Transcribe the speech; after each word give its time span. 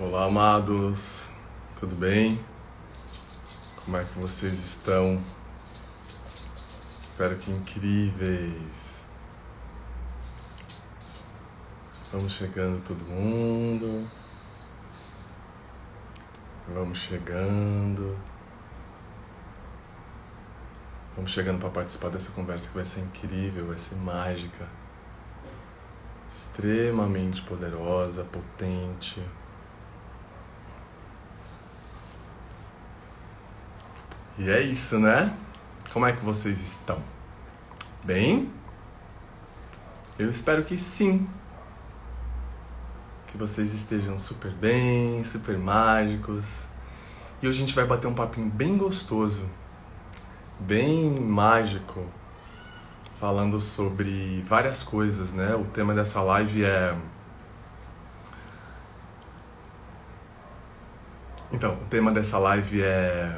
Olá, 0.00 0.26
amados, 0.26 1.28
tudo 1.74 1.96
bem? 1.96 2.38
Como 3.84 3.96
é 3.96 4.04
que 4.04 4.16
vocês 4.16 4.52
estão? 4.52 5.20
Espero 7.02 7.34
que 7.34 7.50
incríveis. 7.50 9.02
Vamos 12.12 12.32
chegando 12.32 12.80
todo 12.86 13.00
mundo. 13.06 14.08
Vamos 16.72 16.98
chegando. 16.98 18.16
Vamos 21.16 21.32
chegando 21.32 21.58
para 21.58 21.70
participar 21.70 22.10
dessa 22.10 22.30
conversa 22.30 22.68
que 22.68 22.74
vai 22.76 22.86
ser 22.86 23.00
incrível, 23.00 23.66
vai 23.66 23.78
ser 23.80 23.96
mágica. 23.96 24.64
Extremamente 26.30 27.42
poderosa, 27.42 28.22
potente. 28.22 29.20
E 34.38 34.48
é 34.48 34.60
isso, 34.60 35.00
né? 35.00 35.34
Como 35.92 36.06
é 36.06 36.12
que 36.12 36.24
vocês 36.24 36.60
estão? 36.60 37.02
Bem? 38.04 38.48
Eu 40.16 40.30
espero 40.30 40.62
que 40.62 40.78
sim. 40.78 41.28
Que 43.26 43.36
vocês 43.36 43.74
estejam 43.74 44.16
super 44.16 44.52
bem, 44.52 45.24
super 45.24 45.58
mágicos. 45.58 46.68
E 47.42 47.48
hoje 47.48 47.58
a 47.58 47.60
gente 47.66 47.74
vai 47.74 47.84
bater 47.84 48.06
um 48.06 48.14
papinho 48.14 48.48
bem 48.48 48.76
gostoso, 48.78 49.44
bem 50.60 51.10
mágico, 51.20 52.06
falando 53.18 53.60
sobre 53.60 54.40
várias 54.46 54.84
coisas, 54.84 55.32
né? 55.32 55.56
O 55.56 55.64
tema 55.64 55.92
dessa 55.94 56.22
live 56.22 56.64
é. 56.64 56.96
Então, 61.50 61.74
o 61.74 61.84
tema 61.86 62.12
dessa 62.12 62.38
live 62.38 62.82
é 62.82 63.36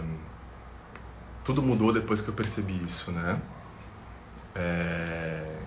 tudo 1.50 1.62
mudou 1.62 1.92
depois 1.92 2.20
que 2.20 2.28
eu 2.28 2.34
percebi 2.34 2.76
isso, 2.84 3.10
né? 3.10 3.42
É... 4.54 5.58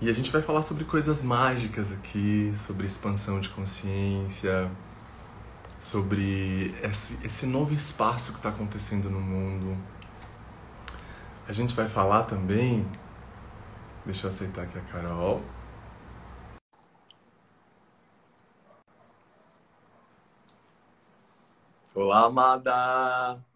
E 0.00 0.08
a 0.08 0.12
gente 0.12 0.32
vai 0.32 0.42
falar 0.42 0.62
sobre 0.62 0.84
coisas 0.84 1.22
mágicas 1.22 1.92
aqui, 1.92 2.52
sobre 2.56 2.86
expansão 2.88 3.38
de 3.38 3.48
consciência, 3.50 4.68
sobre 5.78 6.74
esse, 6.82 7.24
esse 7.24 7.46
novo 7.46 7.72
espaço 7.72 8.32
que 8.32 8.38
está 8.38 8.48
acontecendo 8.48 9.08
no 9.08 9.20
mundo. 9.20 9.76
A 11.46 11.52
gente 11.52 11.72
vai 11.74 11.86
falar 11.86 12.24
também. 12.24 12.84
Deixa 14.04 14.26
eu 14.26 14.30
aceitar 14.32 14.62
aqui 14.62 14.76
a 14.76 14.82
Carol. 14.82 15.40
Olá, 21.94 22.24
amada! 22.26 23.49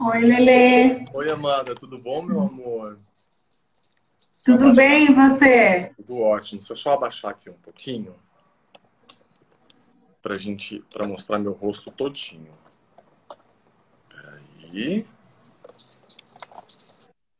Oi, 0.00 0.20
Lele. 0.20 1.04
Oi, 1.12 1.30
Amanda, 1.30 1.74
tudo 1.74 1.98
bom, 1.98 2.22
meu 2.22 2.40
amor? 2.40 2.98
Tudo 4.44 4.74
bem, 4.74 5.06
e 5.06 5.14
você? 5.14 5.92
Tudo 5.96 6.18
ótimo. 6.18 6.58
Deixa 6.58 6.72
eu 6.72 6.76
só 6.76 6.94
abaixar 6.94 7.32
aqui 7.32 7.50
um 7.50 7.54
pouquinho 7.54 8.14
pra 10.22 10.36
gente, 10.36 10.80
para 10.92 11.06
mostrar 11.06 11.38
meu 11.38 11.52
rosto 11.52 11.90
todinho. 11.90 12.52
Peraí. 14.08 15.06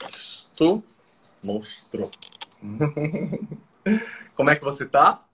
Isto 0.09 0.83
mostrou. 1.43 2.11
Como 4.35 4.51
é 4.51 4.57
que 4.57 4.65
você 4.65 4.87
tá? 4.87 5.25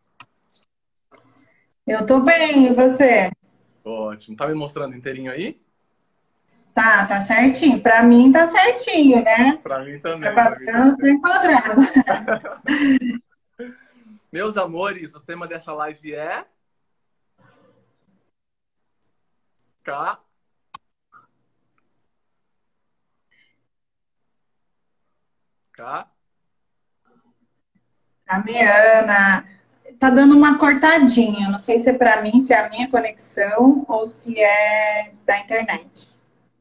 Eu 1.86 2.06
tô 2.06 2.20
bem, 2.20 2.66
e 2.66 2.74
você? 2.74 3.30
Ótimo. 3.84 4.36
Tá 4.36 4.46
me 4.48 4.54
mostrando 4.54 4.96
inteirinho 4.96 5.30
aí? 5.30 5.60
Tá, 6.74 7.06
tá 7.06 7.24
certinho. 7.24 7.80
Pra 7.80 8.02
mim 8.02 8.32
tá 8.32 8.48
certinho, 8.48 9.22
né? 9.22 9.58
Pra 9.62 9.84
mim 9.84 10.00
também. 10.00 10.34
Tá 10.34 10.50
bastante 10.50 11.08
enquadrado. 11.08 11.82
Meus 14.32 14.56
amores, 14.56 15.14
o 15.14 15.20
tema 15.20 15.46
dessa 15.46 15.72
live 15.72 16.14
é. 16.14 16.44
K. 19.84 20.18
K. 25.72 26.10
Camiana 28.26 29.46
tá 30.04 30.10
dando 30.10 30.36
uma 30.36 30.58
cortadinha. 30.58 31.48
Não 31.48 31.58
sei 31.58 31.82
se 31.82 31.88
é 31.88 31.92
para 31.94 32.20
mim, 32.20 32.42
se 32.42 32.52
é 32.52 32.58
a 32.58 32.68
minha 32.68 32.90
conexão 32.90 33.86
ou 33.88 34.06
se 34.06 34.38
é 34.38 35.12
da 35.24 35.38
internet. 35.38 36.10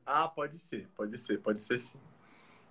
Ah, 0.05 0.29
pode 0.29 0.57
ser, 0.57 0.87
pode 0.95 1.17
ser, 1.17 1.39
pode 1.39 1.61
ser 1.61 1.79
sim. 1.79 1.97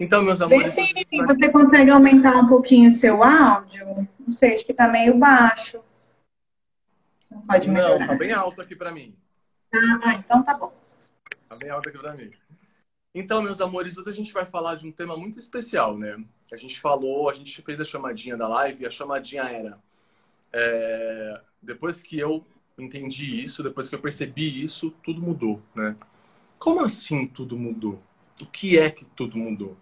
Então, 0.00 0.22
meus 0.22 0.40
amores. 0.40 0.74
Vê 0.74 0.82
se 0.82 1.26
você 1.26 1.50
consegue 1.50 1.90
aumentar 1.90 2.36
um 2.36 2.48
pouquinho 2.48 2.88
o 2.88 2.92
seu 2.92 3.22
áudio. 3.22 4.08
Não 4.18 4.32
sei, 4.32 4.54
acho 4.54 4.64
que 4.64 4.72
tá 4.72 4.88
meio 4.88 5.18
baixo. 5.18 5.78
Não 7.30 7.42
pode 7.42 7.68
melhorar. 7.68 7.98
Não, 7.98 8.06
tá 8.06 8.14
bem 8.14 8.32
alto 8.32 8.62
aqui 8.62 8.74
para 8.74 8.90
mim. 8.90 9.14
Ah, 9.74 10.14
então 10.14 10.42
tá 10.42 10.54
bom. 10.54 10.72
Tá 11.48 11.56
bem 11.56 11.68
alto 11.68 11.88
aqui 11.88 11.98
para 11.98 12.14
mim. 12.14 12.30
Então, 13.14 13.42
meus 13.42 13.60
amores, 13.60 13.98
hoje 13.98 14.08
a 14.08 14.14
gente 14.14 14.32
vai 14.32 14.46
falar 14.46 14.76
de 14.76 14.86
um 14.86 14.92
tema 14.92 15.18
muito 15.18 15.38
especial, 15.38 15.98
né? 15.98 16.16
A 16.50 16.56
gente 16.56 16.80
falou, 16.80 17.28
a 17.28 17.34
gente 17.34 17.60
fez 17.60 17.78
a 17.78 17.84
chamadinha 17.84 18.38
da 18.38 18.48
live 18.48 18.82
e 18.82 18.86
a 18.86 18.90
chamadinha 18.90 19.42
era 19.42 19.78
é, 20.52 21.40
depois 21.62 22.02
que 22.02 22.18
eu 22.18 22.44
entendi 22.78 23.44
isso, 23.44 23.62
depois 23.62 23.88
que 23.88 23.94
eu 23.94 24.00
percebi 24.00 24.64
isso, 24.64 24.90
tudo 25.02 25.20
mudou, 25.20 25.62
né? 25.74 25.96
Como 26.58 26.80
assim 26.80 27.26
tudo 27.26 27.58
mudou? 27.58 28.02
O 28.40 28.46
que 28.46 28.78
é 28.78 28.90
que 28.90 29.04
tudo 29.04 29.36
mudou? 29.36 29.76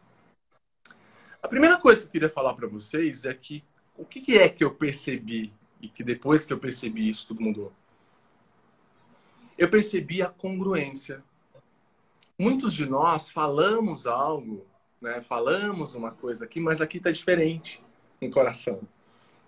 A 1.42 1.48
primeira 1.48 1.78
coisa 1.78 2.02
que 2.02 2.08
eu 2.08 2.12
queria 2.12 2.30
falar 2.30 2.54
para 2.54 2.66
vocês 2.66 3.24
é 3.24 3.32
que 3.32 3.64
o 3.96 4.04
que 4.04 4.38
é 4.38 4.48
que 4.48 4.64
eu 4.64 4.74
percebi 4.74 5.52
e 5.80 5.88
que 5.88 6.02
depois 6.02 6.44
que 6.44 6.52
eu 6.52 6.58
percebi 6.58 7.08
isso 7.08 7.28
tudo 7.28 7.42
mudou? 7.42 7.72
Eu 9.58 9.68
percebi 9.68 10.22
a 10.22 10.28
congruência. 10.28 11.22
Muitos 12.38 12.72
de 12.72 12.86
nós 12.86 13.30
falamos 13.30 14.06
algo, 14.06 14.66
né? 15.00 15.20
Falamos 15.20 15.94
uma 15.94 16.10
coisa 16.10 16.44
aqui, 16.44 16.60
mas 16.60 16.80
aqui 16.80 16.96
está 16.96 17.10
diferente 17.10 17.82
no 18.20 18.30
coração. 18.30 18.80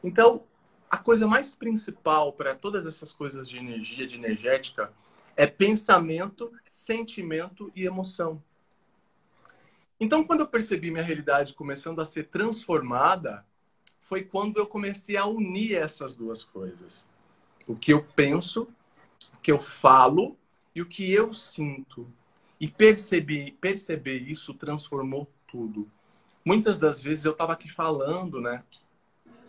Então, 0.05 0.43
a 0.93 0.99
coisa 0.99 1.27
mais 1.27 1.55
principal 1.55 2.35
para 2.35 2.55
todas 2.55 2.85
essas 2.85 3.15
coisas 3.15 3.49
de 3.49 3.57
energia, 3.57 4.07
de 4.07 4.15
energética, 4.15 4.93
é 5.35 5.47
pensamento, 5.47 6.53
sentimento 6.69 7.73
e 7.75 7.87
emoção. 7.87 8.43
Então, 9.99 10.23
quando 10.23 10.41
eu 10.41 10.47
percebi 10.47 10.91
minha 10.91 11.03
realidade 11.03 11.55
começando 11.55 12.03
a 12.03 12.05
ser 12.05 12.25
transformada, 12.25 13.43
foi 14.03 14.23
quando 14.23 14.59
eu 14.59 14.67
comecei 14.67 15.17
a 15.17 15.25
unir 15.25 15.77
essas 15.77 16.15
duas 16.15 16.45
coisas. 16.45 17.09
O 17.67 17.75
que 17.75 17.95
eu 17.95 18.05
penso, 18.15 18.69
o 19.33 19.39
que 19.41 19.51
eu 19.51 19.59
falo 19.59 20.37
e 20.75 20.83
o 20.83 20.87
que 20.87 21.11
eu 21.11 21.33
sinto. 21.33 22.07
E 22.61 22.69
perceber, 22.69 23.57
perceber 23.59 24.19
isso 24.19 24.53
transformou 24.53 25.27
tudo. 25.51 25.91
Muitas 26.45 26.79
das 26.79 27.03
vezes 27.03 27.25
eu 27.25 27.33
estava 27.33 27.55
aqui 27.55 27.71
falando, 27.71 28.43
né? 28.43 28.63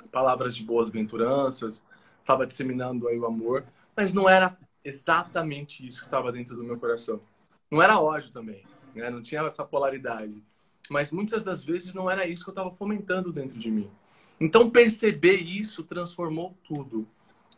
Palavras 0.10 0.56
de 0.56 0.64
boas-venturanças, 0.64 1.86
estava 2.20 2.48
disseminando 2.48 3.08
aí 3.08 3.18
o 3.18 3.26
amor, 3.26 3.66
mas 3.96 4.14
não 4.14 4.30
era 4.30 4.58
exatamente 4.84 5.86
isso 5.86 6.00
que 6.00 6.08
estava 6.08 6.32
dentro 6.32 6.56
do 6.56 6.64
meu 6.64 6.78
coração. 6.78 7.22
Não 7.70 7.82
era 7.82 8.00
ódio 8.00 8.32
também, 8.32 8.64
né? 8.94 9.10
não 9.10 9.22
tinha 9.22 9.42
essa 9.42 9.64
polaridade. 9.64 10.42
Mas 10.90 11.12
muitas 11.12 11.44
das 11.44 11.64
vezes 11.64 11.94
não 11.94 12.10
era 12.10 12.28
isso 12.28 12.44
que 12.44 12.50
eu 12.50 12.54
estava 12.54 12.72
fomentando 12.72 13.32
dentro 13.32 13.58
de 13.58 13.72
mim. 13.72 13.90
Então 14.40 14.70
perceber 14.70 15.36
isso 15.36 15.84
transformou 15.84 16.58
tudo. 16.68 17.08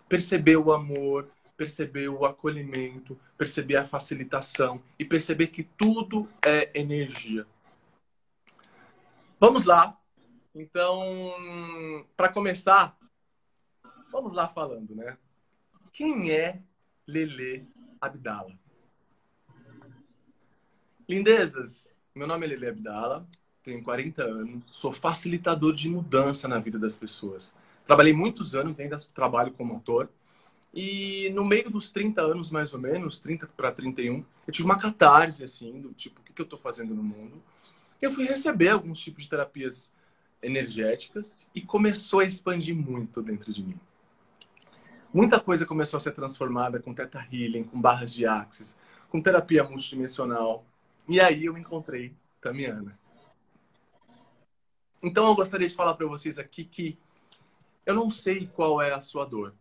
Perceber 0.08 0.58
o 0.58 0.72
amor, 0.72 1.28
perceber 1.58 2.10
o 2.10 2.26
acolhimento, 2.26 3.18
perceber 3.38 3.78
a 3.78 3.86
facilitação 3.86 4.82
e 5.00 5.06
perceber 5.06 5.48
que 5.48 5.64
tudo 5.64 6.30
é 6.46 6.70
energia. 6.80 7.48
Vamos 9.40 9.66
lá 9.66 9.98
então, 10.56 12.06
para 12.16 12.30
começar, 12.30 12.98
vamos 14.10 14.34
lá 14.34 14.48
falando, 14.48 14.96
né? 14.96 15.18
Quem 15.92 16.32
é 16.32 16.62
Lele 17.06 17.68
Abdala? 18.00 18.58
Lindezas, 21.08 21.94
meu 22.16 22.26
nome 22.26 22.46
é 22.46 22.50
Lele 22.50 22.70
Abdala, 22.70 23.28
tenho 23.64 23.84
40 23.84 24.24
anos, 24.24 24.66
sou 24.72 24.94
facilitador 24.94 25.76
de 25.76 25.90
mudança 25.90 26.48
na 26.48 26.60
vida 26.60 26.80
das 26.80 26.96
pessoas. 26.96 27.54
Trabalhei 27.86 28.14
muitos 28.14 28.56
anos, 28.56 28.80
ainda 28.80 28.98
trabalho 29.14 29.52
como 29.52 29.76
ator. 29.76 30.10
E 30.74 31.30
no 31.34 31.44
meio 31.44 31.70
dos 31.70 31.92
30 31.92 32.22
anos, 32.22 32.50
mais 32.50 32.74
ou 32.74 32.80
menos, 32.80 33.20
30 33.20 33.48
para 33.48 33.72
31, 33.72 34.24
eu 34.48 34.54
tive 34.54 34.66
uma 34.66 34.78
catarse, 34.78 35.44
assim, 35.44 35.82
do 35.82 35.94
tipo, 35.94 36.20
o 36.20 36.24
que, 36.24 36.42
eu 36.42 36.44
estou 36.44 36.60
fazendo 36.60 36.94
no 36.94 37.04
mundo? 37.04 37.42
Eu 38.02 38.12
fui 38.12 38.26
receber 38.26 38.70
alguns 38.70 39.00
tipos 39.00 39.24
de 39.24 39.30
terapias 39.30 39.92
energéticas 40.46 41.50
e 41.56 41.62
começou 41.62 42.20
a 42.20 42.26
expandir 42.26 42.76
muito 42.76 43.22
dentro 43.22 43.52
de 43.52 43.64
mim. 43.64 43.80
Muita 45.14 45.40
coisa 45.40 45.66
começou 45.66 45.98
a 45.98 46.02
ser 46.02 46.12
transformada 46.12 46.80
com 46.80 46.94
Teta 46.94 47.26
Healing, 47.32 47.64
com 47.64 47.82
barras 47.82 48.14
de 48.14 48.26
Axis, 48.26 48.78
com 49.10 49.22
terapia 49.22 49.64
multidimensional. 49.64 50.66
E 51.08 51.20
aí 51.20 51.46
eu 51.46 51.58
encontrei 51.58 52.14
Tamiana. 52.42 52.98
Então 55.02 55.26
eu 55.28 55.36
gostaria 55.36 55.68
de 55.68 55.76
falar 55.76 55.94
para 55.94 56.06
vocês 56.06 56.38
aqui 56.38 56.66
que 56.66 56.98
eu 57.86 57.94
não 57.94 58.10
sei 58.10 58.48
qual 58.48 58.82
é 58.82 58.94
a 58.94 59.02
sua 59.02 59.26
dor. 59.26 59.54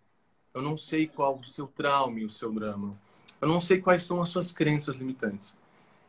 Eu 0.52 0.62
não 0.62 0.76
sei 0.76 1.06
qual 1.06 1.36
o 1.36 1.46
seu 1.46 1.66
trauma 1.66 2.20
e 2.20 2.24
o 2.24 2.30
seu 2.30 2.52
drama. 2.52 2.98
Eu 3.40 3.48
não 3.48 3.60
sei 3.60 3.80
quais 3.80 4.02
são 4.02 4.22
as 4.22 4.30
suas 4.30 4.52
crenças 4.52 4.96
limitantes. 4.96 5.56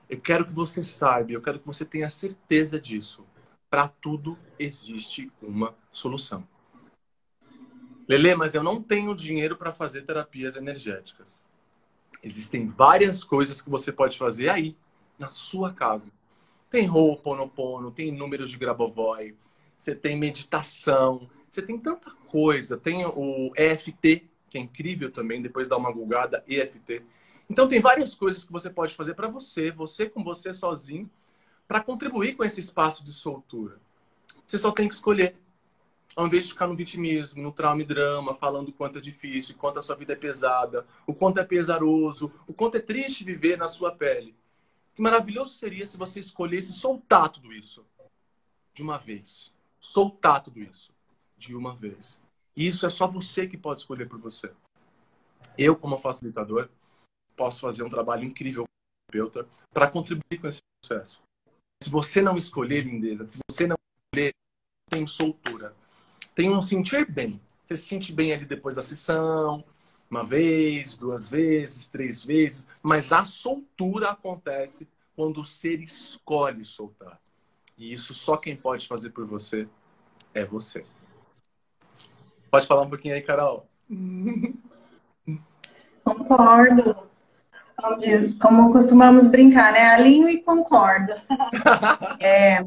Eu 0.09 0.19
quero 0.19 0.45
que 0.45 0.53
você 0.53 0.83
saiba, 0.85 1.31
eu 1.31 1.41
quero 1.41 1.59
que 1.59 1.65
você 1.67 1.83
tenha 1.83 2.09
certeza 2.09 2.79
disso. 2.79 3.25
Para 3.75 3.89
tudo 3.89 4.39
existe 4.57 5.29
uma 5.41 5.75
solução. 5.91 6.47
Lele, 8.07 8.33
mas 8.33 8.53
eu 8.53 8.63
não 8.63 8.81
tenho 8.81 9.13
dinheiro 9.13 9.57
para 9.57 9.73
fazer 9.73 10.03
terapias 10.03 10.55
energéticas. 10.55 11.43
Existem 12.23 12.69
várias 12.69 13.21
coisas 13.21 13.61
que 13.61 13.69
você 13.69 13.91
pode 13.91 14.17
fazer 14.17 14.47
aí, 14.47 14.77
na 15.19 15.29
sua 15.29 15.73
casa. 15.73 16.09
Tem 16.69 16.89
Ho'oponopono, 16.89 17.91
tem 17.91 18.13
números 18.13 18.49
de 18.49 18.57
Grabovoi, 18.57 19.35
você 19.77 19.93
tem 19.93 20.17
meditação, 20.17 21.29
você 21.49 21.61
tem 21.61 21.77
tanta 21.77 22.11
coisa. 22.29 22.77
Tem 22.77 23.05
o 23.05 23.51
EFT, 23.57 24.25
que 24.49 24.57
é 24.57 24.61
incrível 24.61 25.11
também, 25.11 25.41
depois 25.41 25.67
dá 25.67 25.75
uma 25.75 25.91
gulgada, 25.91 26.45
EFT. 26.47 27.03
Então 27.49 27.67
tem 27.67 27.81
várias 27.81 28.15
coisas 28.15 28.45
que 28.45 28.53
você 28.53 28.69
pode 28.69 28.95
fazer 28.95 29.15
para 29.15 29.27
você, 29.27 29.69
você 29.69 30.09
com 30.09 30.23
você 30.23 30.53
sozinho, 30.53 31.11
para 31.67 31.81
contribuir 31.81 32.35
com 32.35 32.43
esse 32.43 32.59
espaço 32.59 33.03
de 33.03 33.11
soltura. 33.11 33.79
Você 34.45 34.57
só 34.57 34.71
tem 34.71 34.87
que 34.87 34.93
escolher. 34.93 35.35
Ao 36.15 36.27
invés 36.27 36.45
de 36.45 36.53
ficar 36.53 36.67
no 36.67 36.75
vitimismo, 36.75 37.41
no 37.41 37.51
trauma 37.51 37.81
e 37.81 37.85
drama, 37.85 38.35
falando 38.35 38.69
o 38.69 38.73
quanto 38.73 38.99
é 38.99 39.01
difícil, 39.01 39.55
o 39.55 39.57
quanto 39.57 39.79
a 39.79 39.81
sua 39.81 39.95
vida 39.95 40.13
é 40.13 40.15
pesada, 40.15 40.85
o 41.05 41.13
quanto 41.13 41.39
é 41.39 41.43
pesaroso, 41.43 42.31
o 42.47 42.53
quanto 42.53 42.77
é 42.77 42.79
triste 42.79 43.23
viver 43.23 43.57
na 43.57 43.67
sua 43.67 43.91
pele. 43.91 44.35
Que 44.95 45.01
maravilhoso 45.01 45.53
seria 45.55 45.85
se 45.85 45.97
você 45.97 46.21
escolhesse 46.21 46.71
soltar 46.71 47.29
tudo 47.29 47.51
isso 47.51 47.85
de 48.73 48.81
uma 48.81 48.97
vez. 48.97 49.51
Soltar 49.81 50.41
tudo 50.41 50.59
isso 50.61 50.93
de 51.37 51.53
uma 51.53 51.75
vez. 51.75 52.21
E 52.55 52.65
isso 52.65 52.85
é 52.85 52.89
só 52.89 53.05
você 53.07 53.45
que 53.45 53.57
pode 53.57 53.81
escolher 53.81 54.07
por 54.07 54.19
você. 54.19 54.53
Eu, 55.57 55.75
como 55.75 55.97
facilitador, 55.97 56.69
posso 57.35 57.59
fazer 57.59 57.83
um 57.83 57.89
trabalho 57.89 58.23
incrível 58.23 58.65
para 59.73 59.89
contribuir 59.89 60.39
com 60.39 60.47
esse 60.47 60.61
processo. 60.81 61.24
Se 61.83 61.89
você 61.89 62.21
não 62.21 62.37
escolher 62.37 62.81
lindeza, 62.81 63.25
se 63.25 63.37
você 63.49 63.67
não 63.67 63.77
escolher, 64.13 64.33
tem 64.89 65.05
soltura. 65.05 65.75
Tem 66.33 66.49
um 66.49 66.61
sentir 66.61 67.09
bem. 67.09 67.39
Você 67.65 67.75
se 67.75 67.87
sente 67.87 68.13
bem 68.13 68.33
ali 68.33 68.45
depois 68.45 68.75
da 68.75 68.81
sessão, 68.81 69.63
uma 70.09 70.23
vez, 70.23 70.97
duas 70.97 71.27
vezes, 71.27 71.87
três 71.87 72.23
vezes, 72.23 72.67
mas 72.81 73.11
a 73.11 73.25
soltura 73.25 74.11
acontece 74.11 74.87
quando 75.15 75.41
o 75.41 75.45
ser 75.45 75.81
escolhe 75.81 76.63
soltar. 76.63 77.19
E 77.77 77.91
isso 77.93 78.13
só 78.13 78.37
quem 78.37 78.55
pode 78.55 78.87
fazer 78.87 79.09
por 79.09 79.25
você 79.25 79.67
é 80.33 80.45
você. 80.45 80.85
Pode 82.51 82.67
falar 82.67 82.83
um 82.83 82.89
pouquinho 82.89 83.15
aí, 83.15 83.21
Carol. 83.21 83.67
Concordo. 86.03 87.04
Como 88.41 88.71
costumamos 88.71 89.27
brincar, 89.27 89.71
né? 89.71 89.87
Alinho 89.89 90.29
e 90.29 90.41
concordo. 90.41 91.13
É, 92.19 92.63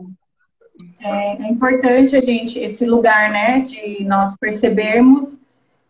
é, 1.00 1.43
é, 1.43 1.49
importante 1.49 2.17
a 2.17 2.20
gente, 2.20 2.59
esse 2.59 2.87
lugar, 2.87 3.31
né, 3.31 3.61
de 3.61 4.05
nós 4.05 4.37
percebermos 4.37 5.38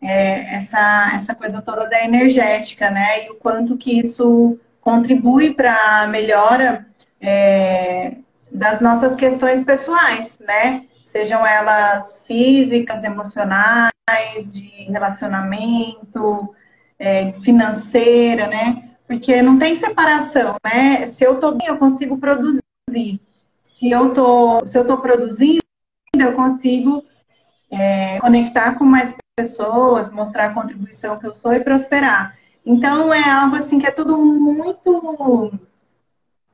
é, 0.01 0.55
essa, 0.55 1.11
essa 1.13 1.35
coisa 1.35 1.61
toda 1.61 1.87
da 1.87 2.03
energética, 2.03 2.89
né? 2.89 3.25
E 3.25 3.31
o 3.31 3.35
quanto 3.35 3.77
que 3.77 3.99
isso 3.99 4.57
contribui 4.81 5.53
para 5.53 6.03
a 6.03 6.07
melhora 6.07 6.85
é, 7.19 8.15
das 8.51 8.79
nossas 8.81 9.15
questões 9.15 9.63
pessoais, 9.63 10.33
né? 10.39 10.85
Sejam 11.07 11.45
elas 11.45 12.23
físicas, 12.25 13.03
emocionais, 13.03 13.91
de 14.53 14.87
relacionamento, 14.89 16.55
é, 16.97 17.33
financeira, 17.43 18.47
né? 18.47 18.88
Porque 19.09 19.41
não 19.41 19.57
tem 19.57 19.75
separação, 19.75 20.55
né? 20.63 21.07
Se 21.07 21.23
eu 21.23 21.39
tô 21.39 21.53
bem, 21.53 21.67
eu 21.67 21.77
consigo 21.77 22.19
produzir. 22.19 22.61
Se 23.63 23.89
eu 23.89 24.13
tô, 24.13 24.63
se 24.67 24.77
eu 24.77 24.85
tô 24.85 24.97
produzindo, 24.99 25.63
eu 26.15 26.33
consigo 26.33 27.03
é, 27.71 28.19
conectar 28.19 28.75
com 28.75 28.85
mais 28.85 29.15
pessoas, 29.35 30.11
mostrar 30.11 30.45
a 30.45 30.53
contribuição 30.53 31.17
que 31.17 31.25
eu 31.25 31.33
sou 31.33 31.53
e 31.53 31.59
prosperar. 31.59 32.37
Então 32.63 33.11
é 33.11 33.27
algo 33.27 33.55
assim 33.55 33.79
que 33.79 33.87
é 33.87 33.91
tudo 33.91 34.15
muito 34.15 35.51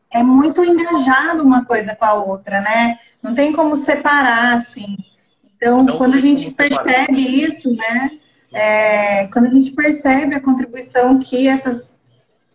é 0.10 0.24
muito 0.24 0.64
engajado 0.64 1.44
uma 1.44 1.66
coisa 1.66 1.94
com 1.94 2.06
a 2.06 2.14
outra, 2.14 2.62
né? 2.62 2.98
Não 3.22 3.36
tem 3.36 3.52
como 3.52 3.84
separar 3.84 4.56
assim. 4.56 4.96
Então, 5.44 5.84
Não 5.84 5.98
quando 5.98 6.14
a 6.14 6.22
gente 6.22 6.52
percebe 6.52 7.20
isso, 7.20 7.76
né? 7.76 8.12
É, 8.54 9.28
quando 9.28 9.48
a 9.48 9.50
gente 9.50 9.72
percebe 9.72 10.36
a 10.36 10.40
contribuição 10.40 11.20
que 11.20 11.50
essas 11.50 11.95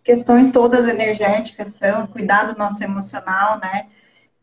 questões 0.03 0.51
todas 0.51 0.87
energéticas 0.87 1.73
são, 1.75 2.07
cuidar 2.07 2.51
do 2.51 2.57
nosso 2.57 2.83
emocional, 2.83 3.59
né? 3.59 3.89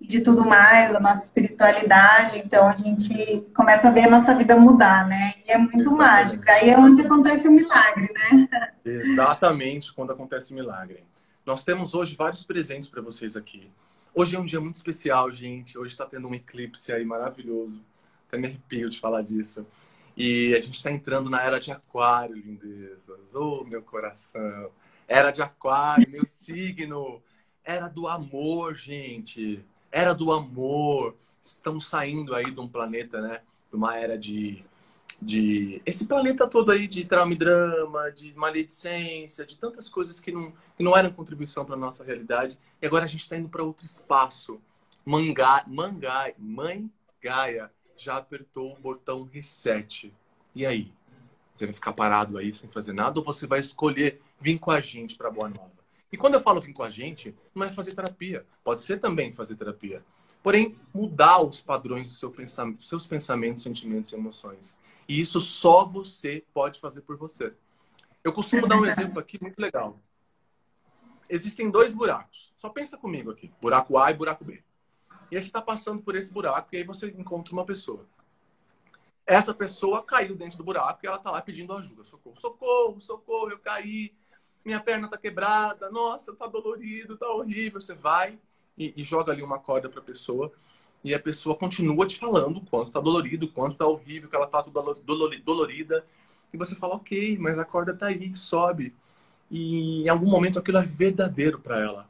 E 0.01 0.07
de 0.07 0.21
tudo 0.21 0.47
mais, 0.47 0.93
da 0.93 1.01
nossa 1.01 1.25
espiritualidade, 1.25 2.39
então 2.39 2.69
a 2.69 2.77
gente 2.77 3.45
começa 3.53 3.89
a 3.89 3.91
ver 3.91 4.05
a 4.05 4.11
nossa 4.11 4.35
vida 4.35 4.57
mudar, 4.57 5.07
né? 5.09 5.35
E 5.45 5.51
é 5.51 5.59
muito 5.59 5.81
Exatamente. 5.81 5.99
mágico. 5.99 6.45
Aí 6.47 6.71
é 6.71 6.79
onde 6.79 7.03
acontece 7.03 7.49
o 7.49 7.53
milagre, 7.53 8.09
né? 8.13 8.49
Exatamente 8.85 9.93
quando 9.93 10.13
acontece 10.13 10.53
o 10.53 10.55
milagre. 10.55 11.03
Nós 11.45 11.65
temos 11.65 11.95
hoje 11.95 12.15
vários 12.15 12.45
presentes 12.45 12.89
para 12.89 13.03
vocês 13.03 13.37
aqui. 13.37 13.69
Hoje 14.15 14.37
é 14.37 14.39
um 14.39 14.45
dia 14.45 14.61
muito 14.61 14.77
especial, 14.77 15.31
gente. 15.33 15.77
Hoje 15.77 15.93
está 15.93 16.07
tendo 16.07 16.29
um 16.29 16.35
eclipse 16.35 16.93
aí 16.93 17.05
maravilhoso. 17.05 17.81
Até 18.29 18.39
me 18.39 18.47
arrepio 18.47 18.91
de 18.91 19.01
falar 19.01 19.23
disso. 19.23 19.67
E 20.17 20.55
a 20.55 20.61
gente 20.61 20.75
está 20.75 20.91
entrando 20.91 21.31
na 21.31 21.41
era 21.43 21.59
de 21.59 21.73
aquário, 21.73 22.37
lindezas. 22.37 23.35
Oh, 23.35 23.65
meu 23.65 23.83
coração. 23.83 24.71
Era 25.09 25.31
de 25.31 25.43
aquário, 25.43 26.09
meu 26.09 26.25
signo. 26.27 27.23
Era 27.65 27.89
do 27.89 28.07
amor, 28.07 28.77
gente. 28.77 29.65
Era 29.91 30.15
do 30.15 30.31
amor. 30.31 31.17
Estamos 31.43 31.89
saindo 31.89 32.35
aí 32.35 32.51
de 32.51 32.61
um 32.61 32.69
planeta, 32.69 33.21
né? 33.21 33.41
De 33.71 33.77
uma 33.77 33.97
era 33.97 34.19
de 34.19 34.65
de 35.21 35.83
esse 35.85 36.07
planeta 36.07 36.47
todo 36.47 36.71
aí 36.71 36.87
de 36.87 37.05
trauma 37.05 37.33
e 37.33 37.37
drama, 37.37 38.11
de 38.11 38.33
maledicência, 38.35 39.45
de 39.45 39.59
tantas 39.59 39.89
coisas 39.89 40.21
que 40.21 40.31
não, 40.31 40.53
que 40.77 40.83
não 40.83 40.97
eram 40.97 41.11
contribuição 41.11 41.65
para 41.65 41.77
nossa 41.77 42.05
realidade. 42.05 42.59
E 42.81 42.87
agora 42.87 43.05
a 43.05 43.09
gente 43.09 43.23
está 43.23 43.37
indo 43.37 43.49
para 43.49 43.65
outro 43.65 43.85
espaço. 43.85 44.61
Mangá, 45.05 45.65
Mangai, 45.67 46.35
Mãe 46.39 46.89
Gaia 47.21 47.71
já 47.97 48.17
apertou 48.17 48.73
o 48.73 48.81
botão 48.81 49.25
reset. 49.25 50.13
E 50.55 50.65
aí? 50.65 50.93
Você 51.55 51.67
vai 51.67 51.75
ficar 51.75 51.93
parado 51.93 52.39
aí 52.39 52.53
sem 52.53 52.71
fazer 52.71 52.93
nada 52.93 53.19
ou 53.19 53.25
você 53.25 53.45
vai 53.45 53.59
escolher 53.59 54.23
vir 54.41 54.59
com 54.59 54.71
a 54.71 54.81
gente 54.81 55.17
para 55.17 55.31
Boa 55.31 55.49
Nova? 55.49 55.79
E 56.11 56.17
quando 56.17 56.35
eu 56.35 56.41
falo 56.41 56.61
vir 56.61 56.73
com 56.73 56.83
a 56.83 56.91
gente, 56.91 57.35
não 57.55 57.67
é 57.67 57.73
fazer 57.73 57.95
terapia. 57.95 58.47
Pode 58.65 58.83
ser 58.83 58.99
também 58.99 59.33
fazer 59.33 59.57
terapia. 59.57 60.05
Porém, 60.43 60.79
mudar 60.95 61.43
os 61.43 61.61
padrões 61.61 62.09
do 62.09 62.15
seu 62.15 62.31
pensamento, 62.31 62.77
dos 62.77 62.89
seus 62.89 63.07
pensamentos, 63.07 63.63
sentimentos 63.63 64.13
e 64.13 64.15
emoções. 64.15 64.75
E 65.09 65.21
isso 65.21 65.41
só 65.41 65.85
você 65.85 66.45
pode 66.55 66.81
fazer 66.81 67.03
por 67.03 67.17
você. 67.17 67.53
Eu 68.23 68.33
costumo 68.33 68.67
dar 68.67 68.77
um 68.77 68.87
exemplo 68.87 69.19
aqui 69.19 69.41
muito 69.41 69.59
legal. 69.61 69.99
Existem 71.29 71.71
dois 71.71 71.93
buracos. 71.93 72.55
Só 72.57 72.69
pensa 72.71 72.97
comigo 72.97 73.31
aqui: 73.31 73.53
buraco 73.61 73.99
A 73.99 74.11
e 74.11 74.15
buraco 74.15 74.45
B. 74.45 74.63
E 75.31 75.37
aí 75.37 75.43
você 75.43 75.49
está 75.49 75.61
passando 75.61 76.03
por 76.03 76.17
esse 76.17 76.33
buraco 76.33 76.69
e 76.73 76.79
aí 76.79 76.85
você 76.85 77.09
encontra 77.09 77.53
uma 77.53 77.67
pessoa. 77.67 78.07
Essa 79.27 79.53
pessoa 79.53 80.03
caiu 80.03 80.35
dentro 80.35 80.57
do 80.57 80.65
buraco 80.65 81.01
e 81.03 81.07
ela 81.07 81.19
está 81.19 81.31
lá 81.31 81.43
pedindo 81.43 81.75
ajuda. 81.75 82.05
Socorro, 82.05 82.41
socorro, 82.41 83.01
socorro, 83.01 83.51
eu 83.51 83.59
caí, 83.59 84.15
minha 84.65 84.81
perna 84.81 85.07
está 85.07 85.17
quebrada, 85.17 85.91
nossa, 85.91 86.33
está 86.33 86.47
dolorido, 86.47 87.15
está 87.15 87.29
horrível. 87.29 87.81
Você 87.81 87.95
vai 87.95 88.39
e, 88.77 88.93
e 88.97 89.05
joga 89.05 89.33
ali 89.33 89.43
uma 89.43 89.59
corda 89.59 89.89
para 89.89 90.01
a 90.01 90.05
pessoa 90.05 90.53
e 91.03 91.15
a 91.15 91.19
pessoa 91.19 91.57
continua 91.57 92.07
te 92.07 92.19
falando 92.19 92.59
o 92.59 92.67
quanto 92.67 92.89
está 92.89 93.01
dolorido, 93.01 93.47
o 93.47 93.53
quanto 93.53 93.73
está 93.73 93.87
horrível, 93.87 94.29
que 94.29 94.37
ela 94.37 94.47
está 94.47 94.65
dolorida. 95.45 96.05
E 96.53 96.57
você 96.57 96.75
fala, 96.75 96.97
ok, 96.97 97.39
mas 97.39 97.59
a 97.59 97.65
corda 97.65 97.93
está 97.93 98.07
aí, 98.07 98.35
sobe. 98.35 98.95
E 99.51 100.03
em 100.05 100.09
algum 100.09 100.29
momento 100.29 100.59
aquilo 100.59 100.79
é 100.79 100.83
verdadeiro 100.83 101.59
para 101.59 101.81
ela. 101.81 102.09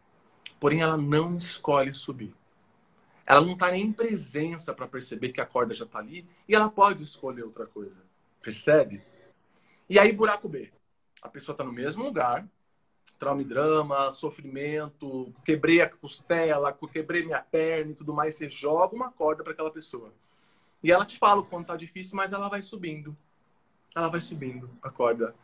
Porém, 0.59 0.81
ela 0.81 0.97
não 0.97 1.37
escolhe 1.37 1.93
subir. 1.95 2.35
Ela 3.25 3.43
não 3.43 3.53
está 3.53 3.71
nem 3.71 3.85
em 3.85 3.93
presença 3.93 4.73
para 4.73 4.89
perceber 4.89 5.29
que 5.31 5.41
a 5.41 5.47
corda 5.47 5.75
já 5.75 5.85
está 5.85 5.99
ali 5.99 6.27
e 6.49 6.55
ela 6.55 6.69
pode 6.69 7.03
escolher 7.03 7.43
outra 7.43 7.67
coisa. 7.67 8.03
Percebe? 8.43 9.03
E 9.89 9.99
aí, 9.99 10.13
buraco 10.13 10.49
B. 10.49 10.73
A 11.23 11.29
pessoa 11.29 11.55
está 11.55 11.65
no 11.65 11.73
mesmo 11.73 12.05
lugar, 12.05 12.47
trauma 13.19 13.43
e 13.43 13.45
drama, 13.45 14.13
sofrimento, 14.13 15.35
quebrei 15.45 15.81
a 15.81 15.89
costela, 15.89 16.77
quebrei 16.93 17.25
minha 17.25 17.41
perna 17.41 17.93
e 17.93 17.95
tudo 17.95 18.15
mais. 18.15 18.37
Você 18.37 18.49
joga 18.49 18.95
uma 18.95 19.11
corda 19.11 19.43
para 19.43 19.53
aquela 19.53 19.71
pessoa. 19.71 20.13
E 20.83 20.93
ela 20.93 21.05
te 21.05 21.19
fala 21.19 21.41
o 21.41 21.45
quanto 21.45 21.67
tá 21.67 21.77
difícil, 21.77 22.17
mas 22.17 22.33
ela 22.33 22.49
vai 22.49 22.63
subindo. 22.63 23.17
ela 23.95 24.09
vai 24.09 24.21
subindo 24.21 24.71
a 24.81 24.91
corda. 24.91 25.35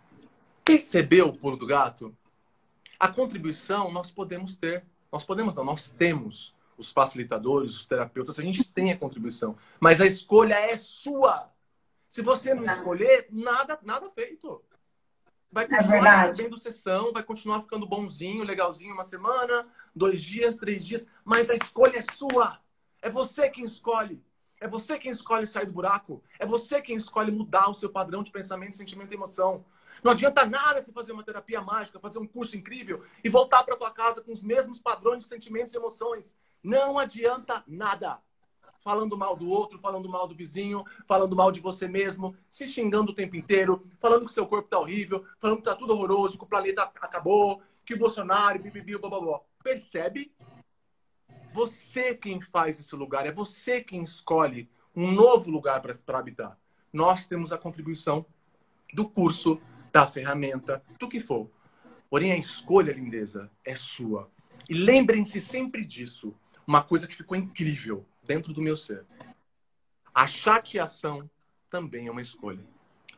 Percebeu 0.64 1.28
o 1.28 1.36
pulo 1.36 1.56
do 1.56 1.66
gato? 1.66 2.16
A 2.98 3.08
contribuição 3.08 3.90
nós 3.90 4.10
podemos 4.10 4.54
ter. 4.54 4.84
Nós 5.10 5.24
podemos 5.24 5.54
não, 5.54 5.64
nós 5.64 5.90
temos 5.90 6.54
os 6.76 6.92
facilitadores, 6.92 7.76
os 7.76 7.86
terapeutas, 7.86 8.38
a 8.38 8.42
gente 8.42 8.64
tem 8.64 8.90
a 8.90 8.96
contribuição. 8.96 9.56
Mas 9.80 10.00
a 10.00 10.06
escolha 10.06 10.54
é 10.54 10.76
sua. 10.76 11.50
Se 12.08 12.22
você 12.22 12.54
não 12.54 12.64
escolher, 12.64 13.26
nada, 13.30 13.78
nada 13.82 14.10
feito. 14.10 14.62
Vai 15.54 15.66
é 15.66 15.68
continuar 15.68 16.06
é 16.06 16.30
recebendo 16.30 16.58
sessão, 16.58 17.12
vai 17.12 17.22
continuar 17.22 17.62
ficando 17.62 17.86
bonzinho, 17.86 18.42
legalzinho 18.42 18.92
uma 18.92 19.04
semana, 19.04 19.64
dois 19.94 20.20
dias, 20.20 20.56
três 20.56 20.84
dias, 20.84 21.06
mas 21.24 21.48
a 21.48 21.54
escolha 21.54 21.98
é 21.98 22.02
sua. 22.12 22.58
É 23.00 23.08
você 23.08 23.48
quem 23.48 23.64
escolhe. 23.64 24.20
É 24.60 24.66
você 24.66 24.98
quem 24.98 25.12
escolhe 25.12 25.46
sair 25.46 25.66
do 25.66 25.72
buraco. 25.72 26.20
É 26.40 26.44
você 26.44 26.82
quem 26.82 26.96
escolhe 26.96 27.30
mudar 27.30 27.70
o 27.70 27.74
seu 27.74 27.88
padrão 27.88 28.24
de 28.24 28.32
pensamento, 28.32 28.74
sentimento 28.74 29.12
e 29.12 29.14
emoção. 29.14 29.64
Não 30.02 30.10
adianta 30.10 30.44
nada 30.44 30.82
você 30.82 30.90
fazer 30.90 31.12
uma 31.12 31.22
terapia 31.22 31.60
mágica, 31.60 32.00
fazer 32.00 32.18
um 32.18 32.26
curso 32.26 32.56
incrível 32.56 33.04
e 33.22 33.28
voltar 33.28 33.62
para 33.62 33.76
tua 33.76 33.92
casa 33.92 34.20
com 34.20 34.32
os 34.32 34.42
mesmos 34.42 34.80
padrões 34.80 35.22
de 35.22 35.28
sentimentos 35.28 35.72
e 35.72 35.76
emoções. 35.76 36.34
Não 36.64 36.98
adianta 36.98 37.62
nada. 37.68 38.18
Falando 38.84 39.16
mal 39.16 39.34
do 39.34 39.48
outro, 39.48 39.78
falando 39.78 40.10
mal 40.10 40.28
do 40.28 40.34
vizinho, 40.34 40.84
falando 41.06 41.34
mal 41.34 41.50
de 41.50 41.58
você 41.58 41.88
mesmo, 41.88 42.36
se 42.50 42.66
xingando 42.66 43.12
o 43.12 43.14
tempo 43.14 43.34
inteiro, 43.34 43.82
falando 43.98 44.26
que 44.26 44.32
seu 44.32 44.46
corpo 44.46 44.68
tá 44.68 44.78
horrível, 44.78 45.24
falando 45.40 45.56
que 45.56 45.64
tá 45.64 45.74
tudo 45.74 45.94
horroroso, 45.94 46.36
que 46.36 46.44
o 46.44 46.46
planeta 46.46 46.82
acabou, 46.82 47.62
que 47.82 47.94
o 47.94 47.98
Bolsonaro, 47.98 48.58
bibibi, 48.58 48.98
blá, 48.98 49.08
blá, 49.08 49.20
blá. 49.20 49.40
Percebe? 49.62 50.30
Você 51.54 52.14
quem 52.14 52.42
faz 52.42 52.78
esse 52.78 52.94
lugar, 52.94 53.26
é 53.26 53.32
você 53.32 53.80
quem 53.80 54.02
escolhe 54.02 54.68
um 54.94 55.10
novo 55.10 55.50
lugar 55.50 55.80
para 55.80 56.18
habitar. 56.18 56.58
Nós 56.92 57.26
temos 57.26 57.52
a 57.52 57.58
contribuição 57.58 58.26
do 58.92 59.08
curso, 59.08 59.58
da 59.90 60.06
ferramenta, 60.06 60.84
do 60.98 61.08
que 61.08 61.20
for. 61.20 61.50
Porém, 62.10 62.32
a 62.32 62.36
escolha, 62.36 62.92
lindeza, 62.92 63.50
é 63.64 63.74
sua. 63.74 64.30
E 64.68 64.74
lembrem-se 64.74 65.40
sempre 65.40 65.86
disso. 65.86 66.34
Uma 66.66 66.82
coisa 66.82 67.06
que 67.06 67.16
ficou 67.16 67.36
incrível 67.36 68.04
dentro 68.24 68.52
do 68.52 68.62
meu 68.62 68.76
ser. 68.76 69.04
A 70.14 70.26
chateação 70.26 71.28
também 71.70 72.06
é 72.06 72.10
uma 72.10 72.22
escolha. 72.22 72.64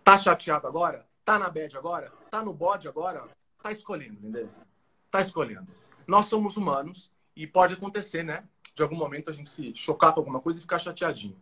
Tá 0.02 0.16
chateado 0.16 0.66
agora? 0.66 1.06
Tá 1.24 1.38
na 1.38 1.50
bad 1.50 1.76
agora? 1.76 2.12
Tá 2.30 2.42
no 2.42 2.52
bode 2.52 2.88
agora? 2.88 3.28
Tá 3.62 3.72
escolhendo, 3.72 4.20
lindeza. 4.20 4.66
Tá 5.10 5.20
escolhendo. 5.20 5.66
Nós 6.06 6.26
somos 6.26 6.56
humanos 6.56 7.10
e 7.34 7.46
pode 7.46 7.74
acontecer, 7.74 8.22
né? 8.22 8.48
De 8.74 8.82
algum 8.82 8.96
momento 8.96 9.30
a 9.30 9.32
gente 9.32 9.50
se 9.50 9.74
chocar 9.74 10.12
com 10.12 10.20
alguma 10.20 10.40
coisa 10.40 10.58
e 10.58 10.62
ficar 10.62 10.78
chateadinho. 10.78 11.36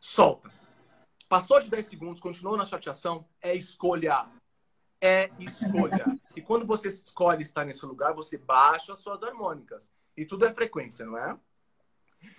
Solta. 0.00 0.50
Passou 1.28 1.60
de 1.60 1.70
10 1.70 1.86
segundos, 1.86 2.20
continuou 2.20 2.56
na 2.56 2.64
chateação, 2.64 3.24
é 3.40 3.54
escolha. 3.54 4.26
É 5.00 5.30
escolha. 5.38 6.04
E 6.36 6.40
quando 6.40 6.64
você 6.64 6.86
escolhe 6.86 7.42
estar 7.42 7.64
nesse 7.64 7.84
lugar, 7.84 8.14
você 8.14 8.38
baixa 8.38 8.92
as 8.92 9.00
suas 9.00 9.24
harmônicas. 9.24 9.90
E 10.16 10.24
tudo 10.24 10.44
é 10.44 10.54
frequência, 10.54 11.04
não 11.04 11.18
é? 11.18 11.36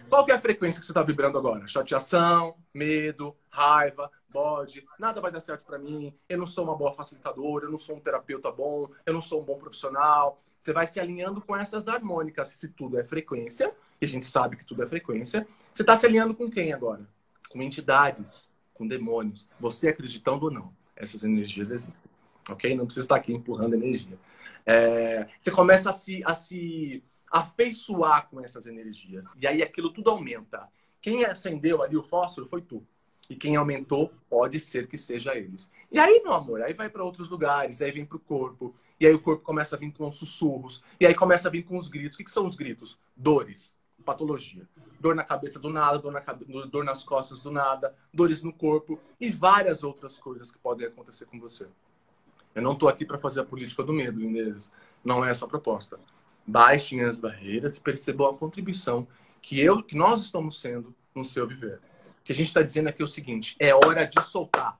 Qual 0.10 0.26
que 0.26 0.32
é 0.32 0.36
a 0.36 0.42
frequência 0.42 0.80
que 0.80 0.86
você 0.86 0.92
está 0.92 1.04
vibrando 1.04 1.38
agora? 1.38 1.68
Chateação, 1.68 2.56
medo, 2.74 3.36
raiva, 3.50 4.12
bode, 4.30 4.86
nada 4.98 5.22
vai 5.22 5.32
dar 5.32 5.40
certo 5.40 5.66
para 5.66 5.78
mim, 5.78 6.14
eu 6.28 6.38
não 6.38 6.48
sou 6.48 6.64
uma 6.64 6.76
boa 6.76 6.94
facilitadora, 6.94 7.66
eu 7.66 7.72
não 7.72 7.78
sou 7.78 7.96
um 7.96 8.00
terapeuta 8.00 8.52
bom, 8.52 8.90
eu 9.06 9.14
não 9.14 9.22
sou 9.22 9.42
um 9.42 9.46
bom 9.46 9.58
profissional. 9.58 10.40
Você 10.60 10.74
vai 10.74 10.88
se 10.88 11.00
alinhando 11.00 11.42
com 11.42 11.56
essas 11.56 11.88
harmônicas, 11.88 12.50
se 12.50 12.68
tudo 12.68 13.00
é 13.00 13.04
frequência, 13.04 13.74
e 14.02 14.06
a 14.06 14.08
gente 14.08 14.26
sabe 14.26 14.58
que 14.58 14.66
tudo 14.66 14.84
é 14.84 14.88
frequência. 14.88 15.48
Você 15.74 15.84
está 15.84 15.98
se 15.98 16.06
alinhando 16.06 16.36
com 16.36 16.50
quem 16.50 16.74
agora? 16.74 17.08
Com 17.50 17.62
entidades, 17.62 18.52
com 18.74 18.86
demônios. 18.86 19.48
Você 19.60 19.90
acreditando 19.90 20.46
ou 20.46 20.52
não, 20.52 20.74
essas 20.96 21.24
energias 21.24 21.72
existem. 21.72 22.12
Ok? 22.50 22.76
Não 22.76 22.86
precisa 22.86 23.06
estar 23.06 23.16
aqui 23.16 23.34
empurrando 23.34 23.76
energia. 23.76 24.18
É, 24.66 25.28
você 25.40 25.50
começa 25.50 25.90
a 25.90 25.94
se, 25.94 26.22
a 26.26 26.34
se 26.36 27.04
afeiçoar 27.32 28.28
com 28.30 28.42
essas 28.42 28.66
energias. 28.66 29.36
E 29.40 29.48
aí 29.48 29.62
aquilo 29.62 29.92
tudo 29.92 30.10
aumenta. 30.10 30.68
Quem 31.02 31.26
acendeu 31.26 31.82
ali 31.82 31.96
o 31.96 32.04
fósforo 32.04 32.48
foi 32.48 32.62
tu. 32.62 32.86
E 33.30 33.36
quem 33.36 33.56
aumentou 33.56 34.12
pode 34.28 34.60
ser 34.60 34.88
que 34.88 34.98
seja 34.98 35.36
eles. 35.36 35.72
E 35.92 36.00
aí, 36.00 36.22
meu 36.24 36.34
amor, 36.34 36.62
aí 36.62 36.74
vai 36.74 36.90
para 36.90 37.04
outros 37.04 37.30
lugares, 37.30 37.82
aí 37.82 37.92
vem 37.92 38.06
para 38.06 38.18
o 38.18 38.20
corpo. 38.20 38.74
E 39.00 39.06
aí 39.06 39.14
o 39.14 39.22
corpo 39.22 39.44
começa 39.44 39.76
a 39.76 39.80
vir 39.80 39.92
com 39.94 40.08
os 40.08 40.16
sussurros. 40.16 40.84
E 41.00 41.06
aí 41.06 41.14
começa 41.14 41.48
a 41.48 41.52
vir 41.52 41.64
com 41.64 41.78
os 41.78 41.88
gritos. 41.88 42.16
O 42.16 42.18
que, 42.18 42.24
que 42.24 42.32
são 42.32 42.48
os 42.48 42.56
gritos? 42.56 43.00
Dores, 43.16 43.78
patologia. 44.04 44.68
Dor 45.00 45.14
na 45.16 45.24
cabeça 45.24 45.60
do 45.60 45.70
nada, 45.70 46.00
dor, 46.00 46.12
na, 46.12 46.22
dor 46.66 46.84
nas 46.84 47.04
costas 47.04 47.42
do 47.42 47.52
nada, 47.52 47.96
dores 48.12 48.42
no 48.42 48.52
corpo 48.52 49.00
e 49.22 49.30
várias 49.30 49.84
outras 49.84 50.18
coisas 50.18 50.52
que 50.52 50.58
podem 50.58 50.88
acontecer 50.88 51.26
com 51.26 51.40
você. 51.40 51.68
Eu 52.56 52.64
não 52.64 52.74
estou 52.74 52.90
aqui 52.90 53.06
para 53.06 53.18
fazer 53.18 53.42
a 53.42 53.46
política 53.46 53.84
do 53.84 53.94
medo, 53.94 54.20
lindezas. 54.20 54.74
Não 55.06 55.24
é 55.24 55.30
essa 55.30 55.46
a 55.46 55.48
proposta 55.48 56.00
baixem 56.50 57.02
as 57.02 57.20
barreiras 57.20 57.76
e 57.76 57.80
percebam 57.80 58.28
a 58.28 58.38
contribuição 58.38 59.08
que 59.42 59.60
eu, 59.60 59.84
que 59.84 59.96
nós 59.96 60.24
estamos 60.24 60.60
sendo 60.60 60.96
no 61.14 61.24
seu 61.24 61.48
viver. 61.48 61.80
O 62.20 62.24
que 62.24 62.32
a 62.32 62.36
gente 62.36 62.48
está 62.48 62.62
dizendo 62.62 62.90
aqui 62.90 63.02
é 63.02 63.06
o 63.06 63.08
seguinte: 63.08 63.56
é 63.60 63.74
hora 63.74 64.06
de 64.06 64.22
soltar. 64.24 64.80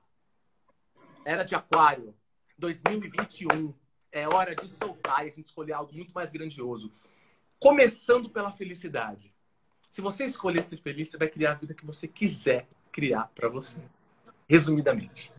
Era 1.24 1.44
de 1.44 1.54
Aquário, 1.54 2.14
2021. 2.58 3.72
É 4.12 4.26
hora 4.26 4.54
de 4.56 4.68
soltar 4.68 5.24
e 5.24 5.28
a 5.28 5.30
gente 5.30 5.46
escolher 5.46 5.74
algo 5.74 5.94
muito 5.94 6.12
mais 6.12 6.32
grandioso. 6.32 6.92
Começando 7.58 8.28
pela 8.28 8.50
felicidade. 8.50 9.32
Se 9.90 10.00
você 10.00 10.24
escolher 10.24 10.62
ser 10.62 10.78
feliz, 10.78 11.10
você 11.10 11.16
vai 11.16 11.28
criar 11.28 11.52
a 11.52 11.54
vida 11.54 11.74
que 11.74 11.86
você 11.86 12.08
quiser 12.08 12.66
criar 12.90 13.30
para 13.34 13.48
você. 13.48 13.78
Resumidamente. 14.48 15.32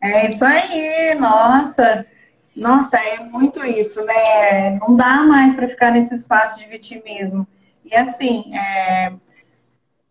É 0.00 0.30
isso 0.30 0.44
aí, 0.44 1.14
nossa. 1.14 2.06
Nossa, 2.56 2.96
é 2.96 3.20
muito 3.20 3.64
isso, 3.66 4.02
né? 4.02 4.78
Não 4.78 4.96
dá 4.96 5.18
mais 5.18 5.54
para 5.54 5.68
ficar 5.68 5.92
nesse 5.92 6.14
espaço 6.14 6.58
de 6.58 6.66
vitimismo. 6.66 7.46
E 7.84 7.94
assim, 7.94 8.50
é... 8.54 9.12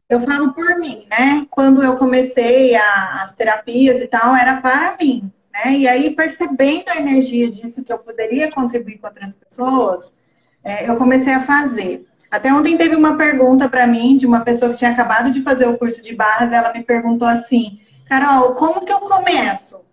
eu 0.08 0.22
falo 0.22 0.54
por 0.54 0.78
mim, 0.78 1.08
né? 1.10 1.48
Quando 1.50 1.84
eu 1.84 1.98
comecei 1.98 2.75
a, 2.75 3.24
as 3.24 3.34
terapias 3.34 4.00
e 4.00 4.08
tal, 4.08 4.36
era 4.36 4.62
para 4.62 4.96
mim, 5.02 5.32
né? 5.52 5.74
E 5.74 5.88
aí, 5.88 6.16
percebendo 6.16 6.90
a 6.90 6.98
energia 6.98 7.52
disso 7.52 7.84
que 7.84 7.92
eu 7.92 7.98
poderia 7.98 8.52
contribuir 8.52 9.00
com 9.00 9.08
outras 9.08 9.36
pessoas, 9.36 10.12
é, 10.64 10.88
eu 10.88 10.96
comecei 10.98 11.34
a 11.34 11.42
fazer. 11.42 12.08
Até 12.30 12.54
ontem 12.54 12.78
teve 12.78 12.96
uma 12.96 13.18
pergunta 13.18 13.68
para 13.68 13.88
mim 13.88 14.18
de 14.18 14.28
uma 14.28 14.42
pessoa 14.42 14.70
que 14.72 14.78
tinha 14.78 14.92
acabado 14.92 15.32
de 15.32 15.42
fazer 15.42 15.66
o 15.68 15.78
curso 15.78 16.02
de 16.02 16.14
barras. 16.14 16.52
Ela 16.52 16.72
me 16.72 16.84
perguntou 16.84 17.28
assim: 17.28 17.80
Carol, 18.06 18.54
como 18.54 18.86
que 18.86 18.94
eu 18.94 19.00
começo? 19.00 19.85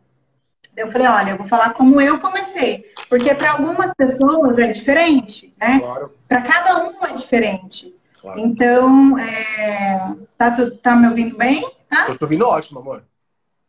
Eu 0.76 0.90
falei, 0.90 1.06
olha, 1.06 1.30
eu 1.30 1.36
vou 1.36 1.46
falar 1.46 1.74
como 1.74 2.00
eu 2.00 2.18
comecei. 2.18 2.86
Porque 3.08 3.34
para 3.34 3.52
algumas 3.52 3.92
pessoas 3.94 4.58
é 4.58 4.68
diferente, 4.68 5.52
né? 5.60 5.80
Claro. 5.80 6.12
Para 6.26 6.42
cada 6.42 6.84
um 6.84 7.04
é 7.04 7.12
diferente. 7.12 7.94
Claro. 8.20 8.40
Então, 8.40 9.18
é... 9.18 10.14
tá, 10.38 10.50
tu, 10.50 10.70
tá 10.76 10.96
me 10.96 11.08
ouvindo 11.08 11.36
bem? 11.36 11.68
Tá? 11.88 12.06
Eu 12.08 12.18
tô 12.18 12.24
ouvindo 12.24 12.46
ótimo, 12.46 12.80
amor. 12.80 13.04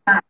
Tá. 0.05 0.21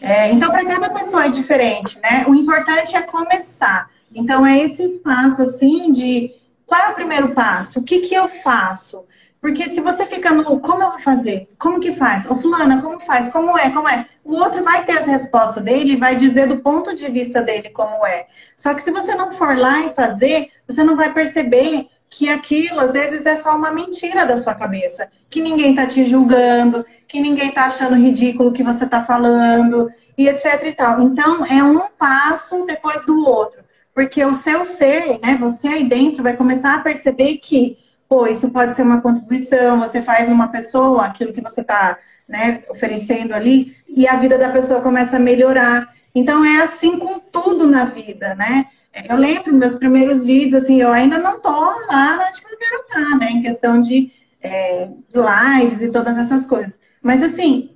É, 0.00 0.30
então, 0.30 0.50
para 0.50 0.64
cada 0.64 0.90
pessoa 0.90 1.26
é 1.26 1.30
diferente, 1.30 1.98
né? 2.00 2.24
O 2.28 2.34
importante 2.34 2.94
é 2.94 3.02
começar. 3.02 3.90
Então, 4.14 4.44
é 4.44 4.60
esse 4.60 4.82
espaço, 4.82 5.42
assim, 5.42 5.90
de 5.92 6.34
qual 6.66 6.80
é 6.80 6.88
o 6.90 6.94
primeiro 6.94 7.30
passo? 7.30 7.80
O 7.80 7.82
que, 7.82 8.00
que 8.00 8.14
eu 8.14 8.28
faço? 8.28 9.04
Porque 9.42 9.68
se 9.70 9.80
você 9.80 10.06
fica 10.06 10.30
no 10.30 10.60
como 10.60 10.84
eu 10.84 10.90
vou 10.90 10.98
fazer? 11.00 11.48
Como 11.58 11.80
que 11.80 11.92
faz? 11.96 12.24
Ô 12.30 12.36
fulana, 12.36 12.80
como 12.80 13.00
faz? 13.00 13.28
Como 13.28 13.58
é? 13.58 13.70
Como 13.70 13.88
é? 13.88 14.06
O 14.22 14.36
outro 14.36 14.62
vai 14.62 14.84
ter 14.84 14.92
as 14.92 15.06
respostas 15.06 15.64
dele 15.64 15.94
e 15.94 15.96
vai 15.96 16.14
dizer 16.14 16.46
do 16.46 16.58
ponto 16.58 16.94
de 16.94 17.10
vista 17.10 17.42
dele 17.42 17.68
como 17.70 18.06
é. 18.06 18.28
Só 18.56 18.72
que 18.72 18.80
se 18.80 18.92
você 18.92 19.16
não 19.16 19.32
for 19.32 19.58
lá 19.58 19.84
e 19.84 19.94
fazer, 19.94 20.48
você 20.64 20.84
não 20.84 20.94
vai 20.94 21.12
perceber 21.12 21.88
que 22.08 22.28
aquilo 22.28 22.78
às 22.78 22.92
vezes 22.92 23.26
é 23.26 23.34
só 23.34 23.56
uma 23.56 23.72
mentira 23.72 24.24
da 24.24 24.36
sua 24.36 24.54
cabeça, 24.54 25.08
que 25.28 25.40
ninguém 25.40 25.74
tá 25.74 25.86
te 25.86 26.04
julgando, 26.04 26.86
que 27.08 27.20
ninguém 27.20 27.50
tá 27.50 27.64
achando 27.64 27.96
ridículo 27.96 28.50
o 28.50 28.52
que 28.52 28.62
você 28.62 28.86
tá 28.86 29.04
falando 29.04 29.90
e 30.16 30.28
etc 30.28 30.62
e 30.66 30.72
tal. 30.72 31.02
Então 31.02 31.44
é 31.46 31.64
um 31.64 31.88
passo 31.98 32.64
depois 32.64 33.04
do 33.04 33.26
outro, 33.26 33.58
porque 33.92 34.24
o 34.24 34.34
seu 34.34 34.64
ser, 34.64 35.18
né, 35.20 35.36
você 35.36 35.66
aí 35.66 35.88
dentro 35.88 36.22
vai 36.22 36.36
começar 36.36 36.76
a 36.76 36.80
perceber 36.80 37.38
que 37.38 37.76
pô, 38.12 38.26
isso 38.26 38.50
pode 38.50 38.74
ser 38.74 38.82
uma 38.82 39.00
contribuição, 39.00 39.80
você 39.80 40.02
faz 40.02 40.28
numa 40.28 40.48
pessoa 40.48 41.06
aquilo 41.06 41.32
que 41.32 41.40
você 41.40 41.62
está 41.62 41.98
né, 42.28 42.62
oferecendo 42.68 43.32
ali, 43.32 43.74
e 43.88 44.06
a 44.06 44.16
vida 44.16 44.36
da 44.36 44.50
pessoa 44.50 44.82
começa 44.82 45.16
a 45.16 45.18
melhorar. 45.18 45.94
Então 46.14 46.44
é 46.44 46.60
assim 46.60 46.98
com 46.98 47.18
tudo 47.18 47.66
na 47.66 47.86
vida, 47.86 48.34
né? 48.34 48.66
Eu 49.08 49.16
lembro 49.16 49.54
meus 49.54 49.76
primeiros 49.76 50.22
vídeos, 50.22 50.62
assim, 50.62 50.78
eu 50.78 50.92
ainda 50.92 51.18
não 51.18 51.40
tô 51.40 51.48
lá 51.48 52.28
onde 52.28 52.42
eu 52.42 52.58
quero 52.58 52.82
estar, 52.82 53.18
né? 53.18 53.30
Em 53.30 53.40
questão 53.40 53.80
de 53.80 54.12
é, 54.42 54.90
lives 55.14 55.80
e 55.80 55.90
todas 55.90 56.18
essas 56.18 56.44
coisas. 56.44 56.78
Mas 57.00 57.22
assim, 57.22 57.70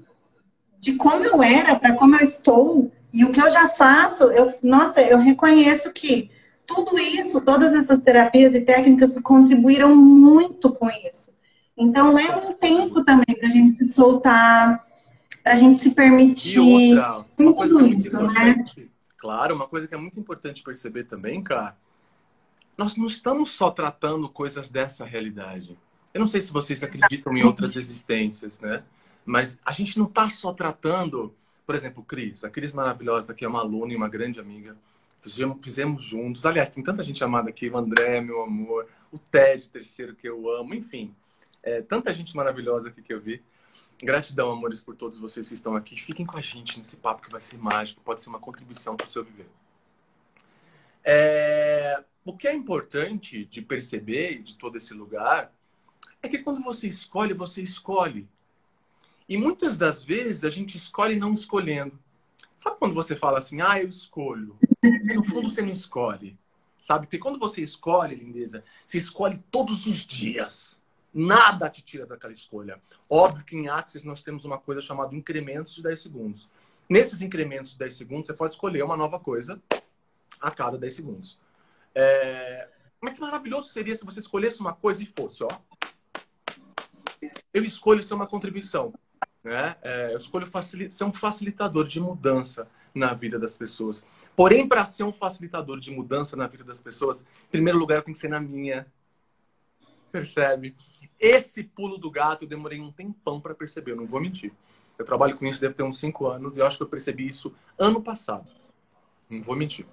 de 0.78 0.96
como 0.96 1.24
eu 1.24 1.42
era 1.42 1.76
para 1.76 1.94
como 1.94 2.14
eu 2.14 2.22
estou 2.22 2.92
e 3.10 3.24
o 3.24 3.32
que 3.32 3.40
eu 3.40 3.50
já 3.50 3.70
faço, 3.70 4.24
eu, 4.24 4.52
nossa, 4.62 5.00
eu 5.00 5.16
reconheço 5.16 5.90
que 5.94 6.30
tudo 6.66 6.98
isso, 6.98 7.40
todas 7.40 7.72
essas 7.72 8.00
terapias 8.00 8.54
e 8.54 8.60
técnicas 8.60 9.18
contribuíram 9.20 9.94
muito 9.94 10.70
com 10.70 10.88
isso. 10.90 11.30
Então, 11.76 12.12
leva 12.12 12.48
um 12.48 12.52
tempo 12.52 13.04
também 13.04 13.36
para 13.36 13.48
a 13.48 13.50
gente 13.50 13.72
se 13.72 13.88
soltar 13.88 14.86
para 15.46 15.54
a 15.54 15.56
gente 15.56 15.80
se 15.80 15.92
permitir 15.92 16.58
e 16.58 16.98
outra, 16.98 17.24
tudo 17.36 17.78
é 17.78 17.88
isso, 17.90 18.20
né? 18.20 18.64
Claro, 19.16 19.54
uma 19.54 19.68
coisa 19.68 19.86
que 19.86 19.94
é 19.94 19.96
muito 19.96 20.18
importante 20.18 20.60
perceber 20.60 21.04
também, 21.04 21.40
cara, 21.40 21.76
nós 22.76 22.96
não 22.96 23.06
estamos 23.06 23.50
só 23.50 23.70
tratando 23.70 24.28
coisas 24.28 24.68
dessa 24.68 25.04
realidade. 25.04 25.78
Eu 26.12 26.18
não 26.18 26.26
sei 26.26 26.42
se 26.42 26.52
vocês 26.52 26.82
acreditam 26.82 27.36
em 27.36 27.44
outras 27.44 27.76
existências, 27.76 28.60
né? 28.60 28.82
Mas 29.24 29.56
a 29.64 29.72
gente 29.72 29.96
não 29.96 30.06
está 30.06 30.28
só 30.28 30.52
tratando, 30.52 31.32
por 31.64 31.76
exemplo, 31.76 32.02
Cris. 32.02 32.42
A 32.42 32.50
Cris 32.50 32.74
maravilhosa 32.74 33.30
aqui 33.30 33.44
é 33.44 33.48
uma 33.48 33.60
aluna 33.60 33.92
e 33.92 33.96
uma 33.96 34.08
grande 34.08 34.40
amiga. 34.40 34.76
Fizemos, 35.22 36.04
juntos. 36.04 36.46
Aliás, 36.46 36.68
tem 36.68 36.82
tanta 36.82 37.02
gente 37.02 37.22
amada 37.24 37.48
aqui. 37.48 37.68
O 37.68 37.76
André, 37.76 38.20
meu 38.20 38.42
amor. 38.42 38.88
O 39.10 39.18
Ted, 39.18 39.68
terceiro, 39.68 40.14
que 40.14 40.28
eu 40.28 40.50
amo. 40.50 40.74
Enfim, 40.74 41.14
é, 41.62 41.82
tanta 41.82 42.12
gente 42.14 42.36
maravilhosa 42.36 42.88
aqui 42.88 43.02
que 43.02 43.12
eu 43.12 43.20
vi. 43.20 43.42
Gratidão, 44.02 44.50
amores, 44.50 44.82
por 44.82 44.94
todos 44.94 45.18
vocês 45.18 45.48
que 45.48 45.54
estão 45.54 45.74
aqui. 45.74 45.96
Fiquem 46.00 46.26
com 46.26 46.36
a 46.36 46.40
gente 46.40 46.78
nesse 46.78 46.96
papo 46.98 47.22
que 47.22 47.30
vai 47.30 47.40
ser 47.40 47.58
mágico. 47.58 48.02
Pode 48.02 48.22
ser 48.22 48.28
uma 48.28 48.38
contribuição 48.38 48.96
para 48.96 49.06
o 49.06 49.10
seu 49.10 49.24
viver. 49.24 49.48
É... 51.02 52.04
O 52.24 52.36
que 52.36 52.48
é 52.48 52.52
importante 52.52 53.44
de 53.44 53.62
perceber 53.62 54.42
de 54.42 54.56
todo 54.56 54.76
esse 54.76 54.92
lugar 54.92 55.52
é 56.20 56.28
que 56.28 56.38
quando 56.38 56.62
você 56.62 56.88
escolhe, 56.88 57.32
você 57.32 57.62
escolhe. 57.62 58.28
E 59.28 59.36
muitas 59.36 59.78
das 59.78 60.04
vezes 60.04 60.44
a 60.44 60.50
gente 60.50 60.76
escolhe 60.76 61.16
não 61.16 61.32
escolhendo. 61.32 61.98
Sabe 62.56 62.76
quando 62.78 62.94
você 62.94 63.14
fala 63.14 63.38
assim, 63.38 63.60
ah, 63.60 63.80
eu 63.80 63.88
escolho? 63.88 64.58
No 65.14 65.24
fundo 65.24 65.50
você 65.50 65.62
não 65.62 65.70
escolhe. 65.70 66.38
Sabe? 66.78 67.06
Porque 67.06 67.18
quando 67.18 67.38
você 67.38 67.62
escolhe, 67.62 68.14
lindeza, 68.14 68.64
você 68.84 68.98
escolhe 68.98 69.42
todos 69.50 69.86
os 69.86 69.96
dias. 69.96 70.78
Nada 71.12 71.68
te 71.68 71.82
tira 71.82 72.06
daquela 72.06 72.32
escolha. 72.32 72.80
Óbvio 73.08 73.44
que 73.44 73.56
em 73.56 73.68
Axis 73.68 74.02
nós 74.02 74.22
temos 74.22 74.44
uma 74.44 74.58
coisa 74.58 74.80
chamada 74.80 75.14
incrementos 75.14 75.74
de 75.74 75.82
10 75.82 76.00
segundos. 76.00 76.50
Nesses 76.88 77.20
incrementos 77.20 77.72
de 77.72 77.78
10 77.78 77.94
segundos, 77.94 78.26
você 78.26 78.34
pode 78.34 78.54
escolher 78.54 78.82
uma 78.82 78.96
nova 78.96 79.18
coisa 79.18 79.60
a 80.40 80.50
cada 80.50 80.78
10 80.78 80.94
segundos. 80.94 81.38
É... 81.94 82.68
Mas 83.00 83.14
que 83.14 83.20
maravilhoso 83.20 83.68
seria 83.68 83.94
se 83.94 84.04
você 84.04 84.20
escolhesse 84.20 84.60
uma 84.60 84.72
coisa 84.72 85.02
e 85.02 85.06
fosse, 85.06 85.42
ó. 85.42 85.48
Eu 87.52 87.64
escolho 87.64 88.02
ser 88.02 88.14
uma 88.14 88.26
contribuição. 88.26 88.94
Né? 89.46 89.76
É, 89.80 90.12
eu 90.12 90.18
escolho 90.18 90.44
ser 90.90 91.04
um 91.04 91.12
facilitador 91.12 91.86
de 91.86 92.00
mudança 92.00 92.68
na 92.92 93.14
vida 93.14 93.38
das 93.38 93.56
pessoas. 93.56 94.04
Porém, 94.34 94.66
para 94.66 94.84
ser 94.84 95.04
um 95.04 95.12
facilitador 95.12 95.78
de 95.78 95.92
mudança 95.92 96.36
na 96.36 96.48
vida 96.48 96.64
das 96.64 96.80
pessoas, 96.80 97.20
em 97.20 97.50
primeiro 97.52 97.78
lugar, 97.78 98.02
tem 98.02 98.12
que 98.12 98.18
ser 98.18 98.26
na 98.26 98.40
minha. 98.40 98.88
Percebe? 100.10 100.74
Esse 101.16 101.62
pulo 101.62 101.96
do 101.96 102.10
gato 102.10 102.42
eu 102.42 102.48
demorei 102.48 102.80
um 102.80 102.90
tempão 102.90 103.40
para 103.40 103.54
perceber, 103.54 103.92
eu 103.92 103.96
não 103.96 104.04
vou 104.04 104.20
mentir. 104.20 104.52
Eu 104.98 105.04
trabalho 105.04 105.36
com 105.36 105.46
isso, 105.46 105.60
deve 105.60 105.74
ter 105.74 105.84
uns 105.84 106.00
cinco 106.00 106.26
anos, 106.26 106.56
e 106.56 106.60
eu 106.60 106.66
acho 106.66 106.76
que 106.76 106.82
eu 106.82 106.88
percebi 106.88 107.24
isso 107.24 107.54
ano 107.78 108.02
passado. 108.02 108.50
Não 109.30 109.44
vou 109.44 109.54
mentir. 109.54 109.86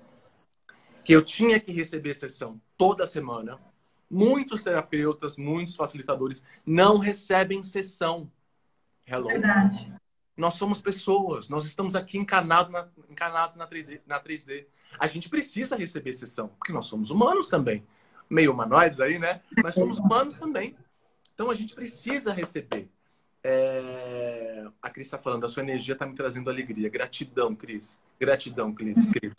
Que 1.06 1.14
eu 1.14 1.24
tinha 1.24 1.60
que 1.60 1.72
receber 1.72 2.16
sessão 2.16 2.60
toda 2.76 3.06
semana. 3.06 3.60
Muitos 4.10 4.64
terapeutas, 4.64 5.38
muitos 5.38 5.76
facilitadores 5.76 6.44
não 6.66 6.98
recebem 6.98 7.62
sessão 7.62 8.32
Hello. 9.06 9.28
Verdade. 9.28 9.94
Nós 10.36 10.56
somos 10.56 10.82
pessoas, 10.82 11.48
nós 11.48 11.66
estamos 11.66 11.96
aqui 11.96 12.18
encarnados 12.18 12.72
na, 12.72 12.88
encarnados 13.10 13.56
na 13.56 13.68
3D, 13.68 14.02
na 14.06 14.20
3D. 14.20 14.66
A 14.98 15.06
gente 15.06 15.30
precisa 15.30 15.76
receber 15.76 16.14
sessão, 16.14 16.48
porque 16.48 16.74
nós 16.74 16.88
somos 16.88 17.12
humanos 17.12 17.48
também. 17.48 17.86
Meio 18.30 18.52
humanoides 18.52 19.00
aí, 19.00 19.20
né? 19.20 19.42
Mas 19.62 19.76
somos 19.76 20.00
humanos 20.00 20.40
também. 20.40 20.76
Então 21.34 21.52
a 21.52 21.56
gente 21.56 21.76
precisa 21.76 22.34
receber. 22.34 22.90
É... 23.44 24.66
A 24.82 24.90
Cris 24.90 25.08
está 25.08 25.20
falando, 25.20 25.46
a 25.46 25.50
sua 25.50 25.62
energia 25.62 25.94
está 25.94 26.06
me 26.06 26.16
trazendo 26.16 26.50
alegria. 26.50 26.90
Gratidão, 26.90 27.56
Cris. 27.56 28.00
Gratidão, 28.20 28.74
Cris. 28.74 29.08
Cris. 29.08 29.36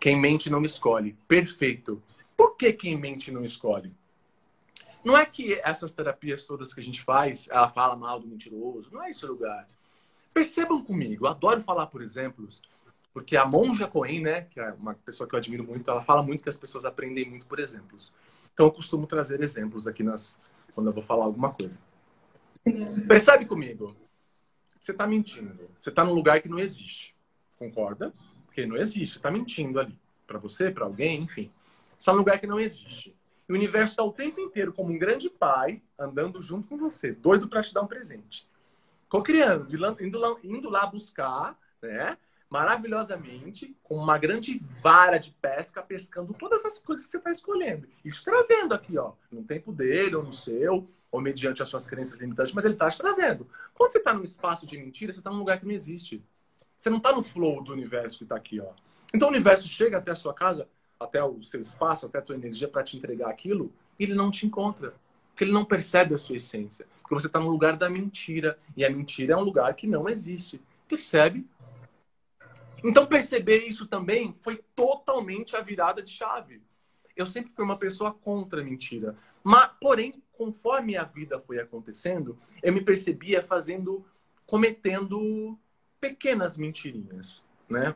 Quem 0.00 0.18
mente 0.18 0.48
não 0.48 0.64
escolhe. 0.64 1.16
Perfeito. 1.28 2.02
Por 2.36 2.56
que 2.56 2.72
quem 2.72 2.96
mente 2.96 3.30
não 3.30 3.44
escolhe? 3.44 3.92
Não 5.06 5.16
é 5.16 5.24
que 5.24 5.54
essas 5.62 5.92
terapias 5.92 6.44
todas 6.48 6.74
que 6.74 6.80
a 6.80 6.82
gente 6.82 7.00
faz, 7.00 7.46
ela 7.48 7.68
fala 7.68 7.94
mal 7.94 8.18
do 8.18 8.26
mentiroso, 8.26 8.92
não 8.92 9.04
é 9.04 9.10
esse 9.10 9.24
lugar. 9.24 9.68
Percebam 10.34 10.82
comigo, 10.82 11.26
eu 11.26 11.30
adoro 11.30 11.60
falar 11.60 11.86
por 11.86 12.02
exemplos, 12.02 12.60
porque 13.14 13.36
a 13.36 13.46
Monja 13.46 13.86
Cohen, 13.86 14.22
né, 14.22 14.40
que 14.50 14.58
é 14.58 14.72
uma 14.72 14.94
pessoa 14.94 15.28
que 15.28 15.36
eu 15.36 15.38
admiro 15.38 15.62
muito, 15.62 15.88
ela 15.88 16.02
fala 16.02 16.24
muito 16.24 16.42
que 16.42 16.48
as 16.48 16.56
pessoas 16.56 16.84
aprendem 16.84 17.24
muito 17.24 17.46
por 17.46 17.60
exemplos. 17.60 18.12
Então 18.52 18.66
eu 18.66 18.72
costumo 18.72 19.06
trazer 19.06 19.40
exemplos 19.44 19.86
aqui 19.86 20.02
nas 20.02 20.40
quando 20.74 20.88
eu 20.88 20.92
vou 20.92 21.04
falar 21.04 21.26
alguma 21.26 21.52
coisa. 21.52 21.78
Percebe 23.06 23.46
comigo? 23.46 23.94
Você 24.80 24.90
está 24.90 25.06
mentindo. 25.06 25.70
Você 25.78 25.90
está 25.90 26.04
num 26.04 26.14
lugar 26.14 26.42
que 26.42 26.48
não 26.48 26.58
existe. 26.58 27.14
Concorda? 27.56 28.10
Porque 28.46 28.66
não 28.66 28.76
existe. 28.76 29.18
Está 29.18 29.30
mentindo 29.30 29.78
ali. 29.78 29.96
Para 30.26 30.40
você, 30.40 30.68
para 30.68 30.84
alguém, 30.84 31.22
enfim. 31.22 31.48
Está 31.96 32.10
num 32.10 32.18
lugar 32.18 32.40
que 32.40 32.46
não 32.48 32.58
existe. 32.58 33.14
E 33.48 33.52
o 33.52 33.56
universo 33.56 33.92
está 33.92 34.02
o 34.02 34.12
tempo 34.12 34.40
inteiro 34.40 34.72
como 34.72 34.92
um 34.92 34.98
grande 34.98 35.30
pai 35.30 35.80
andando 35.98 36.42
junto 36.42 36.68
com 36.68 36.76
você, 36.76 37.12
doido 37.12 37.48
para 37.48 37.62
te 37.62 37.72
dar 37.72 37.82
um 37.82 37.86
presente. 37.86 38.48
Cocriando, 39.08 39.72
indo 40.00 40.18
lá, 40.18 40.36
indo 40.42 40.68
lá 40.68 40.86
buscar, 40.86 41.56
né? 41.80 42.18
Maravilhosamente, 42.50 43.76
com 43.82 43.96
uma 43.96 44.18
grande 44.18 44.60
vara 44.82 45.18
de 45.18 45.32
pesca, 45.32 45.82
pescando 45.82 46.32
todas 46.34 46.64
as 46.64 46.78
coisas 46.78 47.06
que 47.06 47.12
você 47.12 47.18
está 47.18 47.30
escolhendo. 47.30 47.88
Isso 48.04 48.24
trazendo 48.24 48.72
aqui, 48.72 48.96
ó, 48.98 49.12
no 49.30 49.42
tempo 49.42 49.72
dele 49.72 50.16
ou 50.16 50.22
no 50.22 50.32
seu, 50.32 50.88
ou 51.10 51.20
mediante 51.20 51.62
as 51.62 51.68
suas 51.68 51.86
crenças 51.86 52.18
limitantes, 52.20 52.52
mas 52.52 52.64
ele 52.64 52.74
está 52.74 52.90
te 52.90 52.98
trazendo. 52.98 53.48
Quando 53.74 53.92
você 53.92 53.98
está 53.98 54.12
num 54.12 54.22
espaço 54.24 54.66
de 54.66 54.78
mentira, 54.78 55.12
você 55.12 55.20
está 55.20 55.30
num 55.30 55.38
lugar 55.38 55.58
que 55.58 55.66
não 55.66 55.72
existe. 55.72 56.22
Você 56.78 56.90
não 56.90 56.98
está 56.98 57.12
no 57.12 57.22
flow 57.22 57.62
do 57.62 57.72
universo 57.72 58.18
que 58.18 58.24
está 58.24 58.36
aqui, 58.36 58.60
ó. 58.60 58.70
Então 59.14 59.28
o 59.28 59.30
universo 59.30 59.66
chega 59.68 59.98
até 59.98 60.10
a 60.10 60.16
sua 60.16 60.34
casa 60.34 60.68
até 60.98 61.22
o 61.22 61.42
seu 61.42 61.60
espaço, 61.60 62.06
até 62.06 62.18
a 62.18 62.22
tua 62.22 62.34
energia 62.34 62.68
para 62.68 62.82
te 62.82 62.96
entregar 62.96 63.28
aquilo, 63.28 63.72
ele 63.98 64.14
não 64.14 64.30
te 64.30 64.46
encontra. 64.46 64.94
Porque 65.30 65.44
ele 65.44 65.52
não 65.52 65.64
percebe 65.64 66.14
a 66.14 66.18
sua 66.18 66.38
essência. 66.38 66.86
Porque 67.02 67.14
você 67.14 67.26
está 67.26 67.38
no 67.38 67.50
lugar 67.50 67.76
da 67.76 67.90
mentira. 67.90 68.58
E 68.76 68.84
a 68.84 68.90
mentira 68.90 69.34
é 69.34 69.36
um 69.36 69.42
lugar 69.42 69.74
que 69.74 69.86
não 69.86 70.08
existe. 70.08 70.60
Percebe? 70.88 71.46
Então, 72.82 73.06
perceber 73.06 73.66
isso 73.66 73.86
também 73.86 74.34
foi 74.40 74.62
totalmente 74.74 75.54
a 75.54 75.60
virada 75.60 76.02
de 76.02 76.10
chave. 76.10 76.62
Eu 77.14 77.26
sempre 77.26 77.52
fui 77.54 77.64
uma 77.64 77.76
pessoa 77.76 78.12
contra 78.12 78.60
a 78.60 78.64
mentira. 78.64 79.16
Mas, 79.42 79.70
porém, 79.80 80.22
conforme 80.32 80.96
a 80.96 81.04
vida 81.04 81.40
foi 81.40 81.58
acontecendo, 81.58 82.38
eu 82.62 82.72
me 82.72 82.80
percebia 82.80 83.42
fazendo, 83.42 84.04
cometendo 84.46 85.58
pequenas 86.00 86.56
mentirinhas, 86.56 87.44
né? 87.68 87.94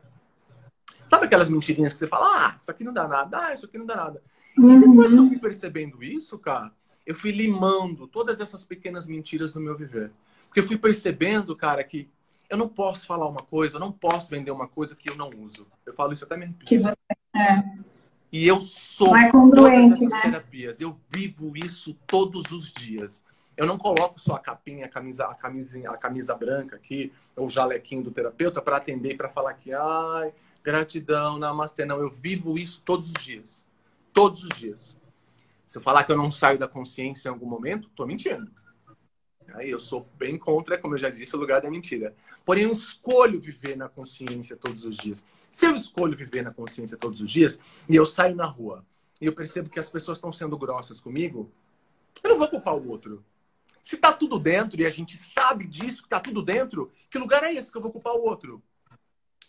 Sabe 1.11 1.27
aquelas 1.27 1.51
mentirinhas 1.51 1.93
que 1.93 1.99
você 1.99 2.07
fala, 2.07 2.47
ah, 2.47 2.57
isso 2.57 2.71
aqui 2.71 2.85
não 2.85 2.93
dá 2.93 3.09
nada, 3.09 3.47
ah, 3.47 3.53
isso 3.53 3.67
aqui 3.67 3.77
não 3.77 3.85
dá 3.85 3.97
nada. 3.97 4.23
Uhum. 4.57 4.77
E 4.77 4.79
depois 4.79 5.11
que 5.11 5.19
eu 5.19 5.27
fui 5.27 5.39
percebendo 5.41 6.05
isso, 6.05 6.39
cara, 6.39 6.71
eu 7.05 7.17
fui 7.17 7.33
limando 7.33 8.07
todas 8.07 8.39
essas 8.41 8.63
pequenas 8.63 9.09
mentiras 9.09 9.53
no 9.53 9.61
meu 9.61 9.77
viver. 9.77 10.13
Porque 10.47 10.61
eu 10.61 10.65
fui 10.65 10.79
percebendo, 10.79 11.57
cara, 11.57 11.83
que 11.83 12.09
eu 12.49 12.57
não 12.57 12.69
posso 12.69 13.09
falar 13.09 13.29
uma 13.29 13.43
coisa, 13.43 13.75
eu 13.75 13.81
não 13.81 13.91
posso 13.91 14.31
vender 14.31 14.53
uma 14.53 14.69
coisa 14.69 14.95
que 14.95 15.11
eu 15.11 15.17
não 15.17 15.31
uso. 15.37 15.67
Eu 15.85 15.93
falo 15.95 16.13
isso 16.13 16.25
até 16.25 16.37
mesmo. 16.37 16.55
Que 16.65 16.79
você 16.79 16.95
é. 17.35 17.65
E 18.31 18.47
eu 18.47 18.61
sou 18.61 19.17
é 19.17 19.33
todas 19.33 19.65
essas 19.65 20.09
né? 20.09 20.21
terapias. 20.23 20.81
Eu 20.81 20.97
vivo 21.09 21.57
isso 21.57 21.93
todos 22.07 22.53
os 22.53 22.73
dias. 22.73 23.25
Eu 23.57 23.67
não 23.67 23.77
coloco 23.77 24.21
só 24.21 24.37
a 24.37 24.39
capinha, 24.39 24.87
a 24.87 24.89
camisa, 24.89 25.27
a 25.27 25.35
camisa, 25.35 25.91
a 25.91 25.97
camisa 25.97 26.37
branca 26.37 26.77
aqui, 26.77 27.13
o 27.37 27.49
jalequinho 27.49 28.05
do 28.05 28.13
terapeuta 28.13 28.63
para 28.63 28.77
atender, 28.77 29.17
para 29.17 29.29
falar 29.29 29.55
que, 29.55 29.73
ai, 29.73 30.33
gratidão, 30.63 31.39
namastê. 31.39 31.85
Não, 31.85 32.01
eu 32.01 32.11
vivo 32.11 32.59
isso 32.59 32.83
todos 32.85 33.09
os 33.09 33.25
dias. 33.25 33.67
Todos 34.13 34.45
os 34.45 34.59
dias. 34.59 34.97
Se 35.67 35.79
eu 35.79 35.83
falar 35.83 36.05
que 36.05 36.13
eu 36.13 36.17
não 36.17 36.33
saio 36.33 36.59
da 36.59 36.67
consciência 36.67 37.29
em 37.29 37.33
algum 37.33 37.47
momento, 37.47 37.89
estou 37.89 38.07
mentindo. 38.07 38.51
Aí 39.55 39.71
eu 39.71 39.81
sou 39.81 40.09
bem 40.17 40.39
contra, 40.39 40.79
como 40.79 40.95
eu 40.95 40.99
já 40.99 41.11
disse, 41.11 41.35
o 41.35 41.39
lugar 41.39 41.61
da 41.61 41.71
mentira. 41.71 42.15
Porém, 42.45 42.65
eu 42.65 42.73
escolho 42.73 43.41
viver 43.41 43.77
na 43.77 43.89
consciência 43.89 44.57
todos 44.57 44.85
os 44.85 44.97
dias. 44.97 45.25
Se 45.51 45.67
eu 45.67 45.75
escolho 45.75 46.17
viver 46.17 46.43
na 46.43 46.53
consciência 46.53 46.97
todos 46.97 47.21
os 47.21 47.31
dias 47.31 47.59
e 47.89 47.97
eu 47.97 48.07
saio 48.07 48.37
na 48.37 48.47
rua 48.47 48.85
e 49.21 49.27
eu 49.27 49.33
percebo 49.33 49.69
que 49.69 49.79
as 49.79 49.89
pessoas 49.89 50.19
estão 50.19 50.33
sendo 50.33 50.57
grossas 50.57 51.01
comigo, 51.01 51.51
eu 52.23 52.31
não 52.31 52.39
vou 52.39 52.49
culpar 52.49 52.75
o 52.77 52.89
outro. 52.89 53.25
Se 53.83 53.97
tá 53.97 54.13
tudo 54.13 54.39
dentro 54.39 54.81
e 54.81 54.87
a 54.87 54.91
gente 54.91 55.17
sabe 55.17 55.67
disso, 55.67 56.03
que 56.03 56.09
tá 56.09 56.21
tudo 56.21 56.43
dentro, 56.43 56.93
que 57.11 57.19
lugar 57.19 57.43
é 57.43 57.53
esse 57.53 57.73
que 57.73 57.79
eu 57.79 57.83
vou 57.83 57.91
culpar 57.91 58.15
o 58.15 58.23
outro? 58.23 58.63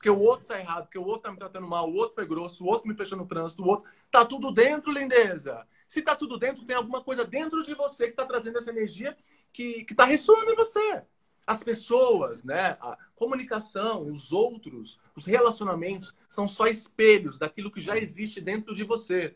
Porque 0.02 0.10
o 0.10 0.20
outro 0.20 0.48
tá 0.48 0.60
errado, 0.60 0.86
porque 0.86 0.98
o 0.98 1.06
outro 1.06 1.22
tá 1.22 1.32
me 1.32 1.38
tratando 1.38 1.68
mal, 1.68 1.88
o 1.88 1.94
outro 1.94 2.16
foi 2.16 2.26
grosso, 2.26 2.66
o 2.66 2.68
outro 2.68 2.88
me 2.88 2.96
fechou 2.96 3.16
no 3.16 3.28
trânsito, 3.28 3.62
o 3.62 3.68
outro. 3.68 3.88
Tá 4.10 4.26
tudo 4.26 4.52
dentro, 4.52 4.92
lindeza. 4.92 5.64
Se 5.88 6.02
tá 6.02 6.16
tudo 6.16 6.40
dentro, 6.40 6.66
tem 6.66 6.76
alguma 6.76 7.04
coisa 7.04 7.24
dentro 7.24 7.62
de 7.62 7.76
você 7.76 8.08
que 8.08 8.16
tá 8.16 8.26
trazendo 8.26 8.58
essa 8.58 8.72
energia 8.72 9.16
que, 9.54 9.84
que 9.84 9.94
tá 9.94 10.06
ressoando 10.06 10.52
em 10.52 10.56
você. 10.56 11.04
As 11.46 11.62
pessoas, 11.62 12.44
né? 12.44 12.78
A 12.82 12.98
comunicação, 13.16 14.10
os 14.10 14.32
outros, 14.32 15.00
os 15.16 15.28
relacionamentos 15.28 16.16
são 16.28 16.48
só 16.48 16.66
espelhos 16.66 17.38
daquilo 17.38 17.70
que 17.70 17.80
já 17.80 17.96
existe 17.96 18.42
dentro 18.42 18.74
de 18.74 18.84
você. 18.84 19.36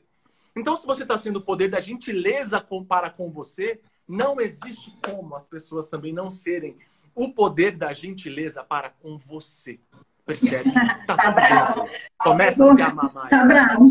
Então, 0.55 0.75
se 0.75 0.87
você 0.87 1.03
está 1.03 1.15
sendo 1.15 1.37
o 1.37 1.43
poder 1.43 1.69
da 1.69 1.79
gentileza 1.79 2.59
para 2.87 3.11
com 3.11 3.29
você, 3.29 3.79
não 4.07 4.41
existe 4.41 4.97
como 5.05 5.35
as 5.35 5.47
pessoas 5.47 5.89
também 5.89 6.11
não 6.11 6.31
serem 6.31 6.75
o 7.13 7.31
poder 7.31 7.77
da 7.77 7.93
gentileza 7.93 8.63
para 8.63 8.89
com 8.89 9.15
você. 9.15 9.79
Percebe? 10.25 10.71
Tá, 11.05 11.15
tá 11.15 11.31
bravo. 11.31 11.89
Começa 12.17 12.71
a 12.71 12.75
se 12.75 12.81
amar 12.81 13.13
mais. 13.13 13.29
Tá 13.29 13.45
bravo. 13.45 13.89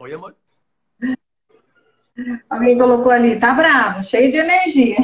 Oi, 0.00 0.14
amor? 0.14 0.34
Alguém 2.48 2.78
colocou 2.78 3.12
ali, 3.12 3.38
tá 3.38 3.52
bravo, 3.52 4.02
cheio 4.02 4.32
de 4.32 4.38
energia. 4.38 4.96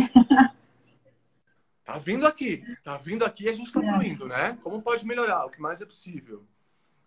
Tá 1.84 1.98
vindo 1.98 2.26
aqui, 2.26 2.64
tá 2.82 2.96
vindo 2.96 3.24
aqui 3.24 3.44
e 3.44 3.48
a 3.50 3.54
gente 3.54 3.70
tá 3.70 3.84
é. 3.84 3.92
fluindo, 3.92 4.26
né? 4.26 4.58
Como 4.62 4.80
pode 4.80 5.06
melhorar? 5.06 5.44
O 5.44 5.50
que 5.50 5.60
mais 5.60 5.82
é 5.82 5.84
possível? 5.84 6.42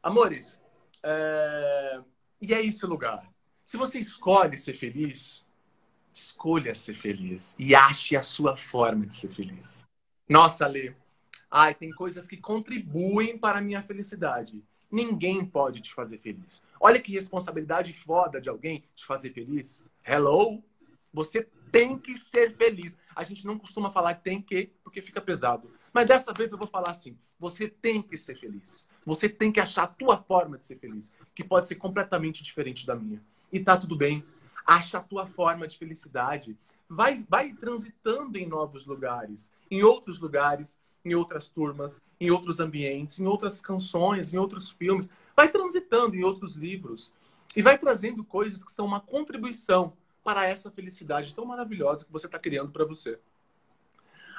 Amores, 0.03 0.61
é... 1.03 1.99
e 2.39 2.53
é 2.53 2.63
esse 2.63 2.85
lugar. 2.85 3.27
Se 3.63 3.75
você 3.75 3.99
escolhe 3.99 4.55
ser 4.55 4.73
feliz, 4.73 5.43
escolha 6.13 6.75
ser 6.75 6.93
feliz 6.93 7.55
e 7.57 7.75
ache 7.75 8.15
a 8.15 8.21
sua 8.21 8.55
forma 8.55 9.05
de 9.05 9.15
ser 9.15 9.29
feliz. 9.33 9.85
Nossa, 10.29 10.67
Lê, 10.67 10.93
ai, 11.49 11.73
tem 11.73 11.91
coisas 11.91 12.27
que 12.27 12.37
contribuem 12.37 13.37
para 13.37 13.59
a 13.59 13.61
minha 13.61 13.81
felicidade. 13.81 14.63
Ninguém 14.89 15.45
pode 15.45 15.81
te 15.81 15.93
fazer 15.93 16.17
feliz. 16.17 16.63
Olha 16.79 17.01
que 17.01 17.11
responsabilidade 17.11 17.93
foda 17.93 18.39
de 18.39 18.49
alguém 18.49 18.83
te 18.95 19.05
fazer 19.05 19.31
feliz. 19.31 19.83
Hello? 20.05 20.63
Você 21.13 21.47
tem 21.71 21.97
que 21.97 22.17
ser 22.17 22.55
feliz. 22.55 22.95
A 23.15 23.23
gente 23.23 23.45
não 23.45 23.57
costuma 23.57 23.89
falar 23.89 24.15
tem 24.15 24.41
que, 24.41 24.71
porque 24.83 25.01
fica 25.01 25.19
pesado. 25.19 25.69
Mas 25.91 26.07
dessa 26.07 26.33
vez 26.33 26.51
eu 26.51 26.57
vou 26.57 26.67
falar 26.67 26.91
assim: 26.91 27.17
você 27.39 27.67
tem 27.67 28.01
que 28.01 28.17
ser 28.17 28.35
feliz. 28.37 28.87
Você 29.05 29.27
tem 29.27 29.51
que 29.51 29.59
achar 29.59 29.83
a 29.83 29.87
tua 29.87 30.17
forma 30.17 30.57
de 30.57 30.65
ser 30.65 30.77
feliz, 30.77 31.11
que 31.33 31.43
pode 31.43 31.67
ser 31.67 31.75
completamente 31.75 32.43
diferente 32.43 32.85
da 32.85 32.95
minha. 32.95 33.21
E 33.51 33.59
tá 33.59 33.77
tudo 33.77 33.95
bem. 33.95 34.23
Acha 34.65 34.97
a 34.97 35.03
tua 35.03 35.25
forma 35.25 35.67
de 35.67 35.77
felicidade. 35.77 36.57
Vai, 36.89 37.25
vai 37.27 37.51
transitando 37.53 38.37
em 38.37 38.47
novos 38.47 38.85
lugares, 38.85 39.51
em 39.69 39.83
outros 39.83 40.19
lugares, 40.19 40.79
em 41.07 41.15
outras 41.15 41.49
turmas, 41.49 42.01
em 42.19 42.29
outros 42.29 42.59
ambientes, 42.59 43.19
em 43.19 43.25
outras 43.25 43.61
canções, 43.61 44.33
em 44.33 44.37
outros 44.37 44.69
filmes. 44.69 45.09
Vai 45.35 45.49
transitando 45.49 46.15
em 46.15 46.23
outros 46.23 46.55
livros 46.55 47.11
e 47.55 47.61
vai 47.61 47.77
trazendo 47.77 48.23
coisas 48.23 48.63
que 48.63 48.71
são 48.71 48.85
uma 48.85 48.99
contribuição 48.99 49.93
para 50.23 50.45
essa 50.45 50.69
felicidade 50.69 51.33
tão 51.33 51.45
maravilhosa 51.45 52.05
que 52.05 52.11
você 52.11 52.25
está 52.25 52.37
criando 52.37 52.71
para 52.71 52.85
você. 52.85 53.19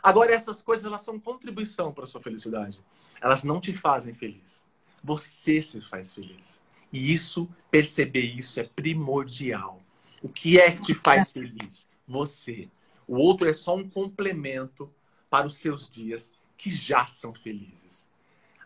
Agora, 0.03 0.33
essas 0.33 0.63
coisas 0.63 0.85
elas 0.85 1.01
são 1.01 1.19
contribuição 1.19 1.93
para 1.93 2.05
a 2.05 2.07
sua 2.07 2.21
felicidade. 2.21 2.81
Elas 3.21 3.43
não 3.43 3.61
te 3.61 3.77
fazem 3.77 4.15
feliz. 4.15 4.67
Você 5.03 5.63
se 5.63 5.81
faz 5.81 6.13
feliz. 6.13 6.61
E 6.93 7.13
isso, 7.13 7.49
perceber 7.71 8.21
isso 8.23 8.61
é 8.61 8.65
primordial. 8.65 9.83
O 10.23 10.29
que 10.29 10.59
é 10.59 10.71
que 10.71 10.81
te 10.81 10.95
faz 10.95 11.33
feliz? 11.33 11.89
Você. 12.07 12.69
O 13.07 13.17
outro 13.17 13.49
é 13.49 13.53
só 13.53 13.75
um 13.75 13.89
complemento 13.89 14.93
para 15.31 15.47
os 15.47 15.57
seus 15.57 15.89
dias 15.89 16.33
que 16.59 16.71
já 16.71 17.07
são 17.07 17.33
felizes. 17.33 18.07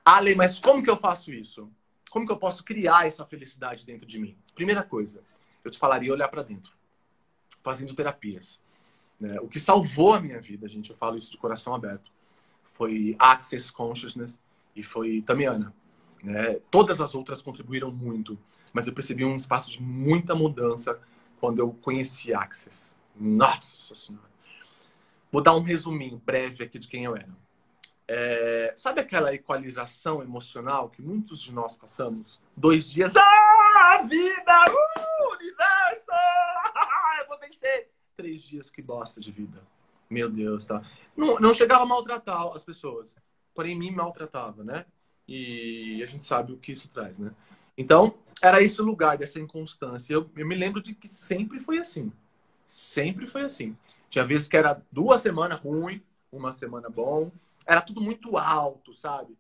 Ale, 0.05 0.35
mas 0.35 0.59
como 0.59 0.83
que 0.83 0.91
eu 0.91 0.97
faço 0.97 1.33
isso? 1.33 1.71
Como 2.11 2.27
que 2.27 2.33
eu 2.33 2.39
posso 2.39 2.65
criar 2.65 3.07
essa 3.07 3.25
felicidade 3.25 3.87
dentro 3.87 4.07
de 4.07 4.19
mim? 4.19 4.37
Primeira 4.55 4.83
coisa, 4.83 5.23
eu 5.65 5.71
te 5.71 5.79
falaria 5.79 6.13
olhar 6.13 6.27
para 6.29 6.43
dentro 6.43 6.73
fazendo 7.63 7.95
terapias. 7.95 8.61
Né? 9.19 9.39
O 9.41 9.49
que 9.49 9.61
salvou 9.61 10.15
a 10.15 10.21
minha 10.21 10.41
vida, 10.41 10.69
gente, 10.69 10.91
eu 10.91 10.97
falo 10.97 11.17
isso 11.17 11.31
de 11.31 11.39
coração 11.39 11.75
aberto, 11.75 12.11
foi 12.75 13.17
Access 13.19 13.71
Consciousness 13.71 14.41
e 14.75 14.83
foi 14.83 15.23
Tamiana. 15.23 15.73
Né? 16.23 16.59
Todas 16.71 17.01
as 17.01 17.15
outras 17.15 17.41
contribuíram 17.41 17.91
muito, 17.91 18.39
mas 18.73 18.87
eu 18.87 18.93
percebi 18.93 19.25
um 19.25 19.37
espaço 19.37 19.71
de 19.71 19.81
muita 19.81 20.35
mudança 20.35 20.99
quando 21.39 21.61
eu 21.61 21.73
conheci 21.73 22.35
Access. 22.35 22.97
Nossa 23.15 23.95
Senhora! 23.95 24.33
Vou 25.31 25.43
dar 25.43 25.55
um 25.55 25.63
resuminho 25.63 26.21
breve 26.25 26.65
aqui 26.65 26.79
de 26.79 26.89
quem 26.89 27.05
eu 27.05 27.17
era. 27.17 27.42
É, 28.15 28.75
sabe 28.77 29.01
aquela 29.01 29.33
equalização 29.33 30.23
emocional 30.23 30.91
que 30.91 31.01
muitos 31.01 31.41
de 31.41 31.51
nós 31.51 31.79
passamos? 31.79 32.39
Dois 32.55 32.91
dias. 32.91 33.15
Ah, 33.17 34.03
vida! 34.07 34.65
Uh, 34.69 35.33
universo! 35.33 36.11
eu 37.23 37.27
vou 37.27 37.39
vencer. 37.41 37.91
Três 38.15 38.43
dias 38.43 38.71
que 38.71 38.83
bosta 38.83 39.19
de 39.19 39.33
vida. 39.33 39.63
Meu 40.11 40.29
Deus, 40.29 40.67
tá? 40.67 40.83
Não, 41.17 41.41
não 41.41 41.55
chegava 41.55 41.85
a 41.85 41.87
maltratar 41.87 42.49
as 42.55 42.63
pessoas, 42.63 43.17
porém 43.55 43.75
me 43.75 43.91
maltratava, 43.91 44.63
né? 44.63 44.85
E 45.27 46.03
a 46.03 46.07
gente 46.07 46.27
sabe 46.27 46.53
o 46.53 46.59
que 46.59 46.73
isso 46.73 46.91
traz, 46.91 47.19
né? 47.19 47.31
Então, 47.79 48.19
era 48.43 48.63
esse 48.63 48.83
lugar 48.83 49.17
dessa 49.17 49.41
inconstância. 49.41 50.13
Eu, 50.13 50.31
eu 50.37 50.47
me 50.47 50.55
lembro 50.55 50.83
de 50.83 50.95
que 50.95 51.09
sempre 51.09 51.61
foi 51.61 51.79
assim. 51.79 52.13
Sempre 52.67 53.27
foi 53.27 53.41
assim. 53.41 53.75
Tinha 54.11 54.27
vezes 54.27 54.49
que 54.49 54.57
era 54.59 54.83
duas 54.93 55.23
semanas 55.23 55.59
ruim, 55.59 56.03
uma 56.31 56.53
semana 56.53 56.91
bom. 56.91 57.33
Era 57.67 57.81
tudo 57.81 58.01
muito 58.01 58.37
alto, 58.37 58.93
sabe? 58.95 59.37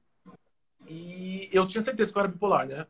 E 0.87 1.49
eu 1.53 1.67
tinha 1.67 1.83
certeza 1.83 2.13
que 2.13 2.19
eu 2.19 2.23
era 2.23 2.33
bipolar, 2.33 2.67
né? 2.67 2.87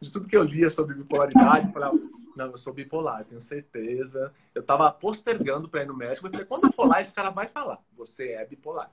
De 0.00 0.10
tudo 0.10 0.28
que 0.28 0.36
eu 0.36 0.42
lia 0.42 0.68
sobre 0.68 0.94
bipolaridade, 0.94 1.66
eu 1.66 1.72
falava, 1.72 1.98
não, 2.36 2.46
eu 2.46 2.58
sou 2.58 2.72
bipolar, 2.72 3.24
tenho 3.24 3.40
certeza. 3.40 4.32
Eu 4.54 4.62
tava 4.62 4.90
postergando 4.90 5.68
para 5.68 5.82
ir 5.82 5.86
no 5.86 5.96
médico. 5.96 6.26
Eu 6.26 6.30
falei, 6.32 6.46
quando 6.46 6.64
eu 6.64 6.72
for 6.72 6.86
lá, 6.86 7.00
esse 7.00 7.14
cara 7.14 7.30
vai 7.30 7.48
falar. 7.48 7.78
Você 7.96 8.30
é 8.30 8.44
bipolar. 8.44 8.90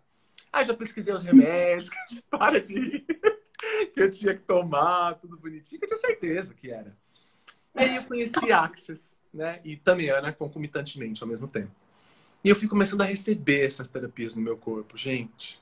Aí 0.54 0.66
já 0.66 0.74
pesquisei 0.74 1.14
os 1.14 1.24
remédios. 1.24 1.90
para 2.30 2.60
de 2.60 2.78
ir. 2.78 3.06
que 3.94 4.02
eu 4.02 4.10
tinha 4.10 4.36
que 4.36 4.44
tomar, 4.44 5.16
tudo 5.16 5.38
bonitinho. 5.38 5.80
Que 5.80 5.86
eu 5.86 5.90
tinha 5.90 6.00
certeza 6.00 6.54
que 6.54 6.72
era. 6.72 6.96
E 7.76 7.82
aí 7.82 7.96
eu 7.96 8.04
conheci 8.04 8.52
Access, 8.52 9.18
né? 9.34 9.60
E 9.64 9.76
Tamiana 9.76 10.34
concomitantemente 10.34 11.24
ao 11.24 11.30
mesmo 11.30 11.48
tempo. 11.48 11.72
E 12.44 12.50
eu 12.50 12.56
fui 12.56 12.68
começando 12.68 13.02
a 13.02 13.06
receber 13.06 13.66
essas 13.66 13.88
terapias 13.88 14.36
no 14.36 14.42
meu 14.42 14.58
corpo. 14.58 14.98
Gente. 14.98 15.61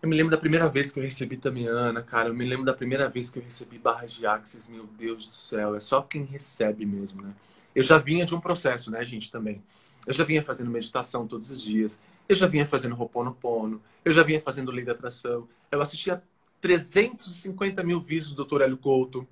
Eu 0.00 0.08
me 0.08 0.16
lembro 0.16 0.30
da 0.30 0.38
primeira 0.38 0.68
vez 0.68 0.92
que 0.92 0.98
eu 0.98 1.04
recebi 1.04 1.36
Tamiana, 1.36 2.02
cara. 2.02 2.28
Eu 2.28 2.34
me 2.34 2.44
lembro 2.44 2.64
da 2.64 2.72
primeira 2.72 3.08
vez 3.08 3.30
que 3.30 3.38
eu 3.38 3.42
recebi 3.42 3.78
barras 3.78 4.12
de 4.12 4.26
Axis. 4.26 4.68
Meu 4.68 4.84
Deus 4.84 5.28
do 5.28 5.34
céu, 5.34 5.74
é 5.74 5.80
só 5.80 6.02
quem 6.02 6.24
recebe 6.24 6.86
mesmo, 6.86 7.22
né? 7.22 7.32
Eu 7.74 7.82
já 7.82 7.98
vinha 7.98 8.24
de 8.24 8.34
um 8.34 8.40
processo, 8.40 8.90
né, 8.90 9.04
gente, 9.04 9.30
também. 9.30 9.62
Eu 10.06 10.12
já 10.12 10.24
vinha 10.24 10.42
fazendo 10.42 10.70
meditação 10.70 11.26
todos 11.26 11.50
os 11.50 11.60
dias. 11.60 12.00
Eu 12.28 12.36
já 12.36 12.46
vinha 12.46 12.66
fazendo 12.66 12.96
Ho'oponopono. 12.98 13.80
Eu 14.04 14.12
já 14.12 14.22
vinha 14.22 14.40
fazendo 14.40 14.70
Lei 14.70 14.84
da 14.84 14.92
Atração. 14.92 15.48
Eu 15.70 15.80
assistia 15.80 16.22
350 16.60 17.82
mil 17.82 18.00
vídeos 18.00 18.32
do 18.32 18.44
Dr. 18.44 18.62
Hélio 18.62 18.78
Couto. 18.78 19.26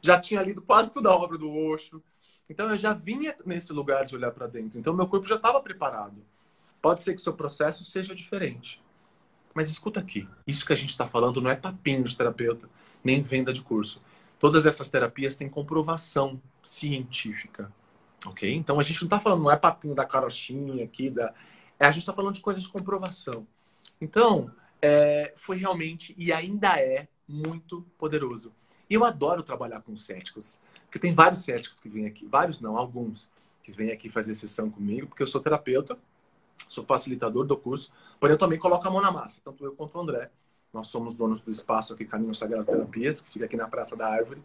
Já 0.00 0.18
tinha 0.20 0.42
lido 0.42 0.62
quase 0.62 0.92
toda 0.92 1.08
a 1.08 1.16
obra 1.16 1.36
do 1.36 1.50
Osho. 1.50 2.02
Então 2.48 2.70
eu 2.70 2.76
já 2.76 2.92
vinha 2.92 3.34
nesse 3.44 3.72
lugar 3.72 4.04
de 4.04 4.14
olhar 4.14 4.30
para 4.30 4.46
dentro. 4.46 4.78
Então 4.78 4.94
meu 4.94 5.06
corpo 5.06 5.26
já 5.26 5.36
estava 5.36 5.60
preparado. 5.60 6.16
Pode 6.82 7.00
ser 7.00 7.14
que 7.14 7.22
seu 7.22 7.32
processo 7.32 7.84
seja 7.84 8.14
diferente. 8.14 8.82
Mas 9.54 9.68
escuta 9.68 10.00
aqui, 10.00 10.28
isso 10.46 10.66
que 10.66 10.72
a 10.72 10.76
gente 10.76 10.90
está 10.90 11.06
falando 11.06 11.40
não 11.40 11.50
é 11.50 11.54
papinho 11.54 12.02
de 12.02 12.16
terapeuta, 12.16 12.68
nem 13.04 13.22
venda 13.22 13.52
de 13.52 13.62
curso. 13.62 14.02
Todas 14.38 14.66
essas 14.66 14.90
terapias 14.90 15.36
têm 15.36 15.48
comprovação 15.48 16.42
científica, 16.62 17.72
ok? 18.26 18.52
Então 18.52 18.80
a 18.80 18.82
gente 18.82 19.00
não 19.02 19.06
está 19.06 19.20
falando, 19.20 19.42
não 19.42 19.50
é 19.50 19.56
papinho 19.56 19.94
da 19.94 20.04
carochinha 20.04 20.84
aqui, 20.84 21.08
da... 21.08 21.32
É, 21.78 21.86
a 21.86 21.92
gente 21.92 22.02
está 22.02 22.12
falando 22.12 22.34
de 22.34 22.40
coisas 22.40 22.62
de 22.62 22.68
comprovação. 22.68 23.46
Então, 24.00 24.50
é, 24.80 25.32
foi 25.36 25.58
realmente 25.58 26.14
e 26.18 26.32
ainda 26.32 26.80
é 26.80 27.06
muito 27.28 27.82
poderoso. 27.96 28.52
E 28.90 28.94
eu 28.94 29.04
adoro 29.04 29.42
trabalhar 29.42 29.80
com 29.80 29.96
céticos, 29.96 30.58
porque 30.84 30.98
tem 30.98 31.14
vários 31.14 31.42
céticos 31.42 31.78
que 31.80 31.88
vêm 31.88 32.06
aqui, 32.06 32.26
vários 32.26 32.58
não, 32.58 32.76
alguns, 32.76 33.30
que 33.62 33.70
vêm 33.70 33.92
aqui 33.92 34.08
fazer 34.08 34.34
sessão 34.34 34.68
comigo, 34.68 35.06
porque 35.06 35.22
eu 35.22 35.26
sou 35.26 35.40
terapeuta, 35.40 35.96
sou 36.68 36.84
facilitador 36.84 37.44
do 37.44 37.56
curso, 37.56 37.92
porém 38.18 38.34
eu 38.34 38.38
também 38.38 38.58
coloco 38.58 38.86
a 38.86 38.90
mão 38.90 39.00
na 39.00 39.10
massa, 39.10 39.40
tanto 39.44 39.64
eu 39.64 39.72
quanto 39.72 39.96
o 39.96 40.00
André. 40.00 40.30
Nós 40.72 40.88
somos 40.88 41.14
donos 41.14 41.40
do 41.40 41.50
espaço 41.50 41.92
aqui, 41.92 42.04
Caminho 42.04 42.34
Sagrado 42.34 42.64
Terapias, 42.64 43.20
que 43.20 43.32
fica 43.32 43.44
aqui 43.44 43.56
na 43.56 43.68
Praça 43.68 43.94
da 43.94 44.08
Árvore, 44.08 44.42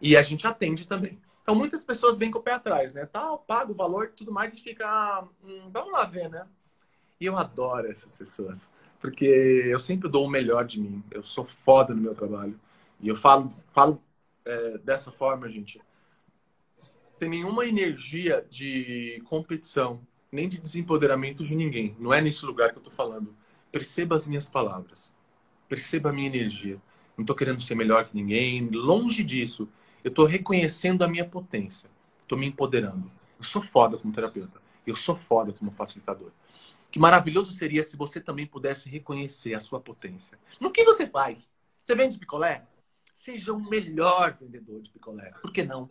e 0.00 0.16
a 0.16 0.22
gente 0.22 0.46
atende 0.46 0.86
também. 0.86 1.18
Então 1.42 1.54
muitas 1.54 1.84
pessoas 1.84 2.18
vêm 2.18 2.30
com 2.30 2.38
o 2.38 2.42
pé 2.42 2.52
atrás, 2.52 2.92
né? 2.92 3.06
Tal, 3.06 3.38
tá, 3.38 3.44
paga 3.44 3.72
o 3.72 3.74
valor 3.74 4.12
tudo 4.16 4.32
mais 4.32 4.54
e 4.54 4.60
fica, 4.60 5.24
hum, 5.44 5.70
vamos 5.72 5.92
lá 5.92 6.04
ver, 6.04 6.28
né? 6.28 6.46
E 7.20 7.26
eu 7.26 7.36
adoro 7.36 7.90
essas 7.90 8.16
pessoas, 8.16 8.70
porque 9.00 9.24
eu 9.24 9.78
sempre 9.78 10.08
dou 10.08 10.24
o 10.24 10.30
melhor 10.30 10.64
de 10.64 10.80
mim. 10.80 11.02
Eu 11.10 11.22
sou 11.22 11.44
foda 11.44 11.94
no 11.94 12.00
meu 12.00 12.14
trabalho. 12.14 12.58
E 13.00 13.08
eu 13.08 13.16
falo, 13.16 13.52
falo 13.72 14.02
é, 14.44 14.78
dessa 14.78 15.10
forma, 15.10 15.48
gente. 15.48 15.80
Tem 17.18 17.28
nenhuma 17.28 17.64
energia 17.66 18.44
de 18.48 19.22
competição 19.28 20.00
nem 20.32 20.48
de 20.48 20.58
desempoderamento 20.58 21.44
de 21.44 21.54
ninguém. 21.54 21.94
Não 21.98 22.12
é 22.12 22.20
nesse 22.20 22.44
lugar 22.46 22.70
que 22.70 22.78
eu 22.78 22.80
estou 22.80 22.92
falando. 22.92 23.36
Perceba 23.70 24.16
as 24.16 24.26
minhas 24.26 24.48
palavras. 24.48 25.12
Perceba 25.68 26.08
a 26.08 26.12
minha 26.12 26.26
energia. 26.26 26.80
Não 27.16 27.22
estou 27.22 27.36
querendo 27.36 27.60
ser 27.60 27.74
melhor 27.74 28.08
que 28.08 28.16
ninguém. 28.16 28.66
Longe 28.70 29.22
disso. 29.22 29.68
Eu 30.02 30.08
estou 30.08 30.24
reconhecendo 30.24 31.02
a 31.04 31.08
minha 31.08 31.26
potência. 31.26 31.90
Estou 32.22 32.38
me 32.38 32.46
empoderando. 32.46 33.12
Eu 33.38 33.44
sou 33.44 33.62
foda 33.62 33.98
como 33.98 34.12
terapeuta. 34.12 34.60
Eu 34.86 34.96
sou 34.96 35.16
foda 35.16 35.52
como 35.52 35.70
facilitador. 35.70 36.30
Que 36.90 36.98
maravilhoso 36.98 37.52
seria 37.52 37.84
se 37.84 37.96
você 37.96 38.20
também 38.20 38.46
pudesse 38.46 38.88
reconhecer 38.88 39.54
a 39.54 39.60
sua 39.60 39.80
potência. 39.80 40.38
No 40.58 40.70
que 40.70 40.82
você 40.82 41.06
faz? 41.06 41.52
Você 41.84 41.94
vende 41.94 42.18
picolé? 42.18 42.66
Seja 43.14 43.52
o 43.52 43.60
melhor 43.60 44.36
vendedor 44.40 44.80
de 44.80 44.90
picolé. 44.90 45.30
Por 45.42 45.52
que 45.52 45.62
não? 45.62 45.88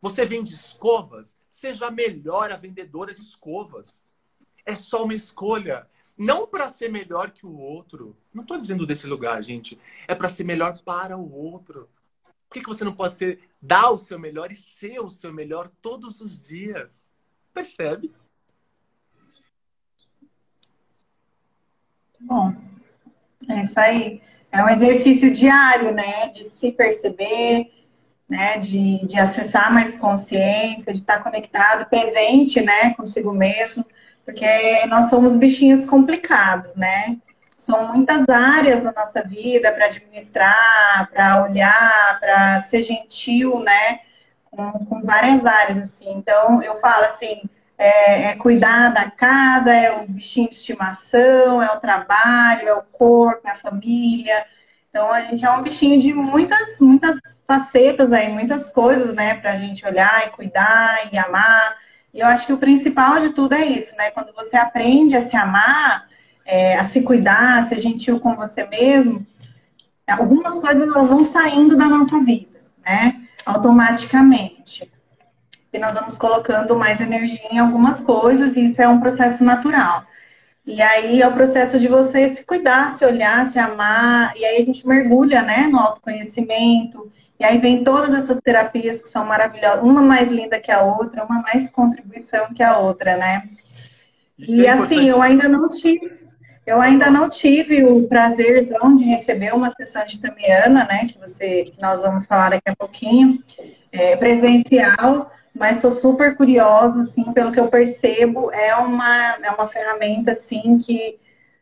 Você 0.00 0.24
vende 0.24 0.54
escovas? 0.54 1.36
Seja 1.50 1.86
a 1.86 1.90
melhor 1.90 2.50
a 2.50 2.56
vendedora 2.56 3.14
de 3.14 3.20
escovas. 3.20 4.02
É 4.64 4.74
só 4.74 5.04
uma 5.04 5.14
escolha. 5.14 5.88
Não 6.16 6.46
para 6.46 6.68
ser 6.70 6.90
melhor 6.90 7.30
que 7.30 7.46
o 7.46 7.56
outro. 7.56 8.16
Não 8.32 8.42
estou 8.42 8.58
dizendo 8.58 8.86
desse 8.86 9.06
lugar, 9.06 9.42
gente. 9.42 9.78
É 10.06 10.14
para 10.14 10.28
ser 10.28 10.44
melhor 10.44 10.78
para 10.84 11.16
o 11.16 11.32
outro. 11.32 11.88
Por 12.48 12.54
que, 12.54 12.60
que 12.60 12.68
você 12.68 12.84
não 12.84 12.94
pode 12.94 13.16
ser 13.16 13.48
dar 13.60 13.90
o 13.90 13.98
seu 13.98 14.18
melhor 14.18 14.50
e 14.50 14.56
ser 14.56 15.00
o 15.00 15.10
seu 15.10 15.32
melhor 15.32 15.70
todos 15.80 16.20
os 16.20 16.42
dias? 16.46 17.08
Percebe? 17.54 18.12
Bom, 22.20 22.54
é 23.48 23.62
isso 23.62 23.78
aí. 23.78 24.20
É 24.52 24.62
um 24.62 24.68
exercício 24.68 25.32
diário, 25.32 25.94
né? 25.94 26.28
De 26.28 26.44
se 26.44 26.72
perceber, 26.72 27.72
né? 28.30 28.58
De, 28.58 29.04
de 29.04 29.18
acessar 29.18 29.72
mais 29.72 29.94
consciência, 29.96 30.92
de 30.92 31.00
estar 31.00 31.22
conectado, 31.22 31.90
presente, 31.90 32.62
né? 32.62 32.94
Consigo 32.94 33.32
mesmo 33.32 33.84
porque 34.30 34.86
nós 34.86 35.10
somos 35.10 35.36
bichinhos 35.36 35.84
complicados, 35.84 36.74
né? 36.76 37.16
São 37.58 37.92
muitas 37.92 38.28
áreas 38.28 38.82
na 38.82 38.92
nossa 38.92 39.22
vida 39.22 39.72
para 39.72 39.86
administrar, 39.86 41.08
para 41.12 41.44
olhar, 41.44 42.18
para 42.20 42.62
ser 42.64 42.82
gentil, 42.82 43.60
né? 43.60 44.00
Com, 44.50 44.72
com, 44.86 45.02
várias 45.02 45.44
áreas, 45.44 45.78
assim. 45.78 46.12
Então, 46.12 46.62
eu 46.62 46.78
falo 46.80 47.04
assim, 47.04 47.42
é, 47.78 48.30
é, 48.30 48.36
cuidar 48.36 48.92
da 48.92 49.10
casa, 49.10 49.72
é 49.72 49.92
o 49.92 50.06
bichinho 50.06 50.48
de 50.48 50.54
estimação, 50.54 51.62
é 51.62 51.70
o 51.72 51.80
trabalho, 51.80 52.68
é 52.68 52.74
o 52.74 52.82
corpo, 52.82 53.46
é 53.46 53.50
a 53.50 53.56
família. 53.56 54.44
Então, 54.90 55.12
a 55.12 55.22
gente 55.22 55.44
é 55.44 55.50
um 55.50 55.62
bichinho 55.62 56.00
de 56.00 56.12
muitas, 56.12 56.80
muitas 56.80 57.16
facetas 57.46 58.12
aí, 58.12 58.28
muitas 58.28 58.68
coisas, 58.68 59.14
né? 59.14 59.34
Para 59.34 59.52
a 59.52 59.56
gente 59.56 59.86
olhar 59.86 60.26
e 60.26 60.30
cuidar 60.30 61.08
e 61.12 61.16
amar. 61.16 61.76
E 62.12 62.18
eu 62.18 62.26
acho 62.26 62.44
que 62.44 62.52
o 62.52 62.58
principal 62.58 63.20
de 63.20 63.30
tudo 63.30 63.54
é 63.54 63.64
isso, 63.64 63.96
né? 63.96 64.10
Quando 64.10 64.34
você 64.34 64.56
aprende 64.56 65.16
a 65.16 65.22
se 65.22 65.36
amar, 65.36 66.08
é, 66.44 66.76
a 66.76 66.84
se 66.84 67.02
cuidar, 67.02 67.58
a 67.58 67.62
ser 67.62 67.78
gentil 67.78 68.18
com 68.18 68.34
você 68.34 68.66
mesmo, 68.66 69.24
algumas 70.08 70.58
coisas 70.58 70.88
elas 70.88 71.08
vão 71.08 71.24
saindo 71.24 71.76
da 71.76 71.86
nossa 71.86 72.18
vida, 72.18 72.60
né? 72.84 73.22
Automaticamente. 73.46 74.90
E 75.72 75.78
nós 75.78 75.94
vamos 75.94 76.16
colocando 76.16 76.76
mais 76.76 77.00
energia 77.00 77.48
em 77.52 77.60
algumas 77.60 78.00
coisas, 78.00 78.56
e 78.56 78.64
isso 78.64 78.82
é 78.82 78.88
um 78.88 78.98
processo 78.98 79.44
natural. 79.44 80.04
E 80.70 80.80
aí 80.80 81.20
é 81.20 81.26
o 81.26 81.32
processo 81.32 81.80
de 81.80 81.88
você 81.88 82.28
se 82.28 82.44
cuidar, 82.44 82.96
se 82.96 83.04
olhar, 83.04 83.50
se 83.50 83.58
amar, 83.58 84.32
e 84.36 84.44
aí 84.44 84.62
a 84.62 84.64
gente 84.64 84.86
mergulha, 84.86 85.42
né, 85.42 85.66
no 85.66 85.80
autoconhecimento, 85.80 87.10
e 87.40 87.44
aí 87.44 87.58
vem 87.58 87.82
todas 87.82 88.16
essas 88.16 88.38
terapias 88.38 89.02
que 89.02 89.08
são 89.08 89.24
maravilhosas, 89.24 89.82
uma 89.82 90.00
mais 90.00 90.28
linda 90.28 90.60
que 90.60 90.70
a 90.70 90.82
outra, 90.82 91.24
uma 91.24 91.42
mais 91.42 91.68
contribuição 91.68 92.54
que 92.54 92.62
a 92.62 92.78
outra, 92.78 93.16
né? 93.16 93.48
E, 94.38 94.60
e 94.60 94.66
é 94.66 94.70
assim, 94.70 95.08
eu 95.08 95.20
ainda 95.20 95.48
não 95.48 95.68
tive, 95.68 96.12
eu 96.64 96.80
ainda 96.80 97.10
não 97.10 97.28
tive 97.28 97.84
o 97.84 98.06
prazerzão 98.06 98.94
de 98.94 99.02
receber 99.02 99.52
uma 99.52 99.72
sessão 99.72 100.06
de 100.06 100.20
Tamiana, 100.20 100.84
né? 100.84 101.06
Que 101.06 101.18
você, 101.18 101.64
que 101.64 101.80
nós 101.82 102.00
vamos 102.00 102.26
falar 102.26 102.50
daqui 102.50 102.70
a 102.70 102.76
pouquinho, 102.76 103.42
é, 103.90 104.14
presencial, 104.16 105.32
mas 105.60 105.76
estou 105.76 105.90
super 105.90 106.34
curiosa, 106.38 107.02
assim, 107.02 107.34
pelo 107.34 107.52
que 107.52 107.60
eu 107.60 107.68
percebo, 107.68 108.50
é 108.50 108.74
uma, 108.76 109.36
é 109.42 109.50
uma 109.50 109.68
ferramenta 109.68 110.32
assim 110.32 110.78
que 110.78 111.18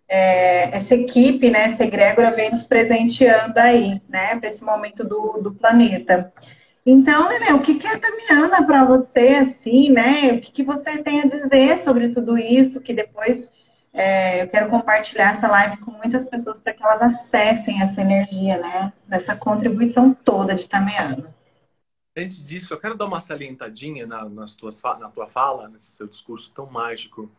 é, 0.09 0.77
essa 0.77 0.95
equipe, 0.95 1.51
né, 1.51 1.65
essa 1.65 1.83
egrégora 1.83 2.31
vem 2.31 2.49
nos 2.53 2.63
presenteando 2.63 3.59
aí, 3.59 4.01
né, 4.09 4.37
para 4.37 4.49
esse 4.51 4.63
momento 4.63 5.03
do, 5.03 5.41
do 5.43 5.53
planeta. 5.53 6.33
Então, 6.87 7.29
Nenê, 7.29 7.53
o 7.53 7.61
que, 7.61 7.75
que 7.75 7.89
é 7.89 7.99
Tamiana 7.99 8.65
para 8.65 8.85
você, 8.85 9.35
assim, 9.41 9.91
né? 9.91 10.33
O 10.33 10.41
que, 10.41 10.53
que 10.53 10.63
você 10.63 10.99
tem 10.99 11.21
a 11.21 11.27
dizer 11.27 11.77
sobre 11.79 12.11
tudo 12.11 12.39
isso, 12.39 12.81
que 12.81 12.95
depois 12.95 13.47
é, 13.93 14.43
eu 14.43 14.49
quero 14.49 14.71
compartilhar 14.71 15.33
essa 15.33 15.49
live 15.49 15.79
com 15.79 15.91
muitas 15.91 16.25
pessoas 16.25 16.61
para 16.61 16.73
que 16.73 16.83
elas 16.83 17.03
acessem 17.03 17.83
essa 17.83 18.01
energia, 18.01 18.59
né? 18.59 18.93
Dessa 19.09 19.35
contribuição 19.37 20.15
toda 20.15 20.55
de 20.55 20.69
Tamiana. 20.69 21.37
Antes 22.19 22.45
disso, 22.45 22.75
eu 22.75 22.81
quero 22.81 22.97
dar 22.97 23.07
uma 23.07 23.21
salientadinha 23.21 24.07
na, 24.07 24.29
nas 24.29 24.55
tuas, 24.55 24.83
na 24.83 25.09
tua 25.09 25.29
fala, 25.29 25.69
nesse 25.69 25.93
seu 25.93 26.07
discurso 26.07 26.51
tão 26.51 26.67
mágico 26.67 27.31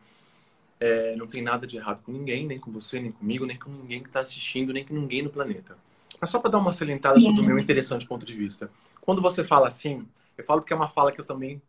é, 0.80 1.14
não 1.14 1.26
tem 1.26 1.42
nada 1.42 1.66
de 1.66 1.76
errado 1.76 2.02
com 2.02 2.10
ninguém, 2.10 2.46
nem 2.46 2.58
com 2.58 2.72
você, 2.72 2.98
nem 2.98 3.12
comigo, 3.12 3.44
nem 3.44 3.58
com 3.58 3.70
ninguém 3.70 4.02
que 4.02 4.08
está 4.08 4.20
assistindo, 4.20 4.72
nem 4.72 4.82
com 4.82 4.94
ninguém 4.94 5.22
no 5.22 5.28
planeta. 5.28 5.76
Mas 6.18 6.30
só 6.30 6.40
para 6.40 6.50
dar 6.50 6.58
uma 6.58 6.72
salientada 6.72 7.20
sobre 7.20 7.42
o 7.42 7.44
meu 7.44 7.58
interessante 7.58 8.06
ponto 8.06 8.24
de 8.24 8.34
vista. 8.34 8.70
Quando 9.00 9.20
você 9.20 9.44
fala 9.44 9.68
assim, 9.68 10.08
eu 10.36 10.44
falo 10.44 10.62
porque 10.62 10.72
é 10.72 10.76
uma 10.76 10.88
fala 10.88 11.12
que 11.12 11.20
eu 11.20 11.24
também 11.24 11.60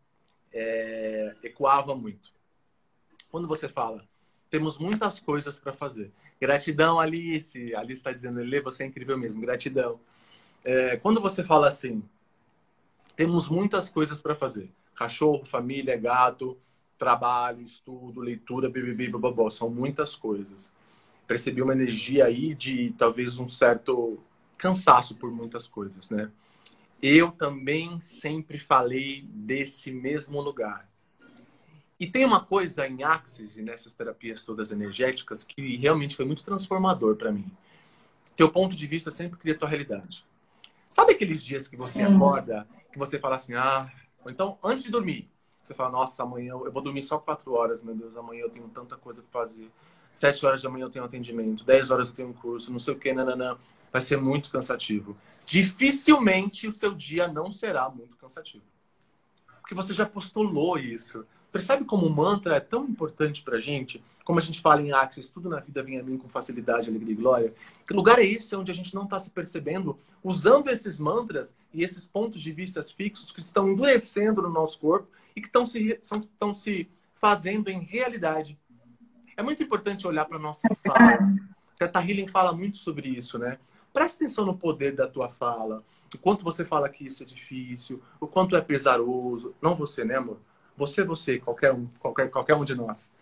é, 0.54 1.36
ecoava 1.44 1.94
muito. 1.94 2.32
Quando 3.30 3.48
você 3.48 3.68
fala, 3.68 4.08
temos 4.50 4.78
muitas 4.78 5.20
coisas 5.20 5.60
para 5.60 5.74
fazer. 5.74 6.12
Gratidão, 6.40 7.00
Alice. 7.00 7.76
Alice 7.76 8.00
está 8.00 8.12
dizendo, 8.14 8.40
Lê, 8.40 8.62
você 8.62 8.84
é 8.84 8.88
incrível 8.88 9.18
mesmo. 9.18 9.42
Gratidão. 9.42 10.00
É, 10.64 10.96
quando 10.98 11.20
você 11.22 11.44
fala 11.44 11.68
assim, 11.68 12.02
temos 13.22 13.48
muitas 13.48 13.88
coisas 13.88 14.20
para 14.20 14.34
fazer. 14.34 14.72
Cachorro, 14.96 15.46
família, 15.46 15.96
gato, 15.96 16.58
trabalho, 16.98 17.62
estudo, 17.62 18.20
leitura, 18.20 18.68
BBB, 18.68 19.10
bababó, 19.10 19.48
são 19.52 19.70
muitas 19.70 20.16
coisas. 20.16 20.74
Percebi 21.28 21.62
uma 21.62 21.74
energia 21.74 22.26
aí 22.26 22.56
de 22.56 22.96
talvez 22.98 23.38
um 23.38 23.48
certo 23.48 24.18
cansaço 24.58 25.18
por 25.18 25.30
muitas 25.32 25.68
coisas, 25.68 26.10
né? 26.10 26.32
Eu 27.00 27.32
também 27.32 28.02
sempre 28.02 28.58
falei 28.58 29.24
desse 29.30 29.92
mesmo 29.92 30.42
lugar. 30.42 30.90
E 32.00 32.08
tem 32.08 32.26
uma 32.26 32.44
coisa 32.44 32.88
em 32.88 33.04
Axis 33.04 33.56
e 33.56 33.62
nessas 33.62 33.94
terapias 33.94 34.44
todas 34.44 34.72
energéticas 34.72 35.44
que 35.44 35.78
realmente 35.78 36.16
foi 36.16 36.26
muito 36.26 36.44
transformador 36.44 37.16
para 37.18 37.32
mim. 37.32 37.52
Teu 38.36 38.52
ponto 38.52 38.76
de 38.76 38.88
vista 38.88 39.12
sempre 39.12 39.38
cria 39.38 39.54
tua 39.54 39.70
realidade. 39.70 40.26
Sabe 40.90 41.14
aqueles 41.14 41.44
dias 41.44 41.68
que 41.68 41.78
você 41.78 42.00
Sim. 42.00 42.16
acorda, 42.16 42.68
você 42.98 43.20
fala 43.20 43.36
assim, 43.36 43.54
ah, 43.54 43.92
ou 44.24 44.32
então 44.32 44.58
antes 44.64 44.84
de 44.84 44.92
dormir, 44.92 45.30
você 45.64 45.74
fala, 45.74 45.92
nossa, 45.92 46.24
amanhã 46.24 46.54
eu 46.54 46.72
vou 46.72 46.82
dormir 46.82 47.04
só 47.04 47.18
quatro 47.18 47.54
horas, 47.54 47.82
meu 47.82 47.96
Deus, 47.96 48.18
amanhã 48.18 48.42
eu 48.42 48.50
tenho 48.50 48.68
tanta 48.70 48.98
coisa 48.98 49.22
para 49.22 49.42
fazer. 49.42 49.70
Sete 50.12 50.46
horas 50.46 50.62
da 50.62 50.70
manhã 50.70 50.86
eu 50.86 50.90
tenho 50.90 51.06
atendimento, 51.06 51.64
dez 51.64 51.90
horas 51.90 52.10
eu 52.10 52.14
tenho 52.14 52.30
um 52.30 52.34
curso, 52.34 52.72
não 52.72 52.80
sei 52.80 52.94
o 52.94 53.00
que, 53.00 53.14
nananã. 53.14 53.58
Vai 53.92 54.02
ser 54.02 54.18
muito 54.18 54.52
cansativo. 54.52 55.16
Dificilmente 55.46 56.68
o 56.68 56.74
seu 56.74 56.94
dia 56.94 57.28
não 57.28 57.52
será 57.52 57.90
muito 57.90 58.18
cansativo. 58.18 58.64
Porque 59.62 59.76
você 59.76 59.94
já 59.94 60.06
postulou 60.06 60.78
isso. 60.78 61.26
Percebe 61.52 61.84
como 61.84 62.06
o 62.06 62.10
mantra 62.10 62.56
é 62.56 62.60
tão 62.60 62.86
importante 62.86 63.44
pra 63.44 63.60
gente? 63.60 64.02
Como 64.24 64.40
a 64.40 64.42
gente 64.42 64.62
fala 64.62 64.82
em 64.82 64.94
Axis, 64.94 65.30
tudo 65.30 65.50
na 65.50 65.60
vida 65.60 65.84
vem 65.84 66.00
a 66.00 66.04
mim 66.04 66.18
com 66.18 66.30
facilidade, 66.30 66.90
alegria 66.90 67.12
e 67.12 67.16
glória. 67.16 67.54
Que 67.86 67.94
lugar 67.94 68.20
é 68.20 68.26
esse 68.26 68.56
onde 68.56 68.72
a 68.72 68.76
gente 68.76 68.96
não 68.96 69.04
está 69.04 69.20
se 69.20 69.30
percebendo 69.32 70.00
usando 70.24 70.70
esses 70.70 70.98
mantras 70.98 71.56
e 71.74 71.84
esses 71.84 72.08
pontos 72.08 72.42
de 72.42 72.52
vista 72.54 72.82
fixos 72.84 73.32
que 73.32 73.42
estão 73.42 73.70
endurecendo 73.70 74.42
no 74.42 74.50
nosso 74.50 74.80
corpo 74.80 75.10
e 75.36 75.42
que 75.42 75.48
estão 75.48 75.66
se, 75.66 76.00
estão 76.02 76.54
se 76.54 76.90
fazendo 77.16 77.70
em 77.70 77.80
realidade. 77.80 78.58
É 79.36 79.44
muito 79.44 79.62
importante 79.62 80.08
olhar 80.08 80.26
para 80.26 80.38
a 80.38 80.42
nossa 80.42 80.68
fala. 80.76 81.20
Teta 81.78 82.00
Healing 82.00 82.28
fala 82.28 82.54
muito 82.54 82.78
sobre 82.78 83.10
isso, 83.10 83.38
né? 83.38 83.58
Presta 83.92 84.24
atenção 84.24 84.46
no 84.46 84.56
poder 84.56 84.96
da 84.96 85.08
tua 85.08 85.28
fala. 85.28 85.84
O 86.14 86.18
quanto 86.18 86.44
você 86.44 86.64
fala 86.64 86.88
que 86.88 87.06
isso 87.06 87.24
é 87.24 87.26
difícil, 87.26 88.02
o 88.20 88.28
quanto 88.28 88.56
é 88.56 88.62
pesaroso. 88.62 89.54
Não 89.62 89.76
você, 89.76 90.06
né, 90.06 90.16
amor? 90.16 90.40
Você, 90.82 91.04
você, 91.04 91.38
qualquer 91.38 91.72
um, 91.72 91.86
qualquer, 92.00 92.32
qualquer 92.32 92.56
um 92.56 92.66
de 92.66 92.74
nós. 92.74 93.14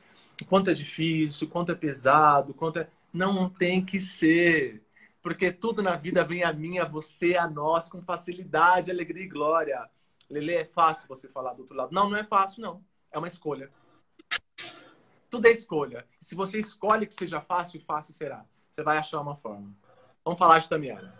Quanto 0.47 0.69
é 0.69 0.73
difícil, 0.73 1.49
quanto 1.49 1.73
é 1.73 1.75
pesado, 1.75 2.53
quanto 2.53 2.79
é. 2.79 2.89
Não 3.13 3.49
tem 3.49 3.83
que 3.83 3.99
ser. 3.99 4.81
Porque 5.21 5.51
tudo 5.51 5.83
na 5.83 5.97
vida 5.97 6.23
vem 6.23 6.41
a 6.45 6.53
mim, 6.53 6.79
a 6.79 6.85
você, 6.85 7.35
a 7.35 7.49
nós, 7.49 7.89
com 7.89 8.01
facilidade, 8.01 8.89
alegria 8.89 9.25
e 9.25 9.27
glória. 9.27 9.89
Lele, 10.29 10.53
é 10.53 10.63
fácil 10.63 11.09
você 11.09 11.27
falar 11.27 11.53
do 11.53 11.63
outro 11.63 11.75
lado. 11.75 11.91
Não, 11.91 12.09
não 12.09 12.15
é 12.15 12.23
fácil, 12.23 12.61
não. 12.61 12.81
É 13.11 13.17
uma 13.17 13.27
escolha. 13.27 13.69
Tudo 15.29 15.45
é 15.45 15.51
escolha. 15.51 16.07
Se 16.21 16.35
você 16.35 16.61
escolhe 16.61 17.05
que 17.05 17.13
seja 17.13 17.41
fácil, 17.41 17.81
fácil 17.81 18.13
será. 18.13 18.45
Você 18.71 18.81
vai 18.81 18.97
achar 18.97 19.19
uma 19.19 19.35
forma. 19.35 19.75
Vamos 20.23 20.39
falar 20.39 20.59
de 20.59 20.69
Tamiana. 20.69 21.13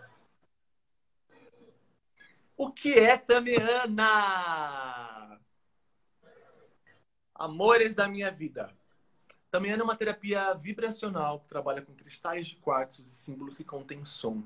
O 2.56 2.70
que 2.70 2.98
é 2.98 3.18
Tamiana? 3.18 4.08
Amores 7.40 7.94
da 7.94 8.06
minha 8.06 8.30
vida. 8.30 8.70
Tamiana 9.50 9.82
é 9.82 9.84
uma 9.84 9.96
terapia 9.96 10.52
vibracional 10.52 11.40
que 11.40 11.48
trabalha 11.48 11.80
com 11.80 11.94
cristais 11.94 12.48
de 12.48 12.56
quartzo 12.56 13.02
e 13.02 13.06
símbolos 13.06 13.56
que 13.56 13.64
contém 13.64 14.04
som. 14.04 14.42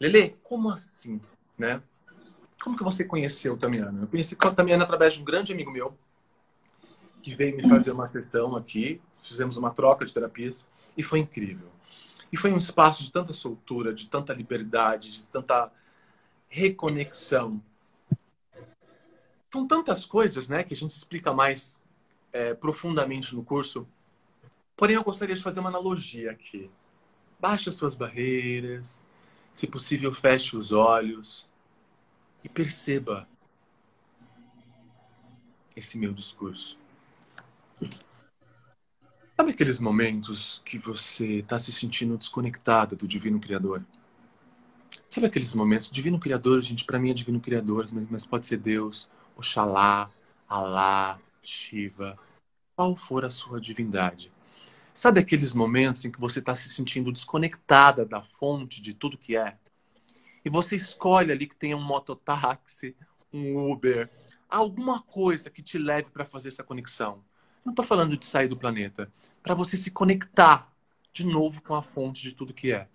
Lele, 0.00 0.34
como 0.42 0.70
assim, 0.70 1.20
né? 1.58 1.82
Como 2.62 2.78
que 2.78 2.82
você 2.82 3.04
conheceu 3.04 3.58
Tamiana? 3.58 4.04
Eu 4.04 4.08
conheci 4.08 4.34
a 4.40 4.50
Tamiana 4.50 4.84
através 4.84 5.12
de 5.12 5.20
um 5.20 5.24
grande 5.24 5.52
amigo 5.52 5.70
meu 5.70 5.98
que 7.22 7.34
veio 7.34 7.54
me 7.54 7.68
fazer 7.68 7.90
uma 7.90 8.06
sessão 8.06 8.56
aqui. 8.56 9.02
Fizemos 9.18 9.58
uma 9.58 9.70
troca 9.74 10.06
de 10.06 10.14
terapias 10.14 10.66
e 10.96 11.02
foi 11.02 11.18
incrível. 11.18 11.68
E 12.32 12.38
foi 12.38 12.50
um 12.50 12.56
espaço 12.56 13.04
de 13.04 13.12
tanta 13.12 13.34
soltura, 13.34 13.92
de 13.92 14.06
tanta 14.06 14.32
liberdade, 14.32 15.12
de 15.12 15.24
tanta 15.24 15.70
reconexão. 16.48 17.62
São 19.52 19.68
tantas 19.68 20.06
coisas, 20.06 20.48
né, 20.48 20.64
que 20.64 20.72
a 20.72 20.76
gente 20.76 20.96
explica 20.96 21.30
mais 21.30 21.83
é, 22.34 22.52
profundamente 22.52 23.34
no 23.34 23.44
curso. 23.44 23.86
Porém, 24.76 24.96
eu 24.96 25.04
gostaria 25.04 25.36
de 25.36 25.42
fazer 25.42 25.60
uma 25.60 25.68
analogia 25.68 26.32
aqui. 26.32 26.68
Baixe 27.40 27.68
as 27.68 27.76
suas 27.76 27.94
barreiras, 27.94 29.04
se 29.52 29.68
possível, 29.68 30.12
feche 30.12 30.56
os 30.56 30.72
olhos 30.72 31.48
e 32.42 32.48
perceba 32.48 33.28
esse 35.76 35.96
meu 35.96 36.12
discurso. 36.12 36.76
Sabe 39.36 39.52
aqueles 39.52 39.78
momentos 39.78 40.60
que 40.64 40.76
você 40.76 41.38
está 41.38 41.58
se 41.58 41.72
sentindo 41.72 42.18
desconectada 42.18 42.96
do 42.96 43.06
Divino 43.06 43.40
Criador? 43.40 43.84
Sabe 45.08 45.28
aqueles 45.28 45.54
momentos? 45.54 45.90
Divino 45.90 46.18
Criador, 46.18 46.62
gente, 46.62 46.84
para 46.84 46.98
mim 46.98 47.10
é 47.10 47.14
Divino 47.14 47.40
Criador, 47.40 47.86
mas 48.10 48.24
pode 48.24 48.46
ser 48.46 48.56
Deus, 48.56 49.08
Oxalá, 49.36 50.10
Alá, 50.48 51.18
Shiva, 51.48 52.18
qual 52.74 52.96
for 52.96 53.24
a 53.24 53.30
sua 53.30 53.60
divindade. 53.60 54.32
Sabe 54.92 55.20
aqueles 55.20 55.52
momentos 55.52 56.04
em 56.04 56.10
que 56.10 56.20
você 56.20 56.38
está 56.38 56.54
se 56.54 56.68
sentindo 56.68 57.12
desconectada 57.12 58.04
da 58.04 58.22
fonte 58.22 58.80
de 58.80 58.94
tudo 58.94 59.18
que 59.18 59.36
é? 59.36 59.56
E 60.44 60.50
você 60.50 60.76
escolhe 60.76 61.32
ali 61.32 61.46
que 61.46 61.56
tenha 61.56 61.76
um 61.76 61.82
mototáxi, 61.82 62.94
um 63.32 63.72
Uber, 63.72 64.10
alguma 64.48 65.02
coisa 65.02 65.50
que 65.50 65.62
te 65.62 65.78
leve 65.78 66.10
para 66.10 66.24
fazer 66.24 66.48
essa 66.48 66.62
conexão. 66.62 67.24
Não 67.64 67.72
estou 67.72 67.84
falando 67.84 68.16
de 68.16 68.24
sair 68.26 68.46
do 68.46 68.56
planeta, 68.56 69.10
para 69.42 69.54
você 69.54 69.76
se 69.76 69.90
conectar 69.90 70.70
de 71.12 71.26
novo 71.26 71.62
com 71.62 71.74
a 71.74 71.82
fonte 71.82 72.22
de 72.22 72.32
tudo 72.32 72.54
que 72.54 72.72
é, 72.72 72.88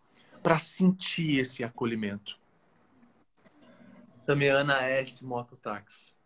para 0.44 0.60
sentir 0.60 1.40
esse 1.40 1.64
acolhimento. 1.64 2.40
Tamiana 4.26 4.84
é 4.84 5.02
esse 5.02 5.26
mototáxi. 5.26 6.19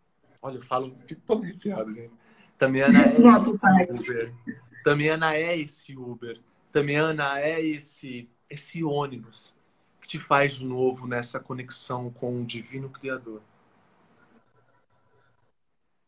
Olha, 0.44 0.58
eu 0.58 0.62
falo, 0.62 0.94
fico 1.08 1.22
tão 1.26 1.42
arrepiado, 1.42 1.90
gente. 1.94 2.12
Tamiana 2.58 3.02
é 3.02 3.08
esse 3.08 3.22
Uber. 3.24 4.34
Tamiana 4.84 5.36
é 5.36 5.58
esse 5.58 5.98
Uber. 5.98 6.42
Tamiana 6.70 7.40
é 7.40 7.66
esse, 7.66 8.30
esse 8.50 8.84
ônibus 8.84 9.56
que 10.02 10.08
te 10.10 10.20
faz 10.20 10.56
de 10.56 10.66
novo 10.66 11.08
nessa 11.08 11.40
conexão 11.40 12.12
com 12.12 12.42
o 12.42 12.46
Divino 12.46 12.90
Criador. 12.90 13.42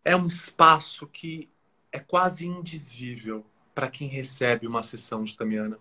É 0.04 0.14
um 0.18 0.28
espaço 0.28 1.08
que 1.08 1.50
é 1.90 2.00
quase 2.00 2.46
indizível 2.46 3.46
para 3.74 3.90
quem 3.90 4.10
recebe 4.10 4.68
uma 4.68 4.84
sessão 4.84 5.24
de 5.24 5.36
Tamiana. 5.36 5.80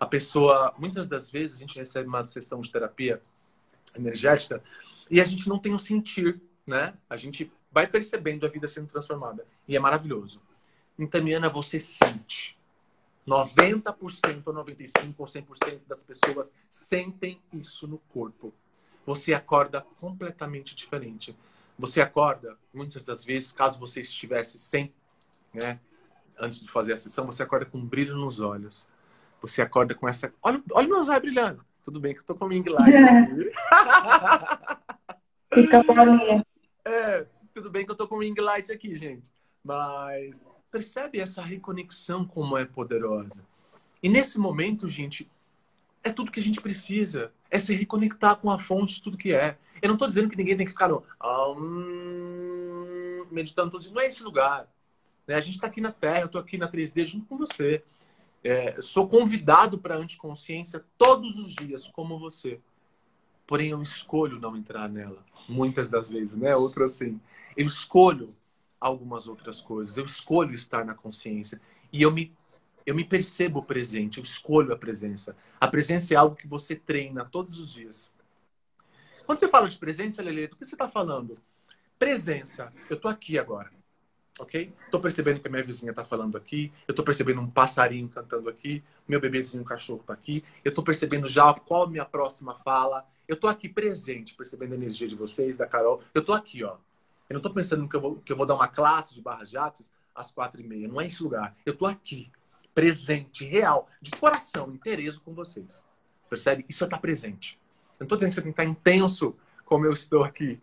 A 0.00 0.04
pessoa, 0.04 0.74
muitas 0.76 1.06
das 1.06 1.30
vezes, 1.30 1.56
a 1.56 1.60
gente 1.60 1.78
recebe 1.78 2.08
uma 2.08 2.24
sessão 2.24 2.60
de 2.60 2.72
terapia 2.72 3.22
energética 3.94 4.60
e 5.08 5.20
a 5.20 5.24
gente 5.24 5.48
não 5.48 5.60
tem 5.60 5.72
o 5.72 5.78
sentir, 5.78 6.42
né? 6.66 6.94
A 7.08 7.16
gente 7.16 7.52
vai 7.74 7.86
percebendo 7.86 8.46
a 8.46 8.48
vida 8.48 8.68
sendo 8.68 8.86
transformada. 8.86 9.44
E 9.66 9.76
é 9.76 9.80
maravilhoso. 9.80 10.40
Em 10.96 11.06
Tamiana, 11.06 11.50
você 11.50 11.80
sente. 11.80 12.56
90% 13.26 14.42
ou 14.46 14.54
95% 14.54 15.14
ou 15.18 15.26
100% 15.26 15.80
das 15.88 16.04
pessoas 16.04 16.52
sentem 16.70 17.40
isso 17.52 17.88
no 17.88 17.98
corpo. 17.98 18.54
Você 19.04 19.34
acorda 19.34 19.84
completamente 20.00 20.74
diferente. 20.74 21.36
Você 21.76 22.00
acorda, 22.00 22.56
muitas 22.72 23.02
das 23.02 23.24
vezes, 23.24 23.50
caso 23.50 23.80
você 23.80 24.00
estivesse 24.00 24.58
sem 24.58 24.94
né? 25.54 25.78
Antes 26.38 26.60
de 26.60 26.68
fazer 26.68 26.92
a 26.92 26.96
sessão, 26.96 27.26
você 27.26 27.44
acorda 27.44 27.64
com 27.64 27.78
um 27.78 27.86
brilho 27.86 28.16
nos 28.16 28.40
olhos. 28.40 28.88
Você 29.40 29.62
acorda 29.62 29.94
com 29.94 30.08
essa. 30.08 30.34
Olha, 30.42 30.60
olha 30.72 30.88
meus 30.88 31.08
olhos 31.08 31.22
brilhando. 31.22 31.64
Tudo 31.82 32.00
bem 32.00 32.12
que 32.12 32.20
eu 32.20 32.24
tô 32.24 32.34
com 32.34 32.48
Ming 32.48 32.68
Light. 32.68 32.92
Fica 35.54 35.82
bolinha. 35.84 36.44
É, 36.84 37.26
tudo 37.54 37.70
bem 37.70 37.86
que 37.86 37.92
eu 37.92 37.96
tô 37.96 38.08
com 38.08 38.18
Ring 38.18 38.34
Light 38.36 38.70
aqui, 38.72 38.96
gente. 38.96 39.30
Mas 39.62 40.46
percebe 40.70 41.20
essa 41.20 41.40
reconexão 41.40 42.26
como 42.26 42.58
é 42.58 42.64
poderosa. 42.64 43.46
E 44.02 44.08
nesse 44.08 44.38
momento, 44.38 44.88
gente, 44.88 45.30
é 46.02 46.10
tudo 46.10 46.32
que 46.32 46.40
a 46.40 46.42
gente 46.42 46.60
precisa. 46.60 47.32
É 47.48 47.58
se 47.58 47.72
reconectar 47.74 48.36
com 48.36 48.50
a 48.50 48.58
fonte 48.58 48.96
de 48.96 49.02
tudo 49.02 49.16
que 49.16 49.32
é. 49.32 49.56
Eu 49.80 49.88
não 49.88 49.94
estou 49.94 50.08
dizendo 50.08 50.28
que 50.28 50.36
ninguém 50.36 50.56
tem 50.56 50.66
que 50.66 50.72
ficar 50.72 50.88
no, 50.88 51.04
um, 51.56 53.24
meditando 53.30 53.70
tudo 53.70 53.82
isso. 53.82 53.94
Não 53.94 54.02
é 54.02 54.06
esse 54.06 54.22
lugar. 54.24 54.68
Né? 55.26 55.36
A 55.36 55.40
gente 55.40 55.54
está 55.54 55.68
aqui 55.68 55.80
na 55.80 55.92
Terra, 55.92 56.20
eu 56.20 56.26
estou 56.26 56.40
aqui 56.40 56.58
na 56.58 56.68
3D 56.68 57.06
junto 57.06 57.26
com 57.26 57.38
você. 57.38 57.84
É, 58.42 58.76
sou 58.82 59.08
convidado 59.08 59.78
para 59.78 59.94
a 59.94 59.98
anticonsciência 59.98 60.84
todos 60.98 61.38
os 61.38 61.54
dias, 61.54 61.88
como 61.88 62.18
você. 62.18 62.60
Porém, 63.46 63.70
eu 63.70 63.82
escolho 63.82 64.40
não 64.40 64.56
entrar 64.56 64.88
nela. 64.88 65.24
Muitas 65.48 65.90
das 65.90 66.08
vezes, 66.08 66.36
né? 66.36 66.56
Outro 66.56 66.84
assim. 66.84 67.20
Eu 67.56 67.66
escolho 67.66 68.34
algumas 68.80 69.26
outras 69.26 69.60
coisas. 69.60 69.96
Eu 69.96 70.04
escolho 70.04 70.54
estar 70.54 70.84
na 70.84 70.94
consciência. 70.94 71.60
E 71.92 72.02
eu 72.02 72.10
me, 72.10 72.32
eu 72.86 72.94
me 72.94 73.04
percebo 73.04 73.62
presente. 73.62 74.18
Eu 74.18 74.24
escolho 74.24 74.72
a 74.72 74.76
presença. 74.76 75.36
A 75.60 75.68
presença 75.68 76.14
é 76.14 76.16
algo 76.16 76.36
que 76.36 76.46
você 76.46 76.74
treina 76.74 77.24
todos 77.24 77.58
os 77.58 77.72
dias. 77.72 78.10
Quando 79.26 79.38
você 79.38 79.48
fala 79.48 79.68
de 79.68 79.78
presença, 79.78 80.22
Lele, 80.22 80.48
do 80.48 80.56
que 80.56 80.64
você 80.64 80.74
está 80.74 80.88
falando? 80.88 81.34
Presença. 81.98 82.70
Eu 82.88 82.96
estou 82.96 83.10
aqui 83.10 83.38
agora 83.38 83.70
ok? 84.38 84.72
Estou 84.84 85.00
percebendo 85.00 85.40
que 85.40 85.48
a 85.48 85.50
minha 85.50 85.62
vizinha 85.62 85.90
está 85.90 86.04
falando 86.04 86.36
aqui, 86.36 86.72
eu 86.88 86.92
estou 86.92 87.04
percebendo 87.04 87.40
um 87.40 87.48
passarinho 87.48 88.08
cantando 88.08 88.48
aqui, 88.48 88.82
meu 89.06 89.20
bebezinho, 89.20 89.62
um 89.62 89.66
cachorro 89.66 90.00
está 90.00 90.12
aqui, 90.12 90.44
eu 90.64 90.70
estou 90.70 90.82
percebendo 90.82 91.26
já 91.26 91.52
qual 91.54 91.84
a 91.84 91.90
minha 91.90 92.04
próxima 92.04 92.54
fala, 92.54 93.06
eu 93.26 93.34
estou 93.34 93.48
aqui 93.48 93.68
presente, 93.68 94.34
percebendo 94.34 94.72
a 94.72 94.76
energia 94.76 95.08
de 95.08 95.14
vocês, 95.14 95.58
da 95.58 95.66
Carol, 95.66 96.02
eu 96.14 96.20
estou 96.20 96.34
aqui, 96.34 96.62
ó. 96.64 96.76
Eu 97.28 97.34
não 97.34 97.38
estou 97.38 97.52
pensando 97.52 97.88
que 97.88 97.96
eu, 97.96 98.00
vou, 98.00 98.16
que 98.16 98.32
eu 98.32 98.36
vou 98.36 98.46
dar 98.46 98.54
uma 98.54 98.68
classe 98.68 99.14
de 99.14 99.20
barra 99.20 99.44
jatos 99.44 99.90
às 100.14 100.30
quatro 100.30 100.60
e 100.60 100.64
meia, 100.64 100.86
não 100.86 101.00
é 101.00 101.06
esse 101.06 101.22
lugar. 101.22 101.56
Eu 101.64 101.72
estou 101.72 101.88
aqui, 101.88 102.30
presente, 102.74 103.44
real, 103.44 103.88
de 104.00 104.10
coração, 104.12 104.72
interesse 104.72 105.20
com 105.20 105.32
vocês. 105.34 105.86
Percebe? 106.28 106.64
Isso 106.68 106.84
é 106.84 106.86
estar 106.86 106.98
presente. 106.98 107.58
Eu 107.98 108.00
não 108.00 108.04
estou 108.04 108.16
dizendo 108.16 108.30
que 108.30 108.34
você 108.34 108.42
tem 108.42 108.52
que 108.52 108.60
estar 108.60 108.70
intenso 108.70 109.36
como 109.64 109.86
eu 109.86 109.92
estou 109.92 110.22
aqui. 110.22 110.60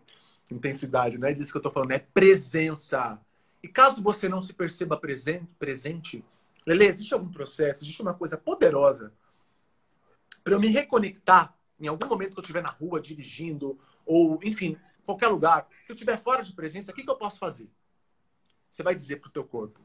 Intensidade, 0.50 1.18
não 1.18 1.28
é 1.28 1.32
disso 1.32 1.50
que 1.50 1.56
eu 1.56 1.60
estou 1.60 1.72
falando, 1.72 1.92
é 1.92 1.98
presença 1.98 3.18
e 3.62 3.68
caso 3.68 4.02
você 4.02 4.28
não 4.28 4.42
se 4.42 4.52
perceba 4.52 4.96
presente, 4.96 5.46
presente 5.58 6.24
Lele, 6.66 6.86
existe 6.86 7.14
algum 7.14 7.30
processo, 7.30 7.84
existe 7.84 8.02
uma 8.02 8.14
coisa 8.14 8.36
poderosa 8.36 9.12
para 10.42 10.54
eu 10.54 10.60
me 10.60 10.68
reconectar 10.68 11.54
em 11.82 11.88
algum 11.88 12.06
momento 12.06 12.32
que 12.32 12.38
eu 12.38 12.42
estiver 12.42 12.62
na 12.62 12.70
rua 12.70 13.00
dirigindo 13.00 13.78
ou, 14.06 14.38
enfim, 14.42 14.76
qualquer 15.04 15.28
lugar, 15.28 15.68
que 15.84 15.92
eu 15.92 15.94
estiver 15.94 16.16
fora 16.18 16.42
de 16.42 16.52
presença, 16.52 16.92
o 16.92 16.94
que, 16.94 17.02
que 17.02 17.10
eu 17.10 17.16
posso 17.16 17.38
fazer? 17.38 17.68
Você 18.70 18.82
vai 18.82 18.94
dizer 18.94 19.16
para 19.16 19.28
o 19.28 19.32
teu 19.32 19.44
corpo, 19.44 19.80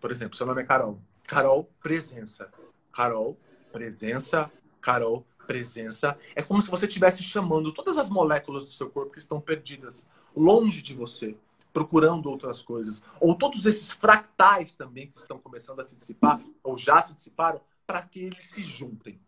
por 0.00 0.10
exemplo, 0.10 0.36
seu 0.36 0.46
nome 0.46 0.62
é 0.62 0.64
Carol. 0.64 1.00
Carol, 1.26 1.70
presença. 1.80 2.50
Carol, 2.92 3.38
presença. 3.70 4.50
Carol, 4.80 5.26
presença. 5.46 6.18
É 6.34 6.42
como 6.42 6.60
se 6.60 6.70
você 6.70 6.86
estivesse 6.86 7.22
chamando 7.22 7.72
todas 7.72 7.96
as 7.96 8.10
moléculas 8.10 8.64
do 8.64 8.70
seu 8.70 8.90
corpo 8.90 9.12
que 9.12 9.18
estão 9.18 9.40
perdidas 9.40 10.08
longe 10.34 10.82
de 10.82 10.94
você 10.94 11.36
procurando 11.72 12.28
outras 12.28 12.62
coisas. 12.62 13.02
Ou 13.20 13.34
todos 13.34 13.66
esses 13.66 13.92
fractais 13.92 14.74
também 14.74 15.08
que 15.08 15.18
estão 15.18 15.38
começando 15.38 15.80
a 15.80 15.84
se 15.84 15.96
dissipar, 15.96 16.40
ou 16.62 16.76
já 16.76 17.00
se 17.00 17.14
dissiparam, 17.14 17.60
para 17.86 18.02
que 18.02 18.20
eles 18.20 18.50
se 18.50 18.62
juntem. 18.62 19.20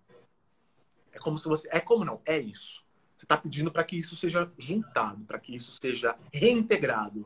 É 1.12 1.18
como 1.18 1.38
se 1.38 1.48
você. 1.48 1.68
É 1.70 1.80
como 1.80 2.04
não? 2.04 2.20
É 2.24 2.38
isso. 2.38 2.82
Você 3.16 3.24
está 3.24 3.36
pedindo 3.36 3.70
para 3.70 3.84
que 3.84 3.96
isso 3.96 4.16
seja 4.16 4.50
juntado, 4.58 5.24
para 5.24 5.38
que 5.38 5.54
isso 5.54 5.72
seja 5.80 6.16
reintegrado. 6.32 7.24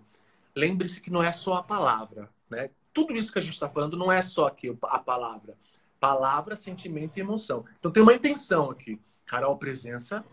Lembre-se 0.54 1.00
que 1.00 1.10
não 1.10 1.22
é 1.22 1.32
só 1.32 1.54
a 1.54 1.62
palavra. 1.62 2.28
Né? 2.50 2.70
Tudo 2.92 3.14
isso 3.14 3.32
que 3.32 3.38
a 3.38 3.42
gente 3.42 3.54
está 3.54 3.68
falando 3.68 3.96
não 3.96 4.12
é 4.12 4.20
só 4.20 4.46
aqui 4.46 4.76
a 4.82 4.98
palavra. 4.98 5.56
Palavra, 5.98 6.56
sentimento 6.56 7.16
e 7.16 7.20
emoção. 7.20 7.64
Então 7.78 7.90
tem 7.90 8.02
uma 8.02 8.14
intenção 8.14 8.70
aqui. 8.70 9.00
Carol, 9.24 9.56
presença. 9.56 10.24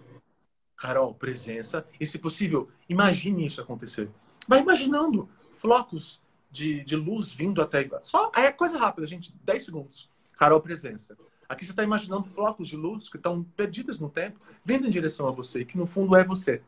Carol, 0.75 1.13
presença. 1.13 1.87
E 1.99 2.05
se 2.05 2.19
possível, 2.19 2.69
imagine 2.89 3.45
isso 3.45 3.61
acontecer. 3.61 4.11
Vai 4.47 4.59
imaginando 4.59 5.29
flocos 5.53 6.21
de, 6.51 6.83
de 6.83 6.95
luz 6.95 7.33
vindo 7.33 7.61
até. 7.61 7.89
Só 8.01 8.31
é 8.35 8.51
coisa 8.51 8.77
rápida, 8.77 9.07
gente. 9.07 9.33
10 9.43 9.65
segundos. 9.65 10.09
Carol, 10.37 10.59
presença. 10.59 11.17
Aqui 11.53 11.65
você 11.65 11.71
está 11.71 11.83
imaginando 11.83 12.27
flocos 12.29 12.67
de 12.67 12.75
luz 12.75 13.09
que 13.09 13.17
estão 13.17 13.43
perdidas 13.43 13.99
no 13.99 14.09
tempo, 14.09 14.39
vindo 14.63 14.87
em 14.87 14.89
direção 14.89 15.27
a 15.27 15.31
você, 15.31 15.63
que 15.63 15.77
no 15.77 15.85
fundo 15.85 16.15
é 16.15 16.23
você. 16.23 16.61